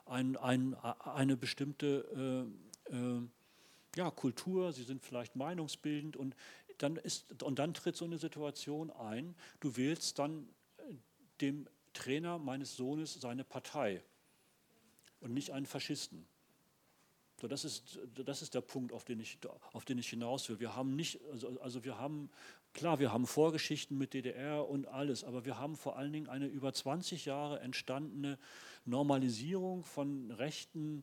ein, 0.06 0.36
ein, 0.36 0.74
eine 0.74 1.36
bestimmte 1.36 2.46
äh, 2.90 2.94
äh, 2.94 3.22
ja, 3.96 4.10
Kultur, 4.10 4.72
sie 4.72 4.84
sind 4.84 5.02
vielleicht 5.02 5.36
meinungsbildend 5.36 6.16
und 6.16 6.34
dann, 6.78 6.96
ist, 6.96 7.42
und 7.42 7.58
dann 7.58 7.74
tritt 7.74 7.96
so 7.96 8.04
eine 8.04 8.18
Situation 8.18 8.90
ein, 8.90 9.34
du 9.60 9.76
wählst 9.76 10.18
dann 10.18 10.48
äh, 10.78 10.94
dem 11.40 11.66
Trainer 11.92 12.38
meines 12.38 12.76
Sohnes 12.76 13.14
seine 13.14 13.44
Partei 13.44 14.02
und 15.20 15.32
nicht 15.32 15.50
einen 15.50 15.66
Faschisten. 15.66 16.26
So, 17.40 17.48
das, 17.48 17.64
ist, 17.64 17.98
das 18.14 18.40
ist 18.40 18.54
der 18.54 18.60
Punkt, 18.60 18.92
auf 18.92 19.04
den, 19.04 19.18
ich, 19.18 19.38
auf 19.72 19.84
den 19.84 19.98
ich 19.98 20.08
hinaus 20.08 20.48
will. 20.48 20.60
Wir 20.60 20.76
haben 20.76 20.94
nicht, 20.94 21.20
also, 21.32 21.60
also 21.60 21.82
wir 21.82 21.98
haben, 21.98 22.30
klar, 22.72 23.00
wir 23.00 23.12
haben 23.12 23.26
Vorgeschichten 23.26 23.98
mit 23.98 24.14
DDR 24.14 24.68
und 24.68 24.86
alles, 24.86 25.24
aber 25.24 25.44
wir 25.44 25.58
haben 25.58 25.74
vor 25.74 25.96
allen 25.96 26.12
Dingen 26.12 26.28
eine 26.28 26.46
über 26.46 26.72
20 26.72 27.24
Jahre 27.24 27.58
entstandene 27.58 28.38
Normalisierung 28.84 29.82
von 29.82 30.30
rechten 30.30 31.02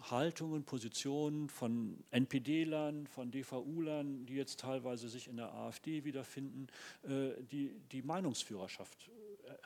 Haltungen, 0.00 0.64
Positionen 0.64 1.48
von 1.48 2.02
NPD-Lern, 2.10 3.06
von 3.06 3.30
DVU-Lern, 3.30 4.26
die 4.26 4.34
jetzt 4.34 4.60
teilweise 4.60 5.08
sich 5.08 5.28
in 5.28 5.36
der 5.36 5.52
AfD 5.52 6.04
wiederfinden, 6.04 6.66
äh, 7.02 7.42
die 7.42 7.78
die 7.92 8.02
Meinungsführerschaft 8.02 9.10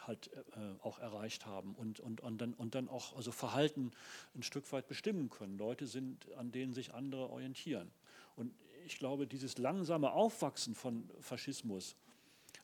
halt 0.06 0.30
äh, 0.32 0.60
auch 0.82 0.98
erreicht 0.98 1.46
haben 1.46 1.74
und, 1.74 2.00
und, 2.00 2.20
und, 2.20 2.38
dann, 2.40 2.54
und 2.54 2.74
dann 2.74 2.88
auch 2.88 3.16
also 3.16 3.32
Verhalten 3.32 3.92
ein 4.34 4.42
Stück 4.42 4.70
weit 4.72 4.88
bestimmen 4.88 5.30
können. 5.30 5.58
Leute 5.58 5.86
sind, 5.86 6.30
an 6.32 6.52
denen 6.52 6.72
sich 6.72 6.94
andere 6.94 7.30
orientieren. 7.30 7.90
Und 8.36 8.54
ich 8.86 8.98
glaube, 8.98 9.26
dieses 9.26 9.58
langsame 9.58 10.12
Aufwachsen 10.12 10.74
von 10.74 11.10
Faschismus 11.20 11.96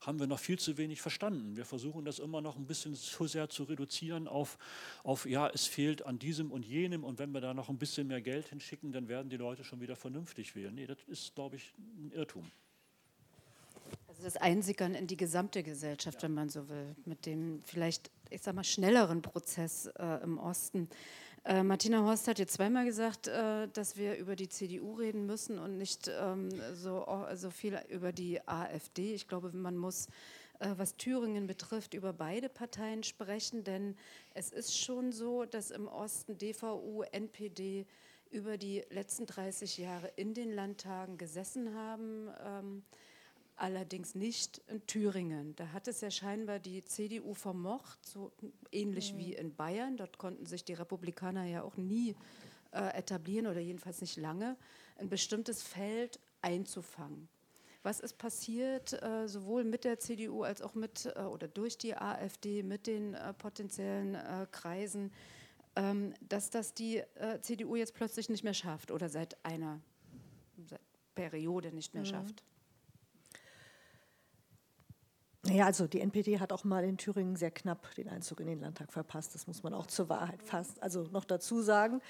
haben 0.00 0.18
wir 0.18 0.26
noch 0.26 0.38
viel 0.38 0.58
zu 0.58 0.76
wenig 0.76 1.00
verstanden. 1.00 1.56
Wir 1.56 1.64
versuchen 1.64 2.04
das 2.04 2.18
immer 2.18 2.40
noch 2.40 2.56
ein 2.56 2.66
bisschen 2.66 2.94
zu 2.94 3.26
sehr 3.26 3.48
zu 3.48 3.64
reduzieren 3.64 4.28
auf, 4.28 4.58
auf, 5.02 5.26
ja, 5.26 5.48
es 5.48 5.66
fehlt 5.66 6.04
an 6.04 6.18
diesem 6.18 6.50
und 6.50 6.64
jenem 6.64 7.04
und 7.04 7.18
wenn 7.18 7.32
wir 7.32 7.40
da 7.40 7.54
noch 7.54 7.68
ein 7.68 7.78
bisschen 7.78 8.06
mehr 8.06 8.20
Geld 8.20 8.48
hinschicken, 8.48 8.92
dann 8.92 9.08
werden 9.08 9.30
die 9.30 9.36
Leute 9.36 9.64
schon 9.64 9.80
wieder 9.80 9.96
vernünftig 9.96 10.54
wählen. 10.54 10.74
Nee, 10.74 10.86
das 10.86 10.98
ist, 11.06 11.34
glaube 11.34 11.56
ich, 11.56 11.74
ein 11.78 12.12
Irrtum. 12.12 12.50
Also 14.14 14.22
das 14.22 14.36
Einsickern 14.36 14.94
in 14.94 15.08
die 15.08 15.16
gesamte 15.16 15.64
Gesellschaft, 15.64 16.22
wenn 16.22 16.34
man 16.34 16.48
so 16.48 16.68
will, 16.68 16.94
mit 17.04 17.26
dem 17.26 17.60
vielleicht, 17.64 18.12
ich 18.30 18.42
sag 18.42 18.54
mal, 18.54 18.62
schnelleren 18.62 19.22
Prozess 19.22 19.86
äh, 19.86 20.22
im 20.22 20.38
Osten. 20.38 20.88
Äh, 21.44 21.64
Martina 21.64 22.04
Horst 22.04 22.28
hat 22.28 22.38
jetzt 22.38 22.54
zweimal 22.54 22.84
gesagt, 22.84 23.26
äh, 23.26 23.66
dass 23.66 23.96
wir 23.96 24.16
über 24.16 24.36
die 24.36 24.48
CDU 24.48 24.94
reden 24.94 25.26
müssen 25.26 25.58
und 25.58 25.78
nicht 25.78 26.08
ähm, 26.16 26.48
so, 26.74 27.04
so 27.34 27.50
viel 27.50 27.76
über 27.88 28.12
die 28.12 28.40
AfD. 28.46 29.14
Ich 29.14 29.26
glaube, 29.26 29.50
man 29.52 29.76
muss, 29.76 30.06
äh, 30.60 30.68
was 30.76 30.96
Thüringen 30.96 31.48
betrifft, 31.48 31.92
über 31.92 32.12
beide 32.12 32.48
Parteien 32.48 33.02
sprechen, 33.02 33.64
denn 33.64 33.96
es 34.32 34.52
ist 34.52 34.78
schon 34.78 35.10
so, 35.10 35.44
dass 35.44 35.72
im 35.72 35.88
Osten 35.88 36.38
DVU, 36.38 37.02
NPD 37.10 37.84
über 38.30 38.58
die 38.58 38.84
letzten 38.90 39.26
30 39.26 39.76
Jahre 39.78 40.06
in 40.14 40.34
den 40.34 40.52
Landtagen 40.52 41.18
gesessen 41.18 41.74
haben. 41.74 42.28
Ähm, 42.46 42.82
allerdings 43.56 44.14
nicht 44.14 44.58
in 44.68 44.86
Thüringen. 44.86 45.54
Da 45.56 45.68
hat 45.68 45.88
es 45.88 46.00
ja 46.00 46.10
scheinbar 46.10 46.58
die 46.58 46.84
CDU 46.84 47.34
vermocht, 47.34 48.04
so 48.04 48.32
ähnlich 48.72 49.12
mhm. 49.12 49.18
wie 49.18 49.34
in 49.34 49.54
Bayern. 49.54 49.96
Dort 49.96 50.18
konnten 50.18 50.46
sich 50.46 50.64
die 50.64 50.74
Republikaner 50.74 51.44
ja 51.44 51.62
auch 51.62 51.76
nie 51.76 52.16
äh, 52.72 52.98
etablieren 52.98 53.46
oder 53.46 53.60
jedenfalls 53.60 54.00
nicht 54.00 54.16
lange, 54.16 54.56
ein 54.98 55.08
bestimmtes 55.08 55.62
Feld 55.62 56.18
einzufangen. 56.42 57.28
Was 57.82 58.00
ist 58.00 58.16
passiert, 58.16 58.94
äh, 59.02 59.28
sowohl 59.28 59.62
mit 59.62 59.84
der 59.84 59.98
CDU 59.98 60.42
als 60.42 60.62
auch 60.62 60.74
mit 60.74 61.06
äh, 61.14 61.20
oder 61.20 61.48
durch 61.48 61.76
die 61.76 61.94
AfD, 61.94 62.62
mit 62.62 62.86
den 62.86 63.14
äh, 63.14 63.34
potenziellen 63.34 64.14
äh, 64.14 64.46
Kreisen, 64.50 65.12
ähm, 65.76 66.14
dass 66.20 66.50
das 66.50 66.72
die 66.72 66.98
äh, 66.98 67.40
CDU 67.42 67.76
jetzt 67.76 67.94
plötzlich 67.94 68.28
nicht 68.28 68.42
mehr 68.42 68.54
schafft 68.54 68.90
oder 68.90 69.08
seit 69.08 69.36
einer 69.44 69.80
seit 70.66 70.80
Periode 71.14 71.72
nicht 71.72 71.94
mehr 71.94 72.04
mhm. 72.04 72.08
schafft? 72.08 72.42
Ja, 75.50 75.66
also 75.66 75.86
die 75.86 76.00
NPD 76.00 76.40
hat 76.40 76.52
auch 76.52 76.64
mal 76.64 76.84
in 76.84 76.96
Thüringen 76.96 77.36
sehr 77.36 77.50
knapp 77.50 77.94
den 77.96 78.08
Einzug 78.08 78.40
in 78.40 78.46
den 78.46 78.60
Landtag 78.60 78.92
verpasst. 78.92 79.34
Das 79.34 79.46
muss 79.46 79.62
man 79.62 79.74
auch 79.74 79.86
zur 79.86 80.08
Wahrheit 80.08 80.42
fast 80.42 80.82
also 80.82 81.02
noch 81.12 81.24
dazu 81.24 81.60
sagen. 81.60 82.00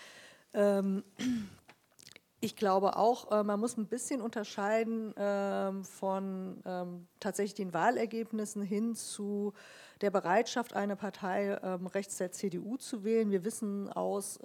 Ähm, 0.52 1.02
ich 2.40 2.54
glaube 2.54 2.96
auch, 2.96 3.32
äh, 3.32 3.42
man 3.42 3.58
muss 3.58 3.76
ein 3.76 3.86
bisschen 3.86 4.20
unterscheiden 4.20 5.12
ähm, 5.16 5.84
von 5.84 6.62
ähm, 6.64 7.08
tatsächlich 7.18 7.54
den 7.54 7.74
Wahlergebnissen 7.74 8.62
hin 8.62 8.94
zu 8.94 9.52
der 10.00 10.10
Bereitschaft, 10.10 10.74
eine 10.74 10.96
Partei 10.96 11.54
rechts 11.54 12.18
der 12.18 12.30
CDU 12.30 12.76
zu 12.76 13.04
wählen. 13.04 13.30
Wir 13.30 13.44
wissen 13.44 13.90
aus 13.90 14.38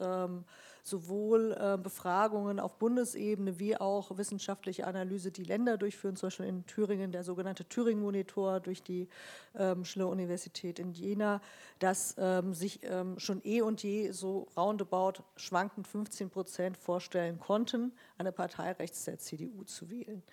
sowohl 0.84 1.56
äh, 1.60 1.78
Befragungen 1.78 2.60
auf 2.60 2.78
Bundesebene 2.78 3.60
wie 3.60 3.78
auch 3.78 4.18
wissenschaftliche 4.18 4.88
Analyse, 4.88 5.32
die 5.32 5.44
Länder 5.44 5.78
durchführen, 5.78 6.16
zum 6.16 6.28
Beispiel 6.28 6.46
in 6.48 6.66
Thüringen 6.66 7.12
der 7.12 7.24
sogenannte 7.24 7.66
Thüringen-Monitor 7.66 8.60
durch 8.60 8.84
die 8.84 9.08
ähm, 9.56 9.86
Schiller-Universität 9.86 10.80
in 10.80 10.92
Jena, 10.92 11.42
dass 11.80 12.16
ähm, 12.18 12.54
sich 12.54 12.80
ähm, 12.84 13.20
schon 13.20 13.42
eh 13.44 13.62
und 13.62 13.84
je 13.84 14.12
so 14.12 14.48
roundabout 14.56 15.24
schwankend 15.36 15.88
15 15.88 16.30
Prozent 16.30 16.78
vorstellen 16.78 17.40
konnten, 17.40 17.94
eine 18.18 18.32
Partei 18.32 18.72
rechts 18.74 19.06
der 19.06 19.20
CDU 19.20 19.64
zu 19.64 19.90
wählen. 19.90 20.24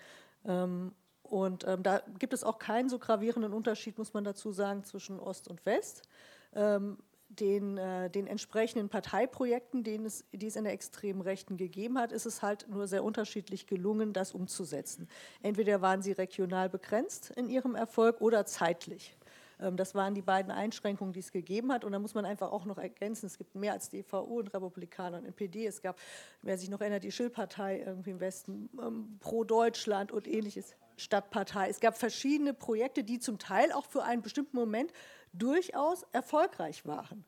Ähm, 0.45 0.93
und 1.23 1.67
ähm, 1.67 1.83
da 1.83 2.03
gibt 2.19 2.33
es 2.33 2.45
auch 2.45 2.59
keinen 2.59 2.89
so 2.89 2.99
gravierenden 2.99 3.53
Unterschied, 3.53 3.99
muss 3.99 4.15
man 4.15 4.25
dazu 4.25 4.53
sagen, 4.53 4.85
zwischen 4.85 5.19
Ost 5.19 5.49
und 5.49 5.65
West. 5.67 6.03
Den, 7.29 7.77
äh, 7.77 8.09
den 8.09 8.27
entsprechenden 8.27 8.89
Parteiprojekten, 8.89 9.83
denen 9.83 10.07
es, 10.07 10.25
die 10.33 10.47
es 10.47 10.57
in 10.57 10.65
der 10.65 10.73
extremen 10.73 11.21
Rechten 11.21 11.57
gegeben 11.57 11.99
hat, 11.99 12.13
ist 12.13 12.25
es 12.25 12.41
halt 12.41 12.69
nur 12.69 12.87
sehr 12.87 13.03
unterschiedlich 13.03 13.67
gelungen, 13.67 14.13
das 14.13 14.33
umzusetzen. 14.33 15.09
Entweder 15.43 15.83
waren 15.83 16.03
sie 16.03 16.13
regional 16.13 16.69
begrenzt 16.69 17.31
in 17.31 17.49
ihrem 17.49 17.75
Erfolg 17.75 18.21
oder 18.21 18.47
zeitlich. 18.47 19.17
Ähm, 19.61 19.77
das 19.77 19.95
waren 19.95 20.15
die 20.15 20.23
beiden 20.23 20.51
Einschränkungen, 20.51 21.13
die 21.13 21.21
es 21.21 21.33
gegeben 21.33 21.73
hat. 21.73 21.85
Und 21.85 21.93
da 21.93 21.99
muss 21.99 22.15
man 22.15 22.25
einfach 22.25 22.51
auch 22.51 22.65
noch 22.65 22.79
ergänzen, 22.79 23.27
es 23.27 23.39
gibt 23.39 23.55
mehr 23.55 23.73
als 23.73 23.89
DVU 23.89 24.39
und 24.39 24.53
Republikaner 24.55 25.19
und 25.19 25.25
NPD. 25.25 25.67
Es 25.67 25.83
gab, 25.83 25.99
wer 26.43 26.59
sich 26.59 26.69
noch 26.69 26.81
erinnert, 26.81 27.05
die 27.05 27.13
Schildpartei 27.13 27.81
irgendwie 27.81 28.11
im 28.11 28.21
Westen, 28.21 28.71
ähm, 28.81 29.19
Pro 29.21 29.45
Deutschland 29.45 30.13
und 30.13 30.27
ähnliches, 30.27 30.77
Stadtpartei. 30.99 31.69
Es 31.69 31.81
gab 31.81 31.99
verschiedene 31.99 32.55
Projekte, 32.55 33.05
die 33.05 33.19
zum 33.19 33.39
Teil 33.39 33.71
auch 33.73 33.85
für 33.85 34.03
einen 34.03 34.23
bestimmten 34.23 34.57
Moment 34.57 34.93
durchaus 35.39 36.05
erfolgreich 36.13 36.87
waren. 36.87 37.25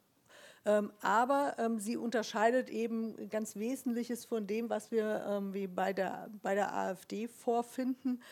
Ähm, 0.69 0.93
aber 1.01 1.55
ähm, 1.59 1.79
sie 1.79 1.97
unterscheidet 1.97 2.69
eben 2.69 3.31
ganz 3.31 3.57
Wesentliches 3.57 4.27
von 4.27 4.47
dem, 4.47 4.69
was 4.69 4.91
wir 4.91 5.25
ähm, 5.27 5.55
wie 5.55 5.67
bei 5.67 5.95
der, 5.95 6.29
bei 6.43 6.55
der 6.55 6.75
AfD 6.75 7.27
vorfinden. 7.27 8.23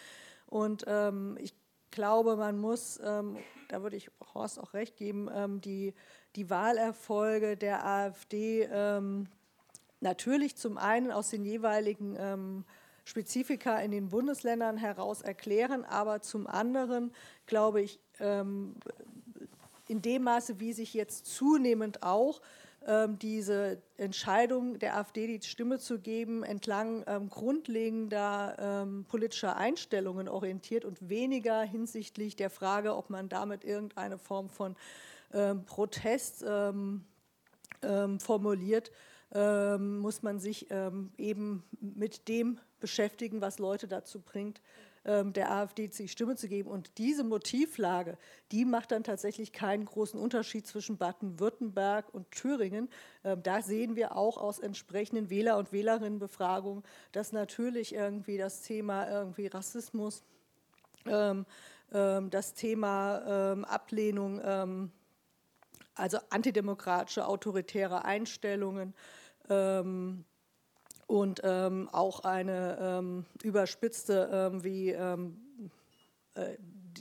Und 0.47 0.85
ähm, 0.87 1.39
ich 1.41 1.55
glaube, 1.91 2.37
man 2.37 2.59
muss, 2.59 3.01
ähm, 3.03 3.39
da 3.69 3.83
würde 3.83 3.97
ich 3.97 4.11
Horst 4.35 4.59
auch 4.59 4.75
recht 4.75 4.97
geben, 4.97 5.31
ähm, 5.33 5.63
die, 5.63 5.95
die 6.35 6.51
Wahlerfolge 6.51 7.57
der 7.57 7.87
AfD 7.87 8.69
natürlich 10.01 10.57
zum 10.57 10.77
einen 10.77 11.11
aus 11.11 11.31
den 11.31 11.43
jeweiligen 11.47 12.67
Spezifika 13.05 13.79
in 13.79 13.91
den 13.91 14.11
Bundesländern 14.11 14.77
heraus 14.77 15.23
erklären, 15.23 15.87
aber 15.87 16.21
zum 16.21 16.47
anderen, 16.47 17.15
glaube 17.47 17.81
ich, 17.81 17.99
in 19.89 20.03
dem 20.03 20.25
Maße, 20.25 20.61
wie 20.61 20.73
sich 20.73 20.95
jetzt 20.95 21.27
zunehmend 21.27 22.03
auch 22.03 22.41
ähm, 22.87 23.19
diese 23.19 23.83
Entscheidung 23.97 24.79
der 24.79 24.97
AfD 24.97 25.27
die 25.27 25.45
Stimme 25.45 25.79
zu 25.81 25.99
geben, 25.99 26.45
entlang 26.45 27.03
ähm, 27.09 27.29
grundlegender 27.29 28.57
ähm, 28.59 29.05
politischer 29.09 29.57
Einstellungen 29.57 30.29
orientiert 30.29 30.85
und 30.85 31.09
weniger 31.09 31.63
hinsichtlich 31.63 32.37
der 32.37 32.49
Frage, 32.49 32.95
ob 32.97 33.11
man 33.11 33.29
damit 33.29 33.65
irgendeine 33.65 34.19
Form 34.19 34.49
von 34.49 34.77
ähm, 35.35 35.65
Protest 35.65 36.45
ähm, 36.47 37.05
ähm, 37.83 38.21
formuliert, 38.21 38.91
muss 39.79 40.23
man 40.23 40.39
sich 40.39 40.69
eben 41.19 41.65
mit 41.81 42.29
dem 42.29 42.61
beschäftigen, 42.79 43.41
was 43.41 43.59
Leute 43.59 43.89
dazu 43.89 44.21
bringt, 44.21 44.61
der 45.07 45.53
AfD 45.53 45.87
die 45.87 46.09
Stimme 46.09 46.35
zu 46.35 46.49
geben. 46.49 46.69
Und 46.69 46.99
diese 46.99 47.23
Motivlage, 47.23 48.19
die 48.51 48.65
macht 48.65 48.91
dann 48.91 49.05
tatsächlich 49.05 49.53
keinen 49.53 49.85
großen 49.85 50.19
Unterschied 50.19 50.67
zwischen 50.67 50.97
Baden-Württemberg 50.97 52.13
und 52.13 52.31
Thüringen. 52.33 52.89
Ähm, 53.23 53.43
da 53.43 53.63
sehen 53.63 53.95
wir 53.95 54.17
auch 54.17 54.37
aus 54.37 54.59
entsprechenden 54.59 55.31
Wähler- 55.31 55.59
und 55.59 55.73
Wählerinnenbefragungen, 55.73 56.83
dass 57.13 57.31
natürlich 57.33 57.95
irgendwie 57.95 58.37
das 58.37 58.63
Thema 58.63 59.09
irgendwie 59.09 59.47
Rassismus, 59.47 60.25
ähm, 61.07 61.47
das 61.93 62.55
Thema 62.55 63.63
Ablehnung, 63.63 64.91
also 65.95 66.19
antidemokratische, 66.31 67.29
autoritäre 67.29 68.05
Einstellungen, 68.05 68.93
und 71.07 71.41
ähm, 71.45 71.89
auch 71.93 72.21
eine 72.21 72.79
ähm, 72.81 73.27
überspitzte 73.43 74.29
ähm, 74.33 74.65
wie 74.65 74.91
ähm, 74.91 75.41
äh, 76.35 76.57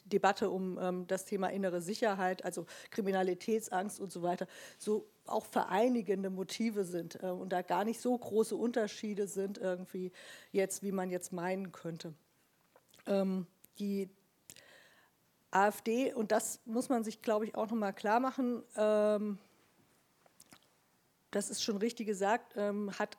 Debatte 0.05 0.49
um 0.49 0.77
ähm, 0.77 1.07
das 1.07 1.25
Thema 1.25 1.47
innere 1.47 1.81
Sicherheit, 1.81 2.43
also 2.43 2.65
Kriminalitätsangst 2.91 3.99
und 3.99 4.11
so 4.11 4.21
weiter, 4.21 4.45
so 4.77 5.07
auch 5.25 5.45
vereinigende 5.45 6.29
Motive 6.29 6.83
sind 6.83 7.23
äh, 7.23 7.27
und 7.27 7.49
da 7.49 7.61
gar 7.61 7.85
nicht 7.85 8.01
so 8.01 8.15
große 8.17 8.55
Unterschiede 8.55 9.27
sind 9.27 9.57
irgendwie 9.57 10.11
jetzt, 10.51 10.83
wie 10.83 10.91
man 10.91 11.09
jetzt 11.09 11.31
meinen 11.31 11.71
könnte. 11.71 12.13
Ähm, 13.07 13.47
die 13.79 14.09
AfD, 15.49 16.13
und 16.13 16.31
das 16.31 16.59
muss 16.65 16.89
man 16.89 17.03
sich, 17.03 17.21
glaube 17.21 17.45
ich, 17.45 17.55
auch 17.55 17.67
nochmal 17.69 17.93
klar 17.93 18.19
machen, 18.19 18.61
das 21.31 21.49
ist 21.49 21.63
schon 21.63 21.77
richtig 21.77 22.07
gesagt, 22.07 22.57
hat 22.57 23.17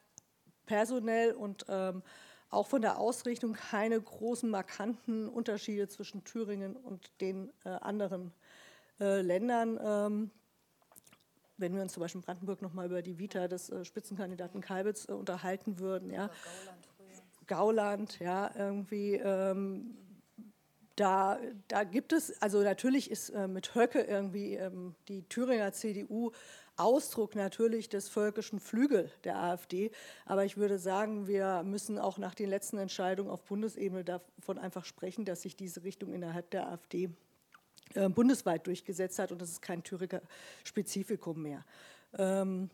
personell 0.66 1.32
und 1.32 1.64
ähm, 1.68 2.02
auch 2.50 2.66
von 2.66 2.82
der 2.82 2.98
Ausrichtung 2.98 3.54
keine 3.54 4.00
großen 4.00 4.48
markanten 4.48 5.28
Unterschiede 5.28 5.88
zwischen 5.88 6.24
Thüringen 6.24 6.76
und 6.76 7.10
den 7.20 7.50
äh, 7.64 7.70
anderen 7.70 8.32
äh, 9.00 9.20
Ländern. 9.20 9.78
Ähm, 9.82 10.30
wenn 11.58 11.74
wir 11.74 11.82
uns 11.82 11.94
zum 11.94 12.02
Beispiel 12.02 12.20
in 12.20 12.24
Brandenburg 12.24 12.62
nochmal 12.62 12.86
über 12.86 13.02
die 13.02 13.18
Vita 13.18 13.48
des 13.48 13.70
äh, 13.70 13.84
Spitzenkandidaten 13.84 14.60
Kalbitz 14.60 15.08
äh, 15.08 15.12
unterhalten 15.12 15.78
würden. 15.78 16.10
Ja. 16.10 16.30
Gauland, 17.46 18.18
ja, 18.18 18.50
irgendwie. 18.56 19.14
Ähm, 19.14 19.96
da, 20.96 21.38
da 21.68 21.84
gibt 21.84 22.12
es, 22.12 22.40
also 22.40 22.62
natürlich 22.62 23.10
ist 23.10 23.30
äh, 23.30 23.46
mit 23.48 23.74
Höcke 23.74 24.00
irgendwie 24.00 24.54
ähm, 24.54 24.94
die 25.08 25.22
Thüringer 25.28 25.72
CDU 25.72 26.32
Ausdruck 26.76 27.34
natürlich 27.34 27.88
des 27.88 28.08
völkischen 28.08 28.60
Flügel 28.60 29.10
der 29.24 29.38
AfD. 29.38 29.90
Aber 30.24 30.44
ich 30.44 30.56
würde 30.56 30.78
sagen, 30.78 31.26
wir 31.26 31.62
müssen 31.62 31.98
auch 31.98 32.18
nach 32.18 32.34
den 32.34 32.50
letzten 32.50 32.78
Entscheidungen 32.78 33.30
auf 33.30 33.44
Bundesebene 33.44 34.04
davon 34.04 34.58
einfach 34.58 34.84
sprechen, 34.84 35.24
dass 35.24 35.42
sich 35.42 35.56
diese 35.56 35.84
Richtung 35.84 36.12
innerhalb 36.12 36.50
der 36.50 36.68
AfD 36.68 37.10
äh, 37.94 38.08
bundesweit 38.08 38.66
durchgesetzt 38.66 39.18
hat 39.18 39.32
und 39.32 39.40
das 39.40 39.50
ist 39.50 39.62
kein 39.62 39.82
Thüringer 39.82 40.20
Spezifikum 40.64 41.42
mehr. 41.42 41.64
Ähm, 42.18 42.70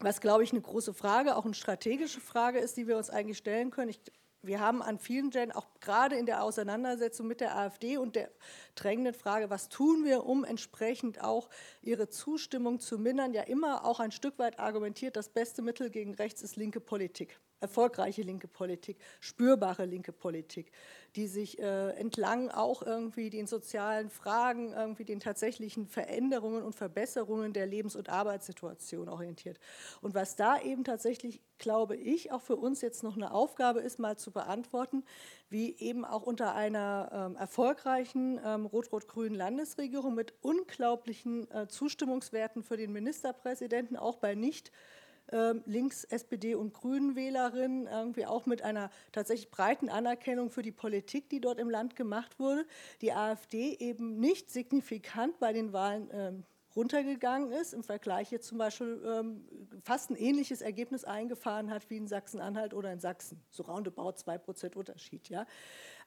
was, 0.00 0.20
glaube 0.20 0.44
ich, 0.44 0.52
eine 0.52 0.60
große 0.60 0.94
Frage, 0.94 1.36
auch 1.36 1.44
eine 1.44 1.54
strategische 1.54 2.20
Frage 2.20 2.58
ist, 2.58 2.76
die 2.76 2.86
wir 2.86 2.96
uns 2.96 3.10
eigentlich 3.10 3.38
stellen 3.38 3.70
können. 3.70 3.90
Ich 3.90 4.00
wir 4.42 4.60
haben 4.60 4.82
an 4.82 4.98
vielen 4.98 5.30
Stellen, 5.30 5.52
auch 5.52 5.66
gerade 5.80 6.16
in 6.16 6.26
der 6.26 6.42
Auseinandersetzung 6.42 7.26
mit 7.26 7.40
der 7.40 7.56
AfD 7.56 7.96
und 7.96 8.16
der 8.16 8.30
drängenden 8.74 9.14
Frage, 9.14 9.50
was 9.50 9.68
tun 9.68 10.04
wir, 10.04 10.24
um 10.24 10.44
entsprechend 10.44 11.22
auch 11.22 11.48
ihre 11.82 12.08
Zustimmung 12.08 12.80
zu 12.80 12.98
mindern, 12.98 13.32
ja 13.32 13.42
immer 13.42 13.84
auch 13.84 14.00
ein 14.00 14.12
Stück 14.12 14.38
weit 14.38 14.58
argumentiert, 14.58 15.16
das 15.16 15.28
beste 15.28 15.62
Mittel 15.62 15.90
gegen 15.90 16.14
rechts 16.14 16.42
ist 16.42 16.56
linke 16.56 16.80
Politik 16.80 17.40
erfolgreiche 17.60 18.22
linke 18.22 18.48
Politik, 18.48 18.98
spürbare 19.20 19.84
linke 19.84 20.12
Politik, 20.12 20.72
die 21.16 21.26
sich 21.26 21.58
äh, 21.58 21.90
entlang 21.90 22.50
auch 22.50 22.82
irgendwie 22.82 23.30
den 23.30 23.46
sozialen 23.46 24.10
Fragen, 24.10 24.72
irgendwie 24.72 25.04
den 25.04 25.20
tatsächlichen 25.20 25.86
Veränderungen 25.86 26.62
und 26.62 26.74
Verbesserungen 26.74 27.52
der 27.52 27.66
Lebens- 27.66 27.96
und 27.96 28.08
Arbeitssituation 28.08 29.08
orientiert. 29.08 29.58
Und 30.00 30.14
was 30.14 30.36
da 30.36 30.60
eben 30.60 30.84
tatsächlich, 30.84 31.40
glaube 31.58 31.96
ich, 31.96 32.30
auch 32.30 32.42
für 32.42 32.56
uns 32.56 32.80
jetzt 32.80 33.02
noch 33.02 33.16
eine 33.16 33.32
Aufgabe 33.32 33.80
ist, 33.80 33.98
mal 33.98 34.16
zu 34.16 34.30
beantworten, 34.30 35.04
wie 35.50 35.76
eben 35.78 36.04
auch 36.04 36.22
unter 36.22 36.54
einer 36.54 37.10
ähm, 37.12 37.36
erfolgreichen 37.36 38.40
ähm, 38.44 38.66
rot-rot-grünen 38.66 39.34
Landesregierung 39.34 40.14
mit 40.14 40.34
unglaublichen 40.42 41.50
äh, 41.50 41.66
Zustimmungswerten 41.68 42.62
für 42.62 42.76
den 42.76 42.92
Ministerpräsidenten, 42.92 43.96
auch 43.96 44.16
bei 44.16 44.34
nicht 44.34 44.70
links 45.66 46.04
SPD 46.04 46.54
und 46.54 46.72
Grünen 46.72 47.14
Wählerinnen, 47.14 47.86
irgendwie 47.86 48.26
auch 48.26 48.46
mit 48.46 48.62
einer 48.62 48.90
tatsächlich 49.12 49.50
breiten 49.50 49.88
Anerkennung 49.88 50.50
für 50.50 50.62
die 50.62 50.72
Politik, 50.72 51.28
die 51.28 51.40
dort 51.40 51.58
im 51.58 51.68
Land 51.68 51.96
gemacht 51.96 52.38
wurde. 52.38 52.66
Die 53.02 53.12
AfD 53.12 53.74
eben 53.78 54.18
nicht 54.20 54.50
signifikant 54.50 55.38
bei 55.38 55.52
den 55.52 55.72
Wahlen 55.72 56.08
ähm, 56.12 56.44
runtergegangen 56.78 57.50
ist, 57.50 57.74
im 57.74 57.82
Vergleich 57.82 58.30
jetzt 58.30 58.46
zum 58.46 58.58
Beispiel 58.58 59.02
ähm, 59.04 59.44
fast 59.84 60.10
ein 60.10 60.16
ähnliches 60.16 60.60
Ergebnis 60.60 61.04
eingefahren 61.04 61.70
hat 61.70 61.90
wie 61.90 61.96
in 61.96 62.06
Sachsen-Anhalt 62.06 62.72
oder 62.72 62.92
in 62.92 63.00
Sachsen. 63.00 63.42
So 63.50 63.64
roundabout 63.64 64.10
2% 64.10 64.76
Unterschied. 64.76 65.28
Ja. 65.28 65.44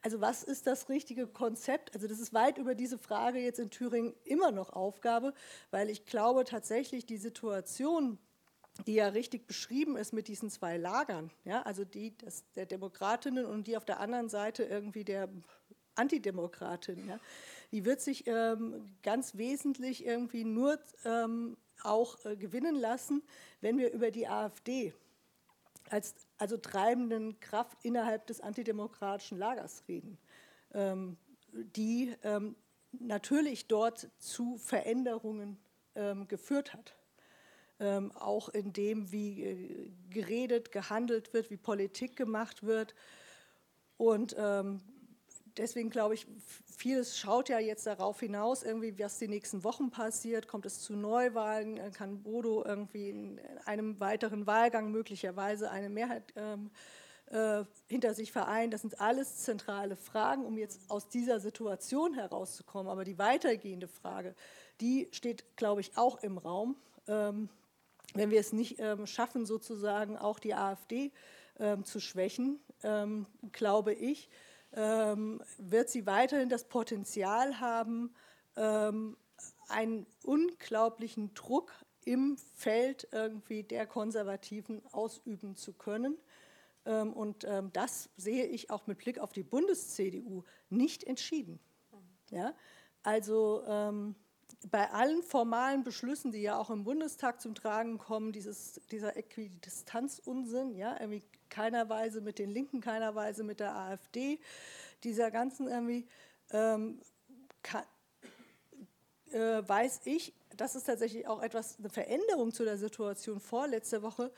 Also 0.01 0.21
was 0.21 0.43
ist 0.43 0.67
das 0.67 0.87
richtige 0.87 1.27
Konzept? 1.27 1.93
Also 1.93 2.07
das 2.07 2.19
ist 2.19 2.33
weit 2.33 2.57
über 2.57 2.73
diese 2.73 2.97
Frage 2.97 3.39
jetzt 3.39 3.59
in 3.59 3.69
Thüringen 3.69 4.13
immer 4.23 4.51
noch 4.51 4.69
Aufgabe, 4.71 5.33
weil 5.71 5.89
ich 5.89 6.05
glaube 6.05 6.45
tatsächlich 6.45 7.05
die 7.05 7.17
Situation, 7.17 8.17
die 8.87 8.95
ja 8.95 9.09
richtig 9.09 9.47
beschrieben 9.47 9.95
ist 9.97 10.13
mit 10.13 10.27
diesen 10.27 10.49
zwei 10.49 10.77
Lagern, 10.77 11.31
ja, 11.43 11.61
also 11.63 11.83
die 11.85 12.17
das, 12.17 12.43
der 12.53 12.65
Demokratinnen 12.65 13.45
und 13.45 13.67
die 13.67 13.77
auf 13.77 13.85
der 13.85 13.99
anderen 13.99 14.29
Seite 14.29 14.63
irgendwie 14.63 15.03
der 15.03 15.29
Antidemokratin, 15.95 17.07
ja, 17.07 17.19
die 17.71 17.85
wird 17.85 18.01
sich 18.01 18.25
ähm, 18.27 18.95
ganz 19.03 19.35
wesentlich 19.35 20.05
irgendwie 20.05 20.43
nur 20.43 20.79
ähm, 21.05 21.57
auch 21.83 22.23
äh, 22.25 22.35
gewinnen 22.35 22.75
lassen, 22.75 23.23
wenn 23.61 23.77
wir 23.77 23.91
über 23.91 24.11
die 24.11 24.27
AfD 24.27 24.93
als 25.89 26.15
also 26.37 26.57
treibenden 26.57 27.39
Kraft 27.39 27.77
innerhalb 27.83 28.27
des 28.27 28.39
antidemokratischen 28.39 29.37
Lagers 29.37 29.83
reden, 29.87 30.17
ähm, 30.73 31.17
die 31.51 32.15
ähm, 32.23 32.55
natürlich 32.91 33.67
dort 33.67 34.09
zu 34.17 34.57
Veränderungen 34.57 35.57
ähm, 35.95 36.27
geführt 36.27 36.73
hat 36.73 36.95
ähm, 37.81 38.11
auch 38.11 38.49
in 38.49 38.71
dem, 38.73 39.11
wie 39.11 39.43
äh, 39.43 39.91
geredet, 40.11 40.71
gehandelt 40.71 41.33
wird, 41.33 41.49
wie 41.49 41.57
Politik 41.57 42.15
gemacht 42.15 42.63
wird. 42.63 42.93
Und 43.97 44.35
ähm, 44.37 44.81
deswegen 45.57 45.89
glaube 45.89 46.13
ich, 46.13 46.27
vieles 46.77 47.17
schaut 47.17 47.49
ja 47.49 47.57
jetzt 47.57 47.87
darauf 47.87 48.19
hinaus, 48.19 48.61
irgendwie, 48.61 48.97
was 48.99 49.17
die 49.17 49.27
nächsten 49.27 49.63
Wochen 49.63 49.89
passiert. 49.89 50.47
Kommt 50.47 50.67
es 50.67 50.79
zu 50.81 50.93
Neuwahlen? 50.93 51.77
Äh, 51.77 51.89
kann 51.89 52.21
Bodo 52.21 52.63
irgendwie 52.63 53.09
in 53.09 53.41
einem 53.65 53.99
weiteren 53.99 54.45
Wahlgang 54.45 54.91
möglicherweise 54.91 55.71
eine 55.71 55.89
Mehrheit 55.89 56.33
ähm, 56.35 56.69
äh, 57.31 57.63
hinter 57.87 58.13
sich 58.13 58.31
vereinen? 58.31 58.69
Das 58.69 58.81
sind 58.81 59.01
alles 59.01 59.37
zentrale 59.37 59.95
Fragen, 59.95 60.45
um 60.45 60.55
jetzt 60.55 60.81
aus 60.91 61.09
dieser 61.09 61.39
Situation 61.39 62.13
herauszukommen. 62.13 62.91
Aber 62.91 63.05
die 63.05 63.17
weitergehende 63.17 63.87
Frage, 63.87 64.35
die 64.81 65.07
steht, 65.11 65.57
glaube 65.57 65.81
ich, 65.81 65.97
auch 65.97 66.21
im 66.21 66.37
Raum. 66.37 66.75
Ähm, 67.07 67.49
wenn 68.13 68.31
wir 68.31 68.39
es 68.39 68.53
nicht 68.53 68.79
ähm, 68.79 69.07
schaffen, 69.07 69.45
sozusagen 69.45 70.17
auch 70.17 70.39
die 70.39 70.53
AfD 70.53 71.11
ähm, 71.59 71.85
zu 71.85 71.99
schwächen, 71.99 72.59
ähm, 72.83 73.25
glaube 73.51 73.93
ich, 73.93 74.29
ähm, 74.73 75.41
wird 75.57 75.89
sie 75.89 76.05
weiterhin 76.05 76.49
das 76.49 76.63
Potenzial 76.67 77.59
haben, 77.59 78.13
ähm, 78.55 79.17
einen 79.67 80.05
unglaublichen 80.23 81.33
Druck 81.33 81.71
im 82.03 82.37
Feld 82.55 83.07
irgendwie 83.11 83.63
der 83.63 83.85
Konservativen 83.85 84.81
ausüben 84.91 85.55
zu 85.55 85.73
können. 85.73 86.17
Und 86.83 87.45
das 87.73 88.09
sehe 88.17 88.47
ich 88.47 88.71
auch 88.71 88.87
mit 88.87 88.97
Blick 88.97 89.19
auf 89.19 89.33
die 89.33 89.43
Bundes-CDU 89.43 90.43
nicht 90.71 91.03
entschieden. 91.03 91.59
Ja? 92.31 92.55
Also 93.03 93.63
bei 94.69 94.91
allen 94.91 95.23
formalen 95.23 95.83
Beschlüssen, 95.83 96.31
die 96.31 96.41
ja 96.41 96.57
auch 96.57 96.69
im 96.69 96.83
Bundestag 96.83 97.41
zum 97.41 97.55
Tragen 97.55 97.97
kommen, 97.97 98.31
dieses, 98.31 98.79
dieser 98.91 99.17
Äquidistanzunsinn, 99.17 100.75
ja, 100.75 100.99
irgendwie 100.99 101.23
keiner 101.49 101.89
Weise 101.89 102.21
mit 102.21 102.37
den 102.37 102.51
Linken, 102.51 102.79
keiner 102.81 103.15
Weise 103.15 103.43
mit 103.43 103.59
der 103.59 103.75
AfD, 103.75 104.39
dieser 105.03 105.31
ganzen 105.31 105.67
irgendwie, 105.67 106.07
ähm, 106.51 107.01
kann, 107.63 107.83
äh, 109.31 109.61
weiß 109.67 110.01
ich, 110.05 110.33
das 110.55 110.75
ist 110.75 110.85
tatsächlich 110.85 111.27
auch 111.27 111.41
etwas, 111.41 111.79
eine 111.79 111.89
Veränderung 111.89 112.53
zu 112.53 112.63
der 112.63 112.77
Situation 112.77 113.39
vor 113.39 113.67
letzter 113.67 114.01
Woche, 114.03 114.31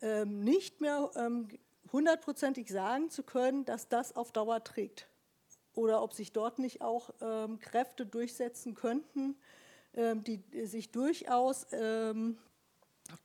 ähm, 0.00 0.40
nicht 0.40 0.80
mehr 0.80 1.10
ähm, 1.14 1.48
hundertprozentig 1.92 2.68
sagen 2.68 3.10
zu 3.10 3.22
können, 3.22 3.64
dass 3.64 3.88
das 3.88 4.16
auf 4.16 4.32
Dauer 4.32 4.64
trägt. 4.64 5.08
Oder 5.74 6.02
ob 6.02 6.12
sich 6.12 6.32
dort 6.32 6.58
nicht 6.58 6.82
auch 6.82 7.10
ähm, 7.20 7.60
Kräfte 7.60 8.04
durchsetzen 8.04 8.74
könnten, 8.74 9.20
ähm, 9.20 9.36
die 10.24 10.42
sich 10.66 10.90
durchaus 10.90 11.66
ähm, 11.72 12.38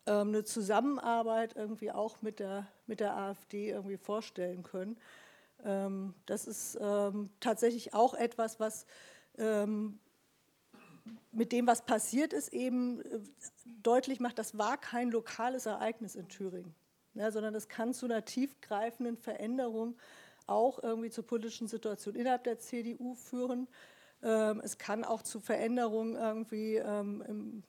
ähm, 0.05 0.29
eine 0.29 0.43
Zusammenarbeit 0.43 1.55
irgendwie 1.55 1.91
auch 1.91 2.21
mit 2.21 2.39
der, 2.39 2.67
mit 2.87 2.99
der 2.99 3.15
AfD 3.15 3.69
irgendwie 3.69 3.97
vorstellen 3.97 4.63
können. 4.63 4.97
Ähm, 5.63 6.13
das 6.25 6.47
ist 6.47 6.77
ähm, 6.81 7.29
tatsächlich 7.39 7.93
auch 7.93 8.13
etwas, 8.13 8.59
was 8.59 8.85
ähm, 9.37 9.99
mit 11.31 11.51
dem, 11.51 11.67
was 11.67 11.85
passiert 11.85 12.33
ist, 12.33 12.53
eben 12.53 13.01
äh, 13.01 13.19
deutlich 13.81 14.19
macht, 14.19 14.39
das 14.39 14.57
war 14.57 14.77
kein 14.77 15.11
lokales 15.11 15.65
Ereignis 15.65 16.15
in 16.15 16.27
Thüringen, 16.29 16.73
ja, 17.13 17.31
sondern 17.31 17.53
das 17.53 17.67
kann 17.67 17.93
zu 17.93 18.05
einer 18.05 18.25
tiefgreifenden 18.25 19.17
Veränderung 19.17 19.97
auch 20.47 20.81
irgendwie 20.81 21.09
zur 21.09 21.25
politischen 21.25 21.67
Situation 21.67 22.15
innerhalb 22.15 22.43
der 22.43 22.59
CDU 22.59 23.15
führen. 23.15 23.67
Ähm, 24.23 24.61
es 24.63 24.77
kann 24.77 25.03
auch 25.03 25.21
zu 25.21 25.39
Veränderungen 25.39 26.15
irgendwie 26.15 26.75
ähm, 26.77 27.23
im, 27.27 27.63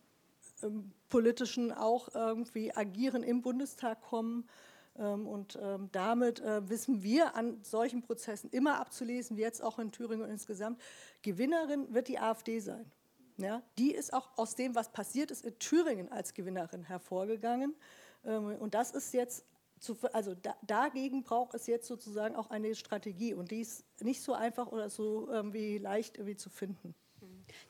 im, 0.62 0.92
politischen 1.08 1.72
auch 1.72 2.14
irgendwie 2.14 2.74
agieren 2.74 3.22
im 3.22 3.42
Bundestag 3.42 4.02
kommen. 4.02 4.48
Ähm, 4.96 5.26
und 5.26 5.58
damit 5.92 6.40
äh, 6.40 6.68
wissen 6.68 7.02
wir 7.02 7.36
an 7.36 7.58
solchen 7.62 8.02
Prozessen 8.02 8.50
immer 8.50 8.80
abzulesen, 8.80 9.36
wie 9.36 9.42
jetzt 9.42 9.62
auch 9.62 9.78
in 9.78 9.92
Thüringen 9.92 10.24
und 10.24 10.30
insgesamt, 10.30 10.80
Gewinnerin 11.22 11.92
wird 11.92 12.08
die 12.08 12.18
AfD 12.18 12.60
sein. 12.60 12.90
Ja, 13.36 13.62
die 13.78 13.92
ist 13.92 14.12
auch 14.12 14.30
aus 14.36 14.54
dem, 14.54 14.76
was 14.76 14.90
passiert 14.90 15.32
ist, 15.32 15.44
in 15.44 15.58
Thüringen 15.58 16.10
als 16.10 16.34
Gewinnerin 16.34 16.84
hervorgegangen. 16.84 17.74
Und 18.22 18.74
das 18.74 18.92
ist 18.92 19.12
jetzt 19.12 19.44
zu, 19.80 19.96
also 20.12 20.34
da, 20.34 20.56
dagegen 20.62 21.22
braucht 21.22 21.54
es 21.54 21.66
jetzt 21.66 21.86
sozusagen 21.86 22.36
auch 22.36 22.50
eine 22.50 22.74
Strategie 22.74 23.34
und 23.34 23.50
die 23.50 23.60
ist 23.60 23.84
nicht 24.02 24.22
so 24.22 24.32
einfach 24.32 24.68
oder 24.68 24.90
so 24.90 25.28
irgendwie 25.28 25.78
leicht 25.78 26.16
irgendwie 26.16 26.36
zu 26.36 26.50
finden. 26.50 26.94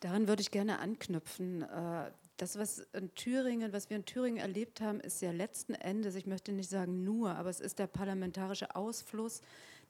Daran 0.00 0.28
würde 0.28 0.42
ich 0.42 0.50
gerne 0.50 0.78
anknüpfen. 0.78 1.62
Äh, 1.62 2.10
das, 2.36 2.58
was 2.58 2.80
in 2.92 3.14
Thüringen, 3.14 3.72
was 3.72 3.90
wir 3.90 3.96
in 3.96 4.04
Thüringen 4.04 4.38
erlebt 4.38 4.80
haben, 4.80 5.00
ist 5.00 5.22
ja 5.22 5.30
letzten 5.30 5.74
Endes, 5.74 6.16
ich 6.16 6.26
möchte 6.26 6.52
nicht 6.52 6.68
sagen 6.68 7.04
nur, 7.04 7.30
aber 7.36 7.48
es 7.50 7.60
ist 7.60 7.78
der 7.78 7.86
parlamentarische 7.86 8.74
Ausfluss 8.74 9.40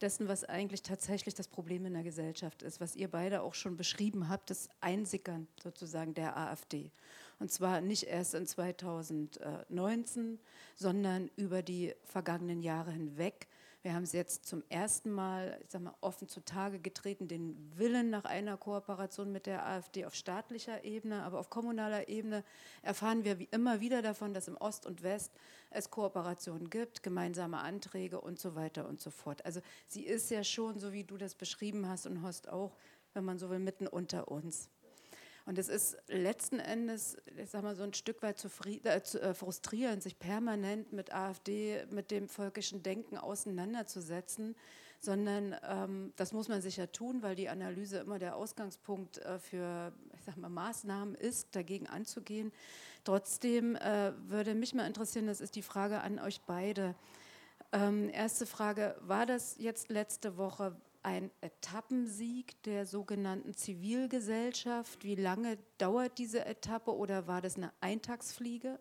dessen, 0.01 0.29
was 0.29 0.45
eigentlich 0.45 0.83
tatsächlich 0.83 1.35
das 1.35 1.49
Problem 1.49 1.87
in 1.87 1.95
der 1.95 2.03
Gesellschaft 2.03 2.62
ist, 2.62 2.81
was 2.81 2.97
ihr 2.97 3.09
beide 3.09 3.43
auch 3.43 3.55
schon 3.55 3.77
beschrieben 3.77 4.29
habt, 4.29 4.51
das 4.51 4.69
Einsickern 4.81 5.47
sozusagen 5.62 6.15
der 6.15 6.37
AfD. 6.37 6.91
Und 7.39 7.51
zwar 7.51 7.80
nicht 7.80 8.05
erst 8.05 8.35
in 8.35 8.47
2019, 8.47 10.39
sondern 10.76 11.30
über 11.37 11.62
die 11.62 11.95
vergangenen 12.05 12.62
Jahre 12.62 12.93
hinweg. 12.93 13.49
Wir 13.85 13.93
haben 13.93 14.05
es 14.05 14.12
jetzt 14.12 14.47
zum 14.47 14.64
ersten 14.70 15.12
Mal, 15.12 15.61
ich 15.62 15.70
sag 15.70 15.82
mal, 15.82 15.95
offen 16.01 16.26
zutage 16.26 16.78
getreten, 16.78 17.28
den 17.28 17.70
Willen 17.76 18.09
nach 18.09 18.24
einer 18.24 18.57
Kooperation 18.57 19.30
mit 19.30 19.45
der 19.45 19.66
AfD 19.66 20.07
auf 20.07 20.14
staatlicher 20.14 20.85
Ebene, 20.85 21.22
aber 21.22 21.39
auf 21.39 21.51
kommunaler 21.51 22.09
Ebene 22.09 22.45
erfahren 22.80 23.24
wir 23.24 23.39
wie 23.39 23.49
immer 23.51 23.82
wieder 23.82 24.01
davon, 24.01 24.32
dass 24.32 24.49
im 24.49 24.57
Ost 24.57 24.87
und 24.87 25.03
West 25.03 25.32
es 25.68 25.91
Kooperationen 25.91 26.70
gibt, 26.70 27.03
gemeinsame 27.03 27.59
Anträge 27.59 28.22
und 28.22 28.39
so 28.39 28.55
weiter 28.55 28.89
und 28.89 29.03
so 29.03 29.11
fort. 29.11 29.45
Also 29.45 29.61
sie 29.87 30.07
ist 30.07 30.30
ja 30.30 30.45
schon, 30.45 30.78
so 30.80 30.95
wie 30.95 31.05
du 31.05 31.18
das 31.18 31.35
beschrieben 31.35 31.87
hast 31.87 32.07
und 32.07 32.22
Horst 32.22 32.49
auch, 32.49 32.78
wenn 33.12 33.26
man 33.26 33.39
so 33.39 33.51
will, 33.51 33.59
mitten 33.59 33.87
unter 33.87 34.28
uns. 34.28 34.70
Und 35.47 35.59
es 35.59 35.69
ist 35.69 35.97
letzten 36.09 36.59
Endes, 36.59 37.19
ich 37.37 37.51
sag 37.51 37.63
mal, 37.63 37.77
so 37.77 37.83
ein 37.83 37.93
Stück 37.93 38.23
weit 38.23 38.39
zu, 38.39 38.49
äh, 38.65 38.97
äh, 38.97 39.35
frustrierend, 39.35 40.03
sich 40.03 40.19
permanent 40.19 40.93
mit 40.93 41.15
AfD, 41.15 41.85
mit 41.91 42.11
dem 42.11 42.29
völkischen 42.29 42.83
Denken 42.83 43.19
auseinanderzusetzen, 43.19 44.57
sondern 45.01 45.55
ähm, 45.69 46.15
das 46.17 46.33
muss 46.33 46.49
man 46.49 46.63
sicher 46.63 46.91
tun, 46.91 47.23
weil 47.23 47.35
die 47.35 47.51
Analyse 47.51 47.99
immer 47.99 48.19
der 48.19 48.37
Ausgangspunkt 48.37 49.19
äh, 49.19 49.39
für, 49.39 49.93
ich 50.15 50.23
sag 50.25 50.39
mal, 50.39 50.49
Maßnahmen 50.49 51.15
ist, 51.15 51.55
dagegen 51.55 51.89
anzugehen. 51.89 52.51
Trotzdem 53.05 53.77
äh, 53.77 54.13
würde 54.29 54.55
mich 54.55 54.73
mal 54.73 54.87
interessieren, 54.87 55.27
das 55.27 55.43
ist 55.43 55.57
die 55.57 55.63
Frage 55.63 56.01
an 56.01 56.19
euch 56.19 56.41
beide. 56.47 56.95
Ähm, 57.73 58.09
erste 58.09 58.47
Frage, 58.47 58.97
war 59.03 59.27
das 59.27 59.57
jetzt 59.59 59.91
letzte 59.91 60.39
Woche 60.39 60.75
ein 61.05 61.31
Etappensieg 61.41 62.63
der 62.65 62.87
sogenannten 62.87 63.55
Zivilgesellschaft? 63.55 65.05
Wie 65.05 65.15
lange 65.15 65.59
dauert 65.79 66.19
diese 66.19 66.45
Etappe 66.45 66.95
oder 66.95 67.27
war 67.27 67.41
das 67.41 67.57
eine 67.57 67.73
Eintagsfliege? 67.81 68.81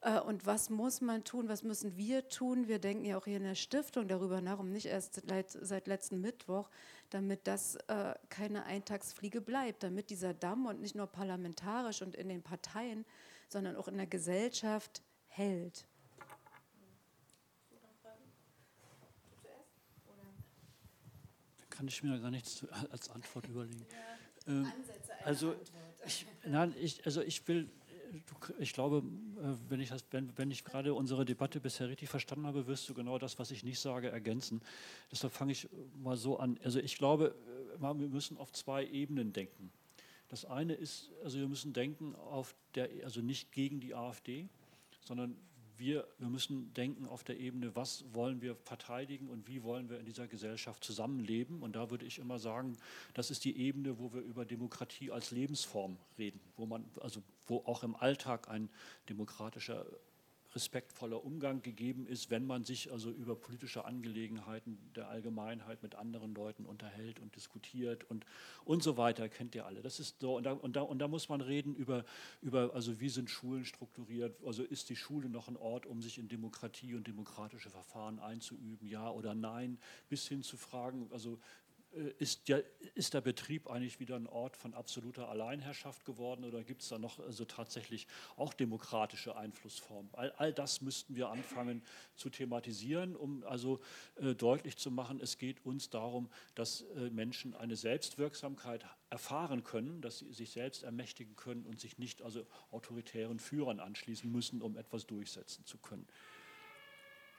Äh, 0.00 0.20
und 0.20 0.46
was 0.46 0.70
muss 0.70 1.00
man 1.00 1.24
tun, 1.24 1.48
was 1.48 1.62
müssen 1.62 1.96
wir 1.96 2.28
tun? 2.28 2.68
Wir 2.68 2.78
denken 2.78 3.04
ja 3.04 3.18
auch 3.18 3.24
hier 3.24 3.36
in 3.36 3.44
der 3.44 3.54
Stiftung 3.54 4.08
darüber 4.08 4.40
nach, 4.40 4.58
und 4.58 4.72
nicht 4.72 4.86
erst 4.86 5.22
seit 5.60 5.86
letzten 5.86 6.20
Mittwoch, 6.20 6.70
damit 7.10 7.46
das 7.46 7.76
äh, 7.88 8.14
keine 8.28 8.64
Eintagsfliege 8.64 9.40
bleibt, 9.40 9.82
damit 9.82 10.10
dieser 10.10 10.34
Damm 10.34 10.66
und 10.66 10.80
nicht 10.80 10.94
nur 10.94 11.06
parlamentarisch 11.06 12.02
und 12.02 12.14
in 12.14 12.28
den 12.28 12.42
Parteien, 12.42 13.04
sondern 13.48 13.76
auch 13.76 13.88
in 13.88 13.96
der 13.96 14.06
Gesellschaft 14.06 15.02
hält. 15.26 15.86
Kann 21.78 21.86
ich 21.86 22.02
mir 22.02 22.18
gar 22.18 22.32
nichts 22.32 22.66
als 22.90 23.08
Antwort 23.10 23.46
überlegen. 23.48 23.86
Ja, 24.46 24.52
ähm, 24.52 24.72
also, 25.24 25.54
ich, 26.04 26.26
nein, 26.44 26.74
ich, 26.80 27.06
also 27.06 27.22
ich 27.22 27.46
will, 27.46 27.70
ich 28.58 28.72
glaube, 28.72 29.04
äh, 29.36 29.70
wenn 29.70 29.80
ich, 29.80 29.90
das, 29.90 30.04
wenn, 30.10 30.36
wenn 30.36 30.50
ich 30.50 30.64
gerade 30.64 30.92
unsere 30.92 31.24
Debatte 31.24 31.60
bisher 31.60 31.88
richtig 31.88 32.08
verstanden 32.08 32.46
habe, 32.46 32.66
wirst 32.66 32.88
du 32.88 32.94
genau 32.94 33.18
das, 33.18 33.38
was 33.38 33.52
ich 33.52 33.62
nicht 33.62 33.78
sage, 33.78 34.10
ergänzen. 34.10 34.60
Deshalb 35.12 35.32
fange 35.32 35.52
ich 35.52 35.68
mal 35.94 36.16
so 36.16 36.38
an. 36.38 36.58
Also 36.64 36.80
ich 36.80 36.98
glaube, 36.98 37.36
äh, 37.76 37.80
wir 37.80 38.08
müssen 38.08 38.38
auf 38.38 38.50
zwei 38.50 38.84
Ebenen 38.84 39.32
denken. 39.32 39.70
Das 40.26 40.44
eine 40.44 40.74
ist, 40.74 41.12
also 41.22 41.38
wir 41.38 41.46
müssen 41.46 41.72
denken 41.72 42.16
auf 42.16 42.56
der, 42.74 42.90
also 43.04 43.20
nicht 43.20 43.52
gegen 43.52 43.78
die 43.78 43.94
AfD, 43.94 44.48
sondern 45.04 45.36
wir, 45.78 46.06
wir 46.18 46.28
müssen 46.28 46.72
denken 46.74 47.06
auf 47.06 47.24
der 47.24 47.38
Ebene, 47.38 47.74
was 47.76 48.04
wollen 48.12 48.42
wir 48.42 48.56
verteidigen 48.56 49.28
und 49.28 49.46
wie 49.46 49.62
wollen 49.62 49.88
wir 49.88 49.98
in 49.98 50.06
dieser 50.06 50.26
Gesellschaft 50.26 50.84
zusammenleben. 50.84 51.62
Und 51.62 51.76
da 51.76 51.90
würde 51.90 52.04
ich 52.04 52.18
immer 52.18 52.38
sagen, 52.38 52.76
das 53.14 53.30
ist 53.30 53.44
die 53.44 53.56
Ebene, 53.58 53.98
wo 53.98 54.12
wir 54.12 54.20
über 54.20 54.44
Demokratie 54.44 55.10
als 55.10 55.30
Lebensform 55.30 55.96
reden, 56.18 56.40
wo 56.56 56.66
man, 56.66 56.84
also 57.00 57.22
wo 57.46 57.58
auch 57.64 57.82
im 57.82 57.94
Alltag 57.96 58.48
ein 58.48 58.68
demokratischer 59.08 59.86
respektvoller 60.54 61.24
Umgang 61.24 61.62
gegeben 61.62 62.06
ist, 62.06 62.30
wenn 62.30 62.46
man 62.46 62.64
sich 62.64 62.90
also 62.90 63.10
über 63.10 63.36
politische 63.36 63.84
Angelegenheiten 63.84 64.78
der 64.96 65.08
Allgemeinheit 65.08 65.82
mit 65.82 65.94
anderen 65.94 66.34
Leuten 66.34 66.64
unterhält 66.64 67.20
und 67.20 67.36
diskutiert 67.36 68.04
und, 68.04 68.24
und 68.64 68.82
so 68.82 68.96
weiter, 68.96 69.28
kennt 69.28 69.54
ihr 69.54 69.66
alle. 69.66 69.82
Das 69.82 70.00
ist 70.00 70.20
so, 70.20 70.36
und 70.36 70.44
da, 70.44 70.52
und 70.52 70.76
da, 70.76 70.82
und 70.82 70.98
da 70.98 71.08
muss 71.08 71.28
man 71.28 71.40
reden 71.40 71.74
über, 71.74 72.04
über, 72.40 72.74
also 72.74 72.98
wie 73.00 73.08
sind 73.10 73.28
Schulen 73.30 73.64
strukturiert, 73.64 74.36
also 74.44 74.62
ist 74.62 74.88
die 74.88 74.96
Schule 74.96 75.28
noch 75.28 75.48
ein 75.48 75.56
Ort, 75.56 75.86
um 75.86 76.00
sich 76.00 76.18
in 76.18 76.28
Demokratie 76.28 76.94
und 76.94 77.06
demokratische 77.06 77.70
Verfahren 77.70 78.18
einzuüben, 78.18 78.88
ja 78.88 79.10
oder 79.10 79.34
nein, 79.34 79.78
bis 80.08 80.26
hin 80.28 80.42
zu 80.42 80.56
Fragen, 80.56 81.08
also 81.12 81.38
ist, 82.18 82.48
der, 82.48 82.64
ist 82.94 83.14
der 83.14 83.20
Betrieb 83.20 83.68
eigentlich 83.68 84.00
wieder 84.00 84.16
ein 84.16 84.26
Ort 84.26 84.56
von 84.56 84.74
absoluter 84.74 85.28
Alleinherrschaft 85.28 86.04
geworden 86.04 86.44
oder 86.44 86.62
gibt 86.62 86.82
es 86.82 86.88
da 86.88 86.98
noch 86.98 87.18
also 87.18 87.44
tatsächlich 87.44 88.06
auch 88.36 88.54
demokratische 88.54 89.36
Einflussformen? 89.36 90.10
All, 90.12 90.32
all 90.32 90.52
das 90.52 90.80
müssten 90.80 91.16
wir 91.16 91.28
anfangen 91.28 91.82
zu 92.14 92.30
thematisieren, 92.30 93.16
um 93.16 93.44
also 93.44 93.80
äh, 94.16 94.34
deutlich 94.34 94.76
zu 94.76 94.90
machen, 94.90 95.20
es 95.20 95.38
geht 95.38 95.64
uns 95.64 95.90
darum, 95.90 96.30
dass 96.54 96.82
äh, 96.82 97.10
Menschen 97.10 97.54
eine 97.54 97.76
Selbstwirksamkeit 97.76 98.84
erfahren 99.10 99.64
können, 99.64 100.00
dass 100.00 100.20
sie 100.20 100.32
sich 100.32 100.50
selbst 100.50 100.82
ermächtigen 100.82 101.36
können 101.36 101.64
und 101.64 101.80
sich 101.80 101.98
nicht 101.98 102.22
also 102.22 102.46
autoritären 102.70 103.38
Führern 103.38 103.80
anschließen 103.80 104.30
müssen, 104.30 104.62
um 104.62 104.76
etwas 104.76 105.06
durchsetzen 105.06 105.64
zu 105.64 105.78
können. 105.78 106.06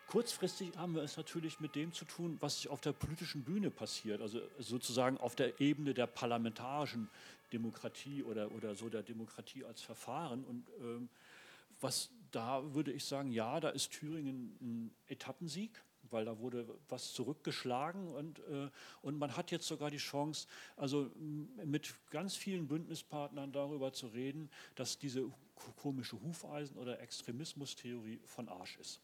Kurzfristig 0.09 0.75
haben 0.75 0.95
wir 0.95 1.03
es 1.03 1.17
natürlich 1.17 1.59
mit 1.59 1.75
dem 1.75 1.93
zu 1.93 2.03
tun, 2.03 2.37
was 2.39 2.55
sich 2.55 2.67
auf 2.67 2.81
der 2.81 2.93
politischen 2.93 3.43
Bühne 3.43 3.69
passiert, 3.69 4.23
also 4.23 4.41
sozusagen 4.57 5.19
auf 5.19 5.35
der 5.35 5.61
Ebene 5.61 5.93
der 5.93 6.07
parlamentarischen 6.07 7.07
Demokratie 7.53 8.23
oder, 8.23 8.51
oder 8.53 8.73
so 8.73 8.89
der 8.89 9.03
Demokratie 9.03 9.63
als 9.63 9.83
Verfahren. 9.83 10.43
Und 10.45 10.65
ähm, 10.81 11.09
was 11.79 12.09
da 12.31 12.73
würde 12.73 12.91
ich 12.91 13.05
sagen, 13.05 13.31
ja, 13.31 13.59
da 13.59 13.69
ist 13.69 13.91
Thüringen 13.91 14.57
ein 14.61 14.91
Etappensieg 15.07 15.79
weil 16.11 16.25
da 16.25 16.39
wurde 16.39 16.65
was 16.87 17.13
zurückgeschlagen 17.13 18.07
und, 18.15 18.39
äh, 18.39 18.71
und 19.03 19.19
man 19.19 19.37
hat 19.37 19.51
jetzt 19.51 19.67
sogar 19.67 19.91
die 19.91 19.97
Chance, 19.97 20.47
also 20.75 21.11
mit 21.63 21.93
ganz 22.09 22.35
vielen 22.35 22.67
Bündnispartnern 22.67 23.51
darüber 23.51 23.93
zu 23.93 24.07
reden, 24.07 24.49
dass 24.73 24.97
diese 24.97 25.29
komische 25.75 26.19
Hufeisen- 26.19 26.77
oder 26.77 26.99
Extremismustheorie 26.99 28.19
von 28.25 28.49
Arsch 28.49 28.77
ist 28.77 29.01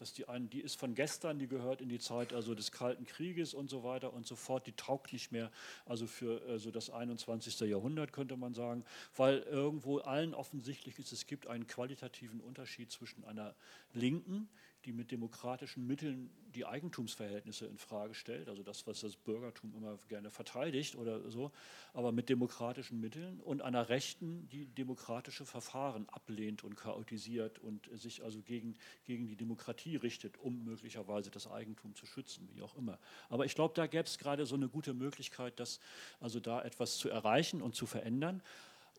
dass 0.00 0.14
die 0.14 0.26
einen, 0.26 0.48
die 0.48 0.60
ist 0.60 0.76
von 0.76 0.94
gestern, 0.94 1.38
die 1.38 1.46
gehört 1.46 1.82
in 1.82 1.90
die 1.90 1.98
Zeit 1.98 2.32
also 2.32 2.54
des 2.54 2.72
Kalten 2.72 3.04
Krieges 3.04 3.52
und 3.52 3.68
so 3.68 3.84
weiter 3.84 4.14
und 4.14 4.26
so 4.26 4.34
fort, 4.34 4.66
die 4.66 4.72
taugt 4.72 5.12
nicht 5.12 5.30
mehr 5.30 5.50
also 5.84 6.06
für 6.06 6.40
also 6.48 6.70
das 6.70 6.88
21. 6.88 7.60
Jahrhundert, 7.60 8.12
könnte 8.12 8.36
man 8.38 8.54
sagen, 8.54 8.84
weil 9.16 9.40
irgendwo 9.40 9.98
allen 9.98 10.32
offensichtlich 10.32 10.98
ist, 10.98 11.12
es 11.12 11.26
gibt 11.26 11.46
einen 11.46 11.66
qualitativen 11.66 12.40
Unterschied 12.40 12.90
zwischen 12.90 13.24
einer 13.24 13.54
Linken, 13.92 14.48
die 14.84 14.92
mit 14.92 15.10
demokratischen 15.10 15.86
Mitteln 15.86 16.30
die 16.54 16.66
Eigentumsverhältnisse 16.66 17.66
in 17.66 17.78
Frage 17.78 18.14
stellt, 18.14 18.48
also 18.48 18.62
das, 18.62 18.86
was 18.86 19.00
das 19.00 19.16
Bürgertum 19.16 19.74
immer 19.76 19.98
gerne 20.08 20.30
verteidigt 20.30 20.96
oder 20.96 21.30
so, 21.30 21.52
aber 21.92 22.12
mit 22.12 22.28
demokratischen 22.28 23.00
Mitteln 23.00 23.40
und 23.40 23.62
einer 23.62 23.88
Rechten, 23.88 24.48
die 24.48 24.66
demokratische 24.66 25.44
Verfahren 25.44 26.08
ablehnt 26.08 26.64
und 26.64 26.76
chaotisiert 26.76 27.58
und 27.58 27.88
sich 27.92 28.24
also 28.24 28.40
gegen, 28.42 28.76
gegen 29.04 29.26
die 29.26 29.36
Demokratie 29.36 29.96
richtet, 29.96 30.38
um 30.38 30.64
möglicherweise 30.64 31.30
das 31.30 31.46
Eigentum 31.46 31.94
zu 31.94 32.06
schützen, 32.06 32.48
wie 32.52 32.62
auch 32.62 32.76
immer. 32.76 32.98
Aber 33.28 33.44
ich 33.44 33.54
glaube, 33.54 33.74
da 33.74 33.86
gäbe 33.86 34.04
es 34.04 34.18
gerade 34.18 34.46
so 34.46 34.56
eine 34.56 34.68
gute 34.68 34.94
Möglichkeit, 34.94 35.60
dass 35.60 35.78
also 36.20 36.40
da 36.40 36.62
etwas 36.62 36.96
zu 36.96 37.08
erreichen 37.08 37.62
und 37.62 37.74
zu 37.74 37.86
verändern. 37.86 38.42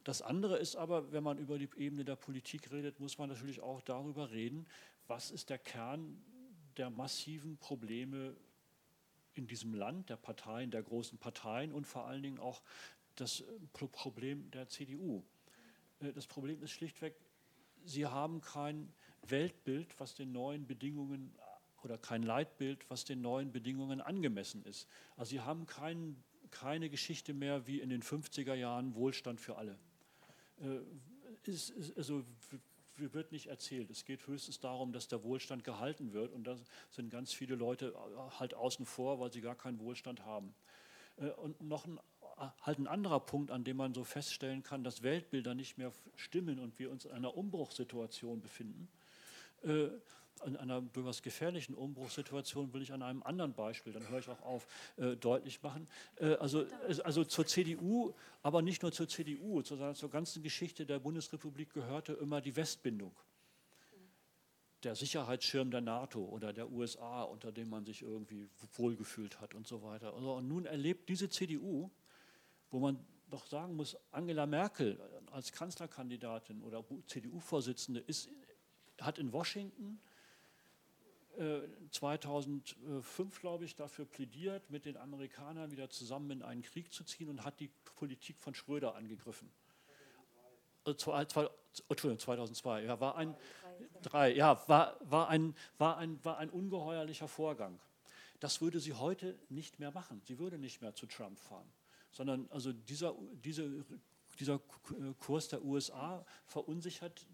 Das 0.03 0.23
andere 0.23 0.57
ist 0.57 0.75
aber, 0.75 1.11
wenn 1.11 1.23
man 1.23 1.37
über 1.37 1.59
die 1.59 1.69
Ebene 1.77 2.03
der 2.03 2.15
Politik 2.15 2.71
redet, 2.71 2.99
muss 2.99 3.19
man 3.19 3.29
natürlich 3.29 3.61
auch 3.61 3.81
darüber 3.81 4.31
reden, 4.31 4.65
was 5.11 5.29
ist 5.29 5.49
der 5.49 5.57
Kern 5.57 6.23
der 6.77 6.89
massiven 6.89 7.57
Probleme 7.57 8.33
in 9.33 9.45
diesem 9.45 9.73
Land, 9.73 10.09
der 10.09 10.15
Parteien, 10.15 10.71
der 10.71 10.81
großen 10.81 11.17
Parteien 11.17 11.73
und 11.73 11.85
vor 11.85 12.07
allen 12.07 12.23
Dingen 12.23 12.39
auch 12.39 12.61
das 13.15 13.41
äh, 13.41 13.45
Problem 13.73 14.49
der 14.51 14.69
CDU. 14.69 15.21
Äh, 15.99 16.13
das 16.13 16.27
Problem 16.27 16.63
ist 16.63 16.71
schlichtweg, 16.71 17.13
sie 17.83 18.05
haben 18.05 18.39
kein 18.39 18.93
Weltbild, 19.23 19.99
was 19.99 20.15
den 20.15 20.31
neuen 20.31 20.65
Bedingungen 20.65 21.35
oder 21.83 21.97
kein 21.97 22.23
Leitbild, 22.23 22.89
was 22.89 23.03
den 23.03 23.21
neuen 23.21 23.51
Bedingungen 23.51 23.99
angemessen 23.99 24.63
ist. 24.63 24.87
Also 25.17 25.31
sie 25.31 25.41
haben 25.41 25.65
kein, 25.65 26.23
keine 26.51 26.89
Geschichte 26.89 27.33
mehr 27.33 27.67
wie 27.67 27.81
in 27.81 27.89
den 27.89 28.01
50er 28.01 28.53
Jahren 28.53 28.95
Wohlstand 28.95 29.41
für 29.41 29.57
alle. 29.57 29.77
Äh, 30.61 30.79
ist, 31.43 31.71
ist, 31.71 31.97
also 31.97 32.23
wird 33.13 33.31
nicht 33.31 33.47
erzählt. 33.47 33.89
Es 33.89 34.05
geht 34.05 34.27
höchstens 34.27 34.59
darum, 34.59 34.93
dass 34.93 35.07
der 35.07 35.23
Wohlstand 35.23 35.63
gehalten 35.63 36.13
wird 36.13 36.31
und 36.31 36.45
da 36.45 36.55
sind 36.89 37.09
ganz 37.09 37.33
viele 37.33 37.55
Leute 37.55 37.87
äh, 37.87 38.39
halt 38.39 38.53
außen 38.53 38.85
vor, 38.85 39.19
weil 39.19 39.31
sie 39.31 39.41
gar 39.41 39.55
keinen 39.55 39.79
Wohlstand 39.79 40.25
haben. 40.25 40.53
Äh, 41.17 41.29
und 41.31 41.61
noch 41.61 41.85
ein, 41.85 41.97
äh, 42.37 42.47
halt 42.61 42.79
ein 42.79 42.87
anderer 42.87 43.19
Punkt, 43.19 43.51
an 43.51 43.63
dem 43.63 43.77
man 43.77 43.93
so 43.93 44.03
feststellen 44.03 44.63
kann, 44.63 44.83
dass 44.83 45.03
Weltbilder 45.03 45.55
nicht 45.55 45.77
mehr 45.77 45.91
stimmen 46.15 46.59
und 46.59 46.77
wir 46.79 46.91
uns 46.91 47.05
in 47.05 47.11
einer 47.11 47.35
Umbruchssituation 47.35 48.41
befinden 48.41 48.87
in 50.45 50.57
einer 50.57 50.81
durchaus 50.81 51.21
gefährlichen 51.21 51.73
Umbruchssituation 51.73 52.73
will 52.73 52.81
ich 52.81 52.91
an 52.93 53.01
einem 53.01 53.23
anderen 53.23 53.53
Beispiel, 53.53 53.93
dann 53.93 54.07
höre 54.09 54.19
ich 54.19 54.29
auch 54.29 54.41
auf, 54.41 54.67
äh, 54.97 55.15
deutlich 55.15 55.61
machen. 55.61 55.87
Äh, 56.17 56.35
also, 56.35 56.65
also 57.03 57.23
zur 57.23 57.45
CDU, 57.45 58.13
aber 58.41 58.61
nicht 58.61 58.81
nur 58.81 58.91
zur 58.91 59.07
CDU, 59.07 59.61
sondern 59.61 59.95
zur 59.95 60.09
ganzen 60.09 60.43
Geschichte 60.43 60.85
der 60.85 60.99
Bundesrepublik 60.99 61.73
gehörte 61.73 62.13
immer 62.13 62.41
die 62.41 62.55
Westbindung. 62.55 63.15
Der 64.83 64.95
Sicherheitsschirm 64.95 65.69
der 65.69 65.81
NATO 65.81 66.23
oder 66.23 66.53
der 66.53 66.71
USA, 66.71 67.23
unter 67.23 67.51
dem 67.51 67.69
man 67.69 67.85
sich 67.85 68.01
irgendwie 68.01 68.49
wohlgefühlt 68.75 69.39
hat 69.39 69.53
und 69.53 69.67
so 69.67 69.83
weiter. 69.83 70.13
Also, 70.13 70.33
und 70.33 70.47
nun 70.47 70.65
erlebt 70.65 71.07
diese 71.07 71.29
CDU, 71.29 71.91
wo 72.71 72.79
man 72.79 72.99
doch 73.29 73.45
sagen 73.47 73.75
muss, 73.75 73.95
Angela 74.11 74.45
Merkel 74.45 74.99
als 75.31 75.51
Kanzlerkandidatin 75.51 76.61
oder 76.61 76.83
CDU-Vorsitzende 77.07 78.03
hat 78.99 79.17
in 79.17 79.31
Washington 79.31 79.99
2005, 81.91 83.37
äh, 83.37 83.39
glaube 83.39 83.65
ich, 83.65 83.75
dafür 83.75 84.05
plädiert, 84.05 84.69
mit 84.69 84.85
den 84.85 84.97
Amerikanern 84.97 85.71
wieder 85.71 85.89
zusammen 85.89 86.31
in 86.31 86.43
einen 86.43 86.61
Krieg 86.61 86.91
zu 86.91 87.03
ziehen 87.03 87.29
und 87.29 87.45
hat 87.45 87.59
die 87.59 87.69
Politik 87.95 88.37
von 88.39 88.53
Schröder 88.53 88.95
angegriffen. 88.95 89.49
Also, 90.83 91.11
Entschuldigung, 91.13 92.19
2002, 92.19 92.83
ja, 92.83 92.99
war 92.99 93.15
ein, 93.15 93.35
drei, 94.01 94.33
ja, 94.33 94.67
war, 94.67 94.97
war, 95.01 95.29
ein, 95.29 95.55
war, 95.77 95.97
ein, 95.97 96.23
war 96.25 96.37
ein 96.37 96.49
ungeheuerlicher 96.49 97.27
Vorgang. 97.27 97.79
Das 98.39 98.61
würde 98.61 98.79
sie 98.79 98.93
heute 98.93 99.37
nicht 99.49 99.79
mehr 99.79 99.91
machen. 99.91 100.21
Sie 100.25 100.39
würde 100.39 100.57
nicht 100.57 100.81
mehr 100.81 100.95
zu 100.95 101.05
Trump 101.05 101.39
fahren, 101.39 101.71
sondern 102.11 102.49
also 102.49 102.73
dieser, 102.73 103.15
diese, 103.43 103.85
dieser 104.39 104.59
Kurs 105.19 105.47
der 105.49 105.63
USA 105.63 106.25
verunsichert 106.45 107.27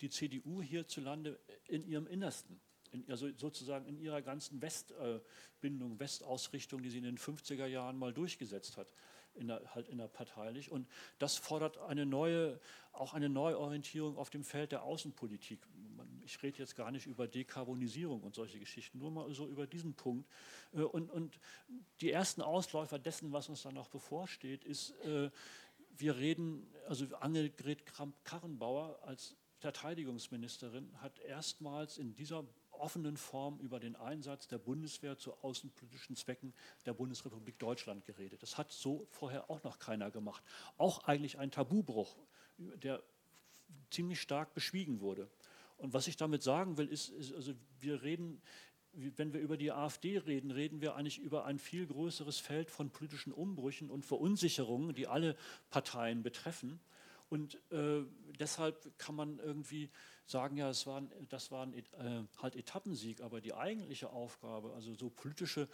die 0.00 0.08
CDU 0.08 0.62
hierzulande 0.62 1.38
in 1.66 1.84
ihrem 1.84 2.06
Innersten 2.06 2.60
in, 2.88 3.04
also 3.10 3.28
sozusagen 3.36 3.86
in 3.86 3.98
ihrer 3.98 4.22
ganzen 4.22 4.60
Westbindung, 4.62 5.98
Westausrichtung, 5.98 6.82
die 6.82 6.90
sie 6.90 6.98
in 6.98 7.04
den 7.04 7.18
50er 7.18 7.66
Jahren 7.66 7.98
mal 7.98 8.12
durchgesetzt 8.12 8.76
hat, 8.76 8.88
in 9.34 9.48
der, 9.48 9.62
halt 9.74 9.88
innerparteilich. 9.88 10.70
Und 10.70 10.88
das 11.18 11.36
fordert 11.36 11.78
eine 11.78 12.06
neue, 12.06 12.58
auch 12.92 13.14
eine 13.14 13.28
Neuorientierung 13.28 14.16
auf 14.16 14.30
dem 14.30 14.44
Feld 14.44 14.72
der 14.72 14.82
Außenpolitik. 14.82 15.60
Ich 16.24 16.42
rede 16.42 16.58
jetzt 16.58 16.74
gar 16.74 16.90
nicht 16.90 17.06
über 17.06 17.28
Dekarbonisierung 17.28 18.22
und 18.22 18.34
solche 18.34 18.58
Geschichten, 18.58 18.98
nur 18.98 19.10
mal 19.10 19.32
so 19.32 19.46
über 19.46 19.66
diesen 19.66 19.94
Punkt. 19.94 20.28
Äh, 20.72 20.82
und, 20.82 21.10
und 21.10 21.38
die 22.00 22.10
ersten 22.10 22.42
Ausläufer 22.42 22.98
dessen, 22.98 23.32
was 23.32 23.48
uns 23.48 23.62
dann 23.62 23.74
noch 23.74 23.88
bevorsteht, 23.88 24.64
ist, 24.64 24.90
äh, 25.04 25.30
wir 25.98 26.16
reden, 26.16 26.66
also 26.88 27.06
Annegret 27.20 27.86
Kramp-Karrenbauer 27.86 28.98
als 29.02 29.36
Verteidigungsministerin 29.58 30.90
hat 31.00 31.18
erstmals 31.20 31.96
in 31.98 32.14
dieser 32.14 32.44
offenen 32.80 33.16
Form 33.16 33.58
über 33.60 33.80
den 33.80 33.96
Einsatz 33.96 34.48
der 34.48 34.58
Bundeswehr 34.58 35.18
zu 35.18 35.34
außenpolitischen 35.42 36.16
Zwecken 36.16 36.54
der 36.84 36.94
Bundesrepublik 36.94 37.58
Deutschland 37.58 38.04
geredet. 38.04 38.42
Das 38.42 38.58
hat 38.58 38.72
so 38.72 39.06
vorher 39.10 39.50
auch 39.50 39.62
noch 39.62 39.78
keiner 39.78 40.10
gemacht. 40.10 40.42
Auch 40.78 41.04
eigentlich 41.04 41.38
ein 41.38 41.50
Tabubruch, 41.50 42.16
der 42.58 43.02
ziemlich 43.90 44.20
stark 44.20 44.54
beschwiegen 44.54 45.00
wurde. 45.00 45.28
Und 45.76 45.92
was 45.92 46.06
ich 46.06 46.16
damit 46.16 46.42
sagen 46.42 46.78
will, 46.78 46.88
ist, 46.88 47.10
ist 47.10 47.32
also 47.34 47.54
wir 47.80 48.02
reden, 48.02 48.40
wenn 48.92 49.34
wir 49.34 49.40
über 49.40 49.56
die 49.56 49.72
AfD 49.72 50.18
reden, 50.18 50.50
reden 50.50 50.80
wir 50.80 50.96
eigentlich 50.96 51.18
über 51.18 51.44
ein 51.44 51.58
viel 51.58 51.86
größeres 51.86 52.38
Feld 52.38 52.70
von 52.70 52.90
politischen 52.90 53.32
Umbrüchen 53.32 53.90
und 53.90 54.06
Verunsicherungen, 54.06 54.94
die 54.94 55.06
alle 55.06 55.36
Parteien 55.68 56.22
betreffen. 56.22 56.80
Und 57.28 57.60
äh, 57.70 58.04
deshalb 58.38 58.98
kann 58.98 59.14
man 59.14 59.38
irgendwie 59.38 59.90
sagen, 60.26 60.56
ja, 60.56 60.68
das 60.68 60.86
war, 60.86 61.00
ein, 61.00 61.10
das 61.28 61.50
war 61.50 61.64
ein 61.64 61.74
äh, 61.74 61.82
halt 62.42 62.56
Etappensieg, 62.56 63.20
aber 63.20 63.40
die 63.40 63.54
eigentliche 63.54 64.10
Aufgabe, 64.10 64.72
also 64.74 64.94
so 64.94 65.08
politische 65.08 65.68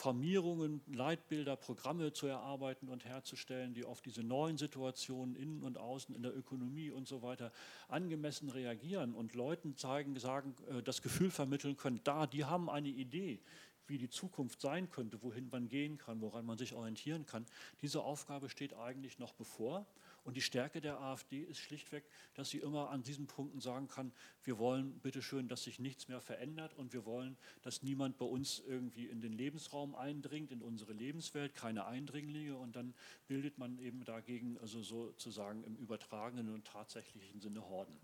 Formierungen, 0.00 0.80
Leitbilder, 0.86 1.56
Programme 1.56 2.14
zu 2.14 2.26
erarbeiten 2.26 2.88
und 2.88 3.04
herzustellen, 3.04 3.74
die 3.74 3.84
auf 3.84 4.00
diese 4.00 4.22
neuen 4.22 4.56
Situationen 4.56 5.36
innen 5.36 5.62
und 5.62 5.76
außen 5.76 6.14
in 6.14 6.22
der 6.22 6.34
Ökonomie 6.34 6.90
und 6.90 7.06
so 7.06 7.20
weiter 7.20 7.52
angemessen 7.88 8.48
reagieren 8.48 9.14
und 9.14 9.34
Leuten 9.34 9.76
zeigen, 9.76 10.18
sagen, 10.18 10.56
äh, 10.70 10.82
das 10.82 11.02
Gefühl 11.02 11.30
vermitteln 11.30 11.76
können, 11.76 12.00
da, 12.02 12.26
die 12.26 12.46
haben 12.46 12.70
eine 12.70 12.88
Idee, 12.88 13.40
wie 13.88 13.98
die 13.98 14.08
Zukunft 14.08 14.62
sein 14.62 14.88
könnte, 14.88 15.22
wohin 15.22 15.50
man 15.50 15.68
gehen 15.68 15.98
kann, 15.98 16.22
woran 16.22 16.46
man 16.46 16.56
sich 16.56 16.72
orientieren 16.74 17.26
kann. 17.26 17.44
Diese 17.82 18.00
Aufgabe 18.00 18.48
steht 18.48 18.72
eigentlich 18.72 19.18
noch 19.18 19.34
bevor. 19.34 19.84
Und 20.22 20.36
die 20.36 20.42
Stärke 20.42 20.80
der 20.80 21.00
AfD 21.00 21.40
ist 21.42 21.58
schlichtweg, 21.58 22.04
dass 22.34 22.50
sie 22.50 22.58
immer 22.58 22.90
an 22.90 23.02
diesen 23.02 23.26
Punkten 23.26 23.60
sagen 23.60 23.88
kann, 23.88 24.12
wir 24.44 24.58
wollen 24.58 24.98
bitteschön, 25.00 25.48
dass 25.48 25.64
sich 25.64 25.78
nichts 25.78 26.08
mehr 26.08 26.20
verändert 26.20 26.74
und 26.74 26.92
wir 26.92 27.06
wollen, 27.06 27.36
dass 27.62 27.82
niemand 27.82 28.18
bei 28.18 28.26
uns 28.26 28.58
irgendwie 28.66 29.06
in 29.06 29.20
den 29.20 29.32
Lebensraum 29.32 29.94
eindringt, 29.94 30.52
in 30.52 30.62
unsere 30.62 30.92
Lebenswelt, 30.92 31.54
keine 31.54 31.86
Eindringlinge. 31.86 32.56
Und 32.56 32.76
dann 32.76 32.94
bildet 33.28 33.56
man 33.58 33.78
eben 33.78 34.04
dagegen, 34.04 34.58
also 34.58 34.82
sozusagen 34.82 35.64
im 35.64 35.76
übertragenen 35.76 36.52
und 36.52 36.66
tatsächlichen 36.66 37.40
Sinne 37.40 37.64
Horden 37.66 37.98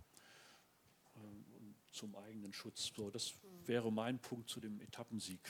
ähm, 1.17 1.75
zum 1.93 2.15
eigenen 2.17 2.53
Schutz. 2.53 2.93
So, 2.95 3.11
das 3.11 3.35
wäre 3.67 3.93
mein 3.93 4.19
Punkt 4.19 4.49
zu 4.49 4.61
dem 4.61 4.81
Etappensieg. 4.81 5.41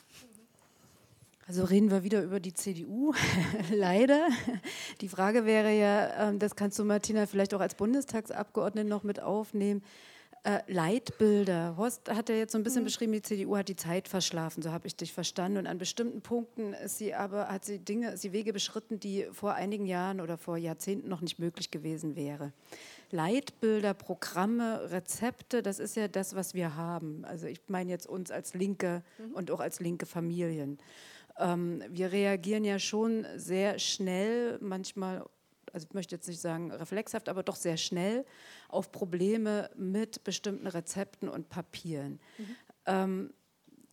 Also 1.48 1.62
reden 1.62 1.92
wir 1.92 2.02
wieder 2.02 2.24
über 2.24 2.40
die 2.40 2.54
CDU, 2.54 3.12
leider. 3.72 4.28
Die 5.00 5.08
Frage 5.08 5.44
wäre 5.44 5.72
ja, 5.72 6.28
ähm, 6.28 6.40
das 6.40 6.56
kannst 6.56 6.76
du 6.78 6.84
Martina 6.84 7.26
vielleicht 7.26 7.54
auch 7.54 7.60
als 7.60 7.76
Bundestagsabgeordnete 7.76 8.88
noch 8.88 9.04
mit 9.04 9.20
aufnehmen. 9.20 9.82
Äh, 10.42 10.60
Leitbilder. 10.66 11.76
Horst 11.76 12.08
hat 12.08 12.28
ja 12.28 12.34
jetzt 12.34 12.52
so 12.52 12.58
ein 12.58 12.64
bisschen 12.64 12.82
mhm. 12.82 12.86
beschrieben, 12.86 13.12
die 13.12 13.22
CDU 13.22 13.56
hat 13.56 13.68
die 13.68 13.76
Zeit 13.76 14.08
verschlafen, 14.08 14.60
so 14.60 14.72
habe 14.72 14.88
ich 14.88 14.96
dich 14.96 15.12
verstanden. 15.12 15.58
Und 15.58 15.66
an 15.68 15.78
bestimmten 15.78 16.20
Punkten 16.20 16.72
ist 16.72 16.98
sie 16.98 17.14
aber, 17.14 17.48
hat 17.48 17.64
sie 17.64 17.78
Dinge, 17.78 18.16
sie 18.16 18.32
Wege 18.32 18.52
beschritten, 18.52 18.98
die 18.98 19.26
vor 19.32 19.54
einigen 19.54 19.86
Jahren 19.86 20.20
oder 20.20 20.38
vor 20.38 20.56
Jahrzehnten 20.56 21.08
noch 21.08 21.20
nicht 21.20 21.38
möglich 21.38 21.70
gewesen 21.70 22.16
wäre. 22.16 22.52
Leitbilder, 23.12 23.94
Programme, 23.94 24.90
Rezepte, 24.90 25.62
das 25.62 25.78
ist 25.78 25.94
ja 25.94 26.08
das, 26.08 26.34
was 26.34 26.54
wir 26.54 26.74
haben. 26.74 27.24
Also 27.24 27.46
ich 27.46 27.60
meine 27.68 27.90
jetzt 27.90 28.06
uns 28.06 28.32
als 28.32 28.54
Linke 28.54 29.02
mhm. 29.18 29.34
und 29.34 29.50
auch 29.52 29.60
als 29.60 29.78
linke 29.78 30.06
Familien. 30.06 30.78
Ähm, 31.38 31.82
wir 31.88 32.12
reagieren 32.12 32.64
ja 32.64 32.78
schon 32.78 33.26
sehr 33.36 33.78
schnell, 33.78 34.58
manchmal, 34.60 35.24
also 35.72 35.86
ich 35.88 35.94
möchte 35.94 36.14
jetzt 36.14 36.28
nicht 36.28 36.40
sagen 36.40 36.72
reflexhaft, 36.72 37.28
aber 37.28 37.42
doch 37.42 37.56
sehr 37.56 37.76
schnell 37.76 38.24
auf 38.68 38.92
Probleme 38.92 39.70
mit 39.76 40.24
bestimmten 40.24 40.66
Rezepten 40.66 41.28
und 41.28 41.48
Papieren. 41.48 42.20
Mhm. 42.38 42.56
Ähm, 42.86 43.34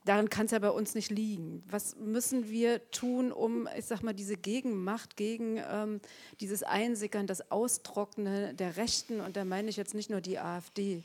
daran 0.06 0.30
kann 0.30 0.46
es 0.46 0.52
ja 0.52 0.60
bei 0.60 0.70
uns 0.70 0.96
nicht 0.96 1.12
liegen. 1.12 1.64
Was 1.70 1.96
müssen 1.96 2.50
wir 2.50 2.90
tun, 2.92 3.32
um, 3.32 3.68
ich 3.78 3.86
sag 3.86 4.04
mal, 4.04 4.14
diese 4.14 4.38
Gegenmacht 4.38 5.16
gegen 5.18 5.58
ähm, 5.70 6.02
dieses 6.40 6.64
Einsickern, 6.64 7.28
das 7.28 7.52
Austrocknen 7.52 8.56
der 8.58 8.78
Rechten, 8.78 9.22
und 9.22 9.36
da 9.36 9.46
meine 9.46 9.70
ich 9.70 9.78
jetzt 9.78 9.94
nicht 9.94 10.10
nur 10.10 10.22
die 10.22 10.40
AfD, 10.40 11.04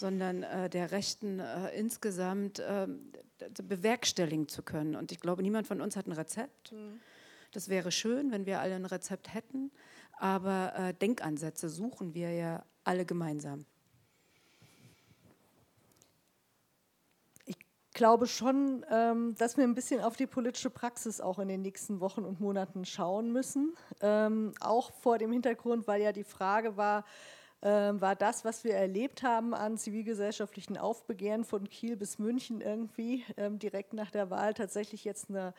sondern 0.00 0.42
äh, 0.42 0.68
der 0.68 0.90
Rechten 0.90 1.38
äh, 1.38 1.68
insgesamt 1.78 2.58
äh, 2.58 2.88
bewerkstelligen 3.62 4.48
zu 4.48 4.62
können. 4.62 4.96
Und 4.96 5.12
ich 5.12 5.20
glaube, 5.20 5.42
niemand 5.42 5.66
von 5.66 5.80
uns 5.80 5.94
hat 5.94 6.06
ein 6.06 6.12
Rezept. 6.12 6.72
Mhm. 6.72 7.00
Das 7.52 7.68
wäre 7.68 7.92
schön, 7.92 8.32
wenn 8.32 8.46
wir 8.46 8.60
alle 8.60 8.74
ein 8.74 8.86
Rezept 8.86 9.32
hätten, 9.34 9.70
aber 10.18 10.72
äh, 10.76 10.94
Denkansätze 10.94 11.68
suchen 11.68 12.14
wir 12.14 12.32
ja 12.32 12.64
alle 12.84 13.04
gemeinsam. 13.04 13.66
Ich 17.44 17.56
glaube 17.92 18.26
schon, 18.26 18.86
ähm, 18.90 19.34
dass 19.36 19.56
wir 19.56 19.64
ein 19.64 19.74
bisschen 19.74 20.00
auf 20.00 20.16
die 20.16 20.26
politische 20.26 20.70
Praxis 20.70 21.20
auch 21.20 21.38
in 21.40 21.48
den 21.48 21.60
nächsten 21.60 22.00
Wochen 22.00 22.24
und 22.24 22.40
Monaten 22.40 22.84
schauen 22.84 23.32
müssen. 23.32 23.74
Ähm, 24.00 24.54
auch 24.60 24.92
vor 24.92 25.18
dem 25.18 25.32
Hintergrund, 25.32 25.86
weil 25.86 26.00
ja 26.00 26.12
die 26.12 26.24
Frage 26.24 26.76
war, 26.76 26.98
ähm, 26.98 27.04
war 27.62 28.16
das, 28.16 28.44
was 28.44 28.64
wir 28.64 28.74
erlebt 28.74 29.22
haben 29.22 29.54
an 29.54 29.76
zivilgesellschaftlichen 29.76 30.78
Aufbegehren 30.78 31.44
von 31.44 31.68
Kiel 31.68 31.96
bis 31.96 32.18
München 32.18 32.62
irgendwie 32.62 33.24
ähm, 33.36 33.58
direkt 33.58 33.92
nach 33.92 34.10
der 34.10 34.30
Wahl 34.30 34.54
tatsächlich 34.54 35.04
jetzt 35.04 35.28
eine 35.28 35.52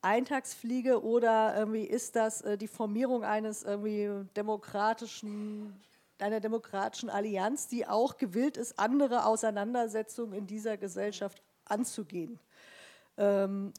Eintagsfliege 0.00 1.02
oder 1.02 1.54
irgendwie 1.56 1.84
ist 1.84 2.16
das 2.16 2.40
äh, 2.40 2.56
die 2.56 2.68
Formierung 2.68 3.24
eines 3.24 3.64
irgendwie 3.64 4.26
demokratischen 4.34 5.74
einer 6.18 6.40
demokratischen 6.40 7.10
Allianz, 7.10 7.68
die 7.68 7.86
auch 7.86 8.16
gewillt 8.16 8.56
ist, 8.56 8.78
andere 8.78 9.26
Auseinandersetzungen 9.26 10.32
in 10.32 10.46
dieser 10.46 10.78
Gesellschaft 10.78 11.42
anzugehen. 11.66 12.38
Ähm, 13.18 13.72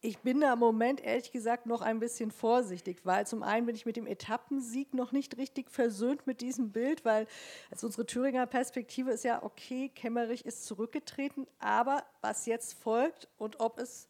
ich 0.00 0.18
bin 0.18 0.40
da 0.40 0.52
im 0.52 0.60
Moment 0.60 1.00
ehrlich 1.00 1.32
gesagt 1.32 1.66
noch 1.66 1.80
ein 1.80 1.98
bisschen 1.98 2.30
vorsichtig, 2.30 3.00
weil 3.04 3.26
zum 3.26 3.42
einen 3.42 3.66
bin 3.66 3.74
ich 3.74 3.84
mit 3.84 3.96
dem 3.96 4.06
Etappensieg 4.06 4.94
noch 4.94 5.10
nicht 5.10 5.36
richtig 5.36 5.70
versöhnt 5.70 6.26
mit 6.26 6.40
diesem 6.40 6.70
Bild, 6.70 7.04
weil 7.04 7.26
also 7.70 7.88
unsere 7.88 8.06
Thüringer 8.06 8.46
Perspektive 8.46 9.10
ist 9.10 9.24
ja, 9.24 9.42
okay, 9.42 9.90
Kemmerich 9.92 10.46
ist 10.46 10.64
zurückgetreten, 10.66 11.48
aber 11.58 12.04
was 12.20 12.46
jetzt 12.46 12.74
folgt 12.74 13.28
und 13.38 13.58
ob 13.58 13.80
es 13.80 14.08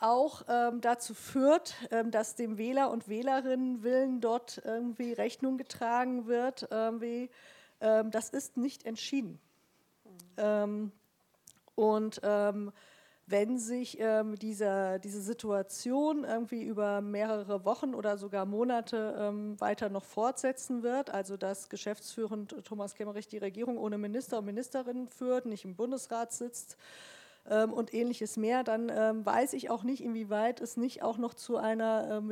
auch 0.00 0.42
ähm, 0.48 0.80
dazu 0.80 1.14
führt, 1.14 1.74
ähm, 1.90 2.10
dass 2.10 2.34
dem 2.34 2.58
Wähler 2.58 2.90
und 2.90 3.08
Wählerinnenwillen 3.08 4.20
dort 4.20 4.62
irgendwie 4.64 5.12
Rechnung 5.12 5.58
getragen 5.58 6.26
wird, 6.26 6.68
irgendwie, 6.70 7.30
ähm, 7.80 8.10
das 8.10 8.30
ist 8.30 8.56
nicht 8.56 8.84
entschieden. 8.84 9.40
Mhm. 10.36 10.92
und 11.74 12.20
ähm, 12.22 12.72
wenn 13.30 13.58
sich 13.58 13.98
ähm, 14.00 14.36
diese, 14.36 15.00
diese 15.04 15.20
Situation 15.20 16.24
irgendwie 16.24 16.62
über 16.62 17.02
mehrere 17.02 17.64
Wochen 17.64 17.94
oder 17.94 18.16
sogar 18.16 18.46
Monate 18.46 19.16
ähm, 19.18 19.60
weiter 19.60 19.90
noch 19.90 20.04
fortsetzen 20.04 20.82
wird, 20.82 21.10
also 21.10 21.36
dass 21.36 21.68
geschäftsführend 21.68 22.64
Thomas 22.64 22.94
Kemmerich 22.94 23.28
die 23.28 23.38
Regierung 23.38 23.76
ohne 23.76 23.98
Minister 23.98 24.38
und 24.38 24.46
Ministerinnen 24.46 25.08
führt, 25.08 25.44
nicht 25.44 25.66
im 25.66 25.76
Bundesrat 25.76 26.32
sitzt 26.32 26.78
ähm, 27.50 27.72
und 27.72 27.92
ähnliches 27.92 28.38
mehr, 28.38 28.64
dann 28.64 28.90
ähm, 28.94 29.26
weiß 29.26 29.52
ich 29.52 29.68
auch 29.68 29.82
nicht, 29.82 30.02
inwieweit 30.02 30.62
es 30.62 30.78
nicht 30.78 31.02
auch 31.02 31.18
noch 31.18 31.34
zu 31.34 31.58
einer 31.58 32.22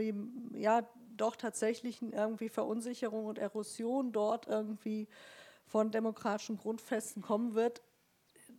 ja, 0.54 0.82
doch 1.16 1.36
tatsächlichen 1.36 2.12
irgendwie 2.12 2.48
Verunsicherung 2.48 3.26
und 3.26 3.38
Erosion 3.38 4.12
dort 4.12 4.46
irgendwie 4.48 5.08
von 5.66 5.90
demokratischen 5.90 6.58
Grundfesten 6.58 7.22
kommen 7.22 7.54
wird, 7.54 7.82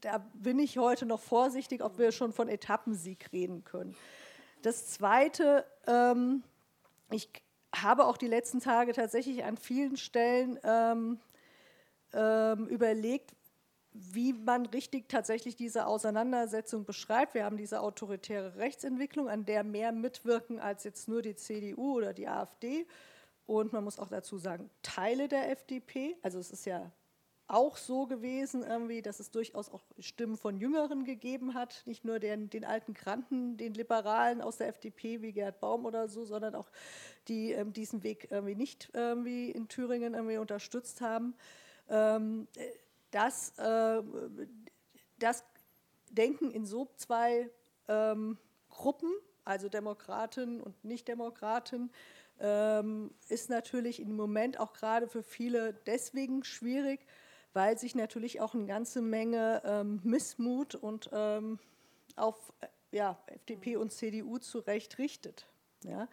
da 0.02 0.26
bin 0.34 0.60
ich 0.60 0.78
heute 0.78 1.06
noch 1.06 1.20
vorsichtig, 1.20 1.84
ob 1.84 1.98
wir 1.98 2.12
schon 2.12 2.34
von 2.34 2.48
Etappensieg 2.48 3.32
reden 3.32 3.64
können. 3.64 3.96
Das 4.62 4.88
Zweite, 4.88 5.66
ähm, 5.88 6.44
ich 7.12 7.30
habe 7.76 8.06
auch 8.06 8.18
die 8.18 8.28
letzten 8.28 8.60
Tage 8.60 8.94
tatsächlich 8.94 9.44
an 9.44 9.58
vielen 9.58 9.98
Stellen 9.98 10.60
ähm, 10.64 11.20
ähm, 12.14 12.68
überlegt, 12.68 13.34
wie 13.94 14.34
man 14.34 14.66
richtig 14.68 15.10
tatsächlich 15.10 15.56
diese 15.56 15.88
Auseinandersetzung 15.88 16.86
beschreibt. 16.86 17.34
Wir 17.34 17.46
haben 17.46 17.58
diese 17.58 17.82
autoritäre 17.82 18.56
Rechtsentwicklung, 18.58 19.28
an 19.28 19.46
der 19.46 19.64
mehr 19.64 19.92
mitwirken 19.92 20.60
als 20.60 20.84
jetzt 20.84 21.08
nur 21.08 21.22
die 21.22 21.36
CDU 21.36 21.96
oder 21.98 22.14
die 22.14 22.28
AfD. 22.28 22.86
Und 23.48 23.74
man 23.74 23.84
muss 23.84 23.98
auch 23.98 24.10
dazu 24.10 24.38
sagen, 24.38 24.70
Teile 24.84 25.28
der 25.28 25.50
FDP. 25.52 26.16
Also 26.22 26.38
es 26.38 26.52
ist 26.52 26.66
ja 26.66 26.92
auch 27.48 27.78
so 27.78 28.06
gewesen, 28.06 28.64
irgendwie, 28.64 29.02
dass 29.02 29.20
es 29.20 29.32
durchaus 29.32 29.70
auch 29.70 29.84
Stimmen 30.00 30.36
von 30.36 30.58
Jüngeren 30.58 31.06
gegeben 31.06 31.54
hat, 31.54 31.84
nicht 31.86 32.04
nur 32.04 32.20
den, 32.20 32.50
den 32.50 32.66
alten 32.66 32.94
Kranten, 32.94 33.56
den 33.56 33.74
Liberalen 33.74 34.42
aus 34.42 34.58
der 34.58 34.68
FDP 34.68 35.22
wie 35.22 35.32
Gerd 35.32 35.62
Baum 35.62 35.86
oder 35.86 36.10
so, 36.10 36.26
sondern 36.26 36.56
auch 36.56 36.70
die 37.30 37.54
ähm, 37.54 37.72
diesen 37.72 38.04
Weg 38.04 38.28
irgendwie 38.32 38.56
nicht 38.56 38.90
irgendwie 38.94 39.52
in 39.52 39.70
Thüringen 39.70 40.14
irgendwie 40.14 40.38
unterstützt 40.38 41.00
haben. 41.00 41.36
Ähm, 41.90 42.48
das, 43.12 43.58
äh, 43.58 44.04
das 45.18 45.46
Denken 46.10 46.52
in 46.52 46.66
so 46.66 46.90
zwei 46.98 47.50
ähm, 47.88 48.38
Gruppen, 48.70 49.12
also 49.46 49.70
Demokraten 49.70 50.60
und 50.62 50.84
Nichtdemokraten, 50.84 51.92
ähm, 52.40 53.12
ist 53.30 53.50
natürlich 53.50 54.02
im 54.02 54.16
Moment 54.16 54.60
auch 54.60 54.74
gerade 54.74 55.08
für 55.08 55.24
viele 55.24 55.74
deswegen 55.86 56.44
schwierig, 56.44 57.06
weil 57.58 57.76
sich 57.80 57.96
natürlich 57.96 58.40
auch 58.40 58.54
eine 58.54 58.68
ganze 58.68 59.02
Menge 59.02 59.64
ähm, 59.66 60.00
Missmut 60.04 60.76
und 60.76 61.10
ähm, 61.12 61.58
auf 62.16 62.54
ja, 62.92 63.18
FDP 63.26 63.78
und 63.78 63.92
CDU 63.92 64.38
zu 64.38 64.60
Recht 64.60 65.00
richtet. 65.00 65.48
Ja? 65.84 66.08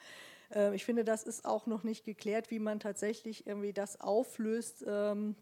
Äh, 0.55 0.74
ich 0.74 0.86
finde, 0.86 1.05
das 1.05 1.22
ist 1.22 1.45
auch 1.45 1.66
noch 1.66 1.82
nicht 1.82 2.07
geklärt, 2.07 2.51
wie 2.51 2.61
man 2.61 2.80
tatsächlich 2.80 3.47
irgendwie 3.47 3.74
das 3.74 4.01
auflöst. 4.01 4.86
Ähm, 4.88 5.36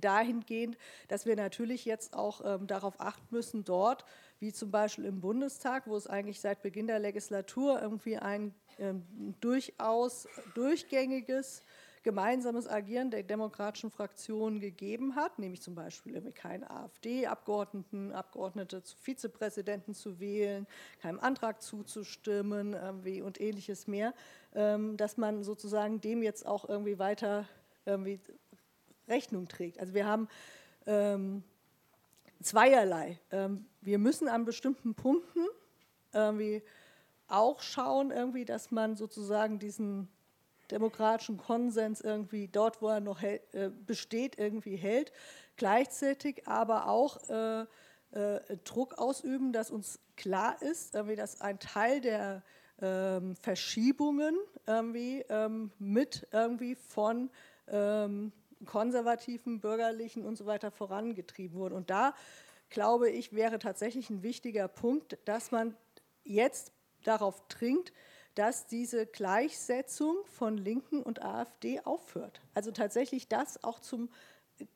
dahingehend, 0.00 0.78
dass 1.08 1.26
wir 1.26 1.36
natürlich 1.36 1.84
jetzt 1.84 2.14
auch 2.14 2.40
ähm, 2.42 2.66
darauf 2.66 2.98
achten 2.98 3.26
müssen, 3.30 3.64
dort, 3.64 4.06
wie 4.40 4.50
zum 4.50 4.70
Beispiel 4.70 5.04
im 5.04 5.20
Bundestag, 5.20 5.86
wo 5.86 5.94
es 5.94 6.06
eigentlich 6.06 6.40
seit 6.40 6.62
Beginn 6.62 6.86
der 6.86 7.00
Legislatur 7.00 7.82
irgendwie 7.82 8.16
ein 8.16 8.54
ähm, 8.78 9.04
durchaus 9.42 10.26
durchgängiges 10.54 11.60
gemeinsames 12.04 12.68
Agieren 12.68 13.10
der 13.10 13.22
demokratischen 13.24 13.90
Fraktionen 13.90 14.60
gegeben 14.60 15.16
hat, 15.16 15.38
nämlich 15.38 15.62
zum 15.62 15.74
Beispiel 15.74 16.20
keine 16.32 16.70
AfD-Abgeordneten, 16.70 18.12
Abgeordnete 18.12 18.82
zu 18.84 18.96
Vizepräsidenten 18.96 19.94
zu 19.94 20.20
wählen, 20.20 20.66
keinem 21.00 21.18
Antrag 21.18 21.62
zuzustimmen 21.62 22.74
irgendwie 22.74 23.22
und 23.22 23.40
ähnliches 23.40 23.88
mehr, 23.88 24.14
ähm, 24.54 24.96
dass 24.96 25.16
man 25.16 25.42
sozusagen 25.42 26.00
dem 26.00 26.22
jetzt 26.22 26.46
auch 26.46 26.68
irgendwie 26.68 26.98
weiter 26.98 27.48
irgendwie 27.86 28.20
Rechnung 29.08 29.48
trägt. 29.48 29.80
Also 29.80 29.94
wir 29.94 30.06
haben 30.06 30.28
ähm, 30.86 31.42
zweierlei. 32.42 33.18
Ähm, 33.32 33.66
wir 33.80 33.98
müssen 33.98 34.28
an 34.28 34.44
bestimmten 34.44 34.94
Punkten 34.94 35.46
irgendwie 36.12 36.62
auch 37.28 37.62
schauen, 37.62 38.10
irgendwie, 38.10 38.44
dass 38.44 38.70
man 38.70 38.96
sozusagen 38.96 39.58
diesen 39.58 40.08
demokratischen 40.74 41.38
Konsens 41.38 42.00
irgendwie 42.00 42.48
dort, 42.48 42.82
wo 42.82 42.88
er 42.88 43.00
noch 43.00 43.22
äh, 43.22 43.40
besteht, 43.86 44.38
irgendwie 44.38 44.76
hält. 44.76 45.12
Gleichzeitig 45.56 46.46
aber 46.48 46.88
auch 46.88 47.28
äh, 47.30 47.62
äh, 48.10 48.56
Druck 48.64 48.98
ausüben, 48.98 49.52
dass 49.52 49.70
uns 49.70 50.00
klar 50.16 50.60
ist, 50.60 50.94
irgendwie, 50.94 51.16
dass 51.16 51.40
ein 51.40 51.60
Teil 51.60 52.00
der 52.00 52.42
ähm, 52.82 53.36
Verschiebungen 53.36 54.36
irgendwie 54.66 55.24
ähm, 55.28 55.70
mit 55.78 56.26
irgendwie 56.32 56.74
von 56.74 57.30
ähm, 57.68 58.32
konservativen, 58.66 59.60
bürgerlichen 59.60 60.24
und 60.24 60.36
so 60.36 60.44
weiter 60.46 60.72
vorangetrieben 60.72 61.56
wurden. 61.56 61.74
Und 61.74 61.88
da 61.90 62.14
glaube 62.68 63.10
ich, 63.10 63.32
wäre 63.32 63.60
tatsächlich 63.60 64.10
ein 64.10 64.24
wichtiger 64.24 64.66
Punkt, 64.66 65.18
dass 65.24 65.52
man 65.52 65.76
jetzt 66.24 66.72
darauf 67.04 67.46
dringt, 67.46 67.92
dass 68.34 68.66
diese 68.66 69.06
Gleichsetzung 69.06 70.16
von 70.26 70.56
Linken 70.56 71.02
und 71.02 71.22
AfD 71.22 71.80
aufhört. 71.80 72.40
Also 72.54 72.70
tatsächlich 72.72 73.28
das 73.28 73.62
auch 73.62 73.80
zum 73.80 74.08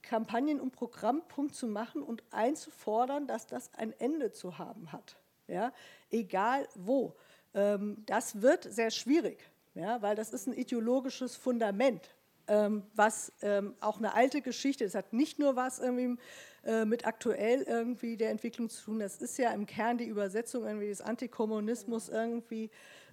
Kampagnen- 0.03 0.61
und 0.61 0.73
Programmpunkt 0.73 1.55
zu 1.55 1.67
machen 1.67 2.03
und 2.03 2.23
einzufordern, 2.31 3.27
dass 3.27 3.47
das 3.47 3.73
ein 3.75 3.93
Ende 3.99 4.33
zu 4.33 4.59
haben 4.59 4.93
hat. 4.93 5.17
Ja? 5.47 5.73
Egal 6.11 6.69
wo. 6.75 7.15
Ähm, 7.55 8.03
das 8.07 8.43
wird 8.43 8.65
sehr 8.65 8.91
schwierig, 8.91 9.39
ja? 9.75 10.03
weil 10.03 10.17
das 10.17 10.33
ist 10.33 10.47
ein 10.47 10.53
ideologisches 10.53 11.37
Fundament, 11.37 12.15
ähm, 12.49 12.83
was 12.95 13.33
ähm, 13.43 13.75
auch 13.81 13.99
eine 13.99 14.15
alte 14.15 14.41
Geschichte 14.41 14.85
ist. 14.85 14.93
Es 14.93 14.99
hat 14.99 15.13
nicht 15.13 15.39
nur 15.39 15.57
was 15.57 15.79
irgendwie 15.79 16.19
äh, 16.65 16.85
mit 16.85 17.07
aktuell 17.07 17.63
irgendwie 17.63 18.17
der 18.17 18.31
Entwicklung 18.31 18.69
zu 18.69 18.85
tun. 18.85 18.99
Das 18.99 19.23
ist 19.23 19.39
ja 19.39 19.53
im 19.53 19.67
Kern 19.67 19.99
die 19.99 20.07
Übersetzung 20.07 20.67
irgendwie 20.67 20.89
des 20.89 21.01
Antikommunismus 21.01 22.09
irgendwie 22.09 22.71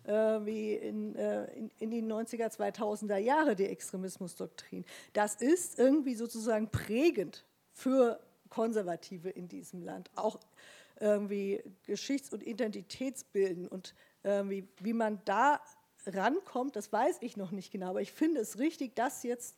wie 0.08 0.74
in, 0.74 1.16
äh, 1.16 1.46
in, 1.54 1.72
in, 1.80 1.92
die 1.92 2.04
90er, 2.04 2.56
2000er 2.56 3.18
Jahre, 3.18 3.56
die 3.56 3.66
Extremismusdoktrin. 3.66 4.86
Das 5.14 5.36
ist 5.36 5.80
irgendwie 5.80 6.16
sozusagen 6.16 6.70
prägend 6.70 7.44
für 7.72 8.20
Konservative 8.50 9.30
in 9.30 9.48
diesem 9.48 9.82
Land. 9.82 10.10
Auch 10.16 10.40
irgendwie 11.00 11.62
Geschichts- 11.84 12.32
und 12.32 12.46
Identitätsbilden 12.46 13.68
und 13.68 13.96
irgendwie, 14.24 14.68
wie 14.80 14.94
man 14.94 15.22
da 15.26 15.60
rankommt, 16.06 16.76
das 16.76 16.92
weiß 16.92 17.18
ich 17.22 17.38
noch 17.38 17.52
nicht 17.52 17.72
genau, 17.72 17.90
aber 17.90 18.02
ich 18.02 18.12
finde 18.12 18.42
es 18.42 18.60
richtig, 18.60 18.96
das 18.96 19.24
jetzt 19.24 19.58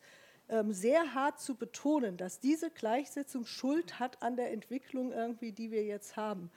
ähm, 0.49 0.71
sehr 0.71 1.13
hart 1.13 1.39
zu 1.39 1.55
betonen, 1.55 2.17
dass 2.17 2.39
diese 2.39 2.69
Gleichsetzung 2.69 3.45
Schuld 3.45 3.99
hat 3.99 4.21
an 4.21 4.35
der 4.37 4.51
Entwicklung 4.51 5.11
irgendwie, 5.11 5.51
die 5.51 5.71
wir 5.71 5.83
jetzt 5.83 6.15
haben. 6.15 6.49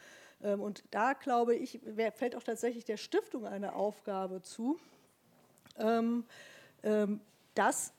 Ähm, 0.43 0.61
und 0.61 0.85
da 0.91 1.13
glaube 1.13 1.55
ich, 1.55 1.81
fällt 2.15 2.37
auch 2.37 2.43
tatsächlich 2.43 2.85
der 2.85 2.97
Stiftung 2.97 3.47
eine 3.47 3.75
Aufgabe 3.75 4.43
zu, 4.43 4.79
ähm, 5.79 6.25
ähm, 6.83 7.21
das 7.55 7.93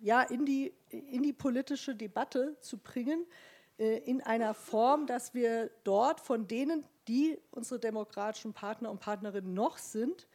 ja, 0.00 0.22
in, 0.22 0.44
die, 0.44 0.74
in 0.88 1.22
die 1.22 1.32
politische 1.32 1.94
Debatte 1.94 2.56
zu 2.60 2.78
bringen, 2.78 3.24
äh, 3.78 3.98
in 3.98 4.20
einer 4.22 4.54
Form, 4.54 5.06
dass 5.06 5.34
wir 5.34 5.70
dort 5.84 6.20
von 6.20 6.46
denen, 6.46 6.84
die 7.08 7.38
unsere 7.50 7.80
demokratischen 7.80 8.52
Partner 8.52 8.90
und 8.90 9.00
Partnerinnen 9.00 9.52
noch 9.52 9.78
sind, 9.78 10.28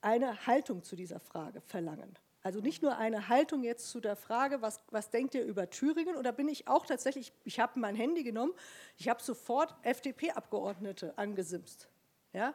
eine 0.00 0.46
Haltung 0.46 0.82
zu 0.82 0.96
dieser 0.96 1.20
Frage 1.20 1.60
verlangen. 1.60 2.16
Also 2.42 2.60
nicht 2.60 2.82
nur 2.82 2.96
eine 2.96 3.28
Haltung 3.28 3.62
jetzt 3.62 3.90
zu 3.90 4.00
der 4.00 4.16
Frage, 4.16 4.62
was, 4.62 4.80
was 4.90 5.10
denkt 5.10 5.34
ihr 5.34 5.44
über 5.44 5.68
Thüringen? 5.68 6.22
Da 6.22 6.32
bin 6.32 6.48
ich 6.48 6.68
auch 6.68 6.86
tatsächlich, 6.86 7.32
ich 7.44 7.60
habe 7.60 7.78
mein 7.78 7.94
Handy 7.94 8.22
genommen, 8.22 8.54
ich 8.96 9.08
habe 9.08 9.22
sofort 9.22 9.74
FDP-Abgeordnete 9.82 11.16
angesimst. 11.18 11.88
Ja? 12.32 12.54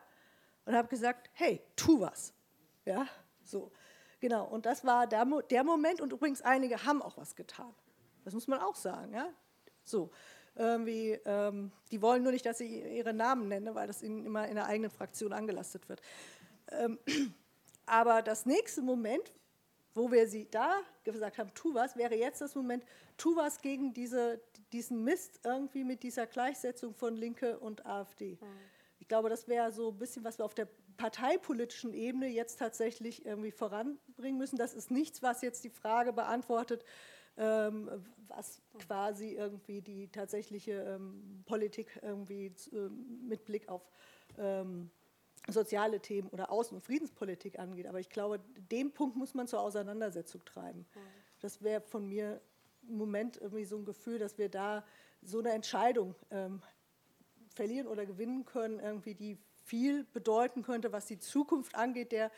Und 0.66 0.76
habe 0.76 0.88
gesagt, 0.88 1.30
hey, 1.34 1.62
tu 1.76 2.02
was. 2.02 2.34
Ja, 2.86 3.08
so. 3.44 3.72
Genau, 4.20 4.46
und 4.46 4.66
das 4.66 4.84
war 4.86 5.06
der, 5.06 5.24
der 5.52 5.64
Moment. 5.64 6.02
Und 6.02 6.12
übrigens, 6.14 6.42
einige 6.42 6.84
haben 6.86 7.04
auch 7.04 7.18
was 7.18 7.36
getan. 7.36 7.74
Das 8.24 8.34
muss 8.34 8.48
man 8.48 8.60
auch 8.60 8.76
sagen. 8.76 9.14
Ja? 9.14 9.30
So. 9.84 10.10
Irgendwie, 10.56 11.20
ähm, 11.26 11.72
die 11.92 12.02
wollen 12.02 12.24
nur 12.24 12.32
nicht, 12.32 12.46
dass 12.46 12.62
ich 12.62 12.72
ihre 12.72 13.14
Namen 13.14 13.50
nenne, 13.50 13.76
weil 13.76 13.88
das 13.88 14.02
ihnen 14.02 14.26
immer 14.26 14.48
in 14.48 14.56
der 14.56 14.68
eigenen 14.68 14.90
Fraktion 14.90 15.34
angelastet 15.34 15.90
wird. 15.90 16.02
Ähm, 16.72 16.98
aber 17.86 18.22
das 18.22 18.46
nächste 18.46 18.82
Moment 18.82 19.34
wo 19.96 20.12
wir 20.12 20.28
sie 20.28 20.48
da 20.52 20.82
gesagt 21.04 21.38
haben, 21.40 21.52
tu 21.56 21.74
was, 21.74 21.96
wäre 21.96 22.16
jetzt 22.16 22.42
das 22.42 22.54
Moment, 22.54 22.84
tu 23.18 23.36
was 23.36 23.62
gegen 23.62 23.94
diese, 23.94 24.42
diesen 24.72 25.04
Mist 25.04 25.40
irgendwie 25.44 25.84
mit 25.84 26.04
dieser 26.04 26.28
Gleichsetzung 26.28 26.94
von 26.94 27.16
Linke 27.16 27.58
und 27.60 27.86
AfD. 27.86 28.38
Mhm. 28.40 28.48
Ich 29.00 29.08
glaube, 29.08 29.30
das 29.30 29.48
wäre 29.48 29.72
so 29.72 29.90
ein 29.90 29.98
bisschen, 29.98 30.24
was 30.24 30.38
wir 30.38 30.46
auf 30.46 30.54
der 30.54 30.68
parteipolitischen 30.98 31.94
Ebene 31.94 32.28
jetzt 32.28 32.60
tatsächlich 32.60 33.26
irgendwie 33.26 33.52
voranbringen 33.52 34.38
müssen. 34.38 34.58
Das 34.58 34.74
ist 34.74 34.92
nichts, 34.92 35.22
was 35.22 35.42
jetzt 35.42 35.64
die 35.64 35.70
Frage 35.70 36.14
beantwortet, 36.14 36.84
ähm, 37.38 37.90
was 38.28 38.62
quasi 38.80 39.34
irgendwie 39.34 39.82
die 39.82 40.10
tatsächliche 40.10 40.74
ähm, 40.74 41.44
Politik 41.46 42.00
irgendwie 42.02 42.48
äh, 42.48 42.90
mit 43.28 43.46
Blick 43.46 43.70
auf 43.70 43.90
ähm, 44.38 44.90
soziale 45.48 46.00
Themen 46.00 46.30
oder 46.30 46.52
Außen- 46.52 46.74
und 46.74 46.82
Friedenspolitik 46.82 47.60
angeht. 47.60 47.88
Aber 47.88 48.00
ich 48.00 48.10
glaube, 48.10 48.40
den 48.72 48.94
Punkt 48.94 49.16
muss 49.16 49.34
man 49.34 49.48
zur 49.48 49.62
Auseinandersetzung 49.62 50.44
treiben. 50.46 50.86
Das 51.40 51.62
wäre 51.62 51.82
von 51.82 52.08
mir 52.08 52.42
im 52.88 52.98
Moment 52.98 53.38
irgendwie 53.38 53.66
so 53.66 53.78
ein 53.78 53.86
Gefühl, 53.86 54.20
dass 54.20 54.38
wir 54.38 54.50
da 54.50 54.86
so 55.22 55.40
eine 55.40 55.52
Entscheidung 55.52 56.16
ähm, 56.32 56.62
verlieren 57.54 57.88
oder 57.88 58.06
gewinnen 58.06 58.46
können, 58.46 58.80
irgendwie 58.80 59.16
die 59.16 59.38
viel 59.64 60.04
bedeuten 60.04 60.62
könnte, 60.62 60.92
was 60.92 61.06
die 61.08 61.20
Zukunft 61.20 61.76
angeht, 61.76 62.12
der 62.12 62.32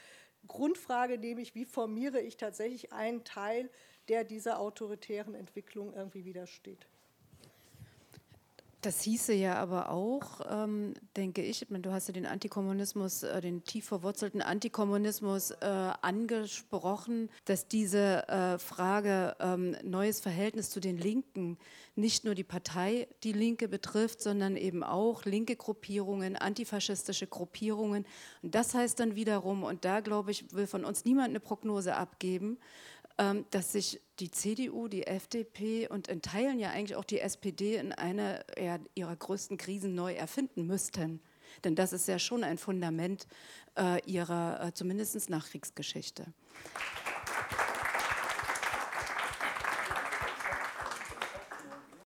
Grundfrage, 0.47 1.17
nämlich 1.17 1.55
wie 1.55 1.65
formiere 1.65 2.21
ich 2.21 2.37
tatsächlich 2.37 2.93
einen 2.93 3.23
Teil, 3.23 3.69
der 4.07 4.23
dieser 4.23 4.59
autoritären 4.59 5.35
Entwicklung 5.35 5.93
irgendwie 5.93 6.23
widersteht. 6.23 6.87
Das 8.82 9.01
hieße 9.01 9.34
ja 9.34 9.55
aber 9.55 9.89
auch, 9.89 10.41
ähm, 10.51 10.93
denke 11.15 11.41
ich, 11.41 11.63
ich 11.63 11.69
meine, 11.71 11.82
du 11.82 11.91
hast 11.91 12.07
ja 12.09 12.13
den 12.13 12.28
Antikommunismus, 12.28 13.23
äh, 13.23 13.41
den 13.41 13.63
tief 13.63 13.86
verwurzelten 13.86 14.43
Antikommunismus 14.43 15.49
äh, 15.49 15.65
angesprochen, 16.01 17.30
dass 17.45 17.67
diese 17.67 18.28
äh, 18.28 18.59
Frage 18.59 19.36
ähm, 19.39 19.75
neues 19.84 20.19
Verhältnis 20.19 20.69
zu 20.69 20.80
den 20.80 20.97
Linken 20.97 21.57
nicht 21.95 22.23
nur 22.23 22.36
die 22.36 22.43
Partei 22.43 23.07
Die 23.23 23.34
Linke 23.34 23.67
betrifft, 23.67 24.21
sondern 24.21 24.55
eben 24.55 24.84
auch 24.84 25.25
linke 25.25 25.55
Gruppierungen, 25.55 26.36
antifaschistische 26.36 27.25
Gruppierungen. 27.25 28.05
Und 28.43 28.53
das 28.53 28.75
heißt 28.75 28.99
dann 28.99 29.15
wiederum, 29.15 29.63
und 29.63 29.86
da 29.86 30.01
glaube 30.01 30.30
ich, 30.30 30.53
will 30.53 30.67
von 30.67 30.86
uns 30.86 31.03
niemand 31.03 31.30
eine 31.30 31.39
Prognose 31.39 31.95
abgeben, 31.95 32.59
dass 33.49 33.72
sich 33.72 33.99
die 34.20 34.30
CDU, 34.30 34.88
die 34.88 35.07
FDP 35.07 35.88
und 35.88 36.07
in 36.07 36.22
Teilen 36.22 36.59
ja 36.59 36.70
eigentlich 36.70 36.95
auch 36.95 37.03
die 37.03 37.20
SPD 37.20 37.78
in 37.78 37.91
einer 37.91 38.45
ihrer 38.95 39.15
größten 39.15 39.57
Krisen 39.57 39.95
neu 39.95 40.13
erfinden 40.13 40.68
müssten. 40.68 41.20
Denn 41.63 41.76
das 41.76 41.93
ist 41.93 42.07
ja 42.07 42.20
schon 42.20 42.43
ein 42.43 42.57
Fundament 42.57 43.28
äh, 43.78 44.01
ihrer 44.05 44.68
äh, 44.68 44.74
zumindest 44.74 45.30
Nachkriegsgeschichte. 45.30 46.26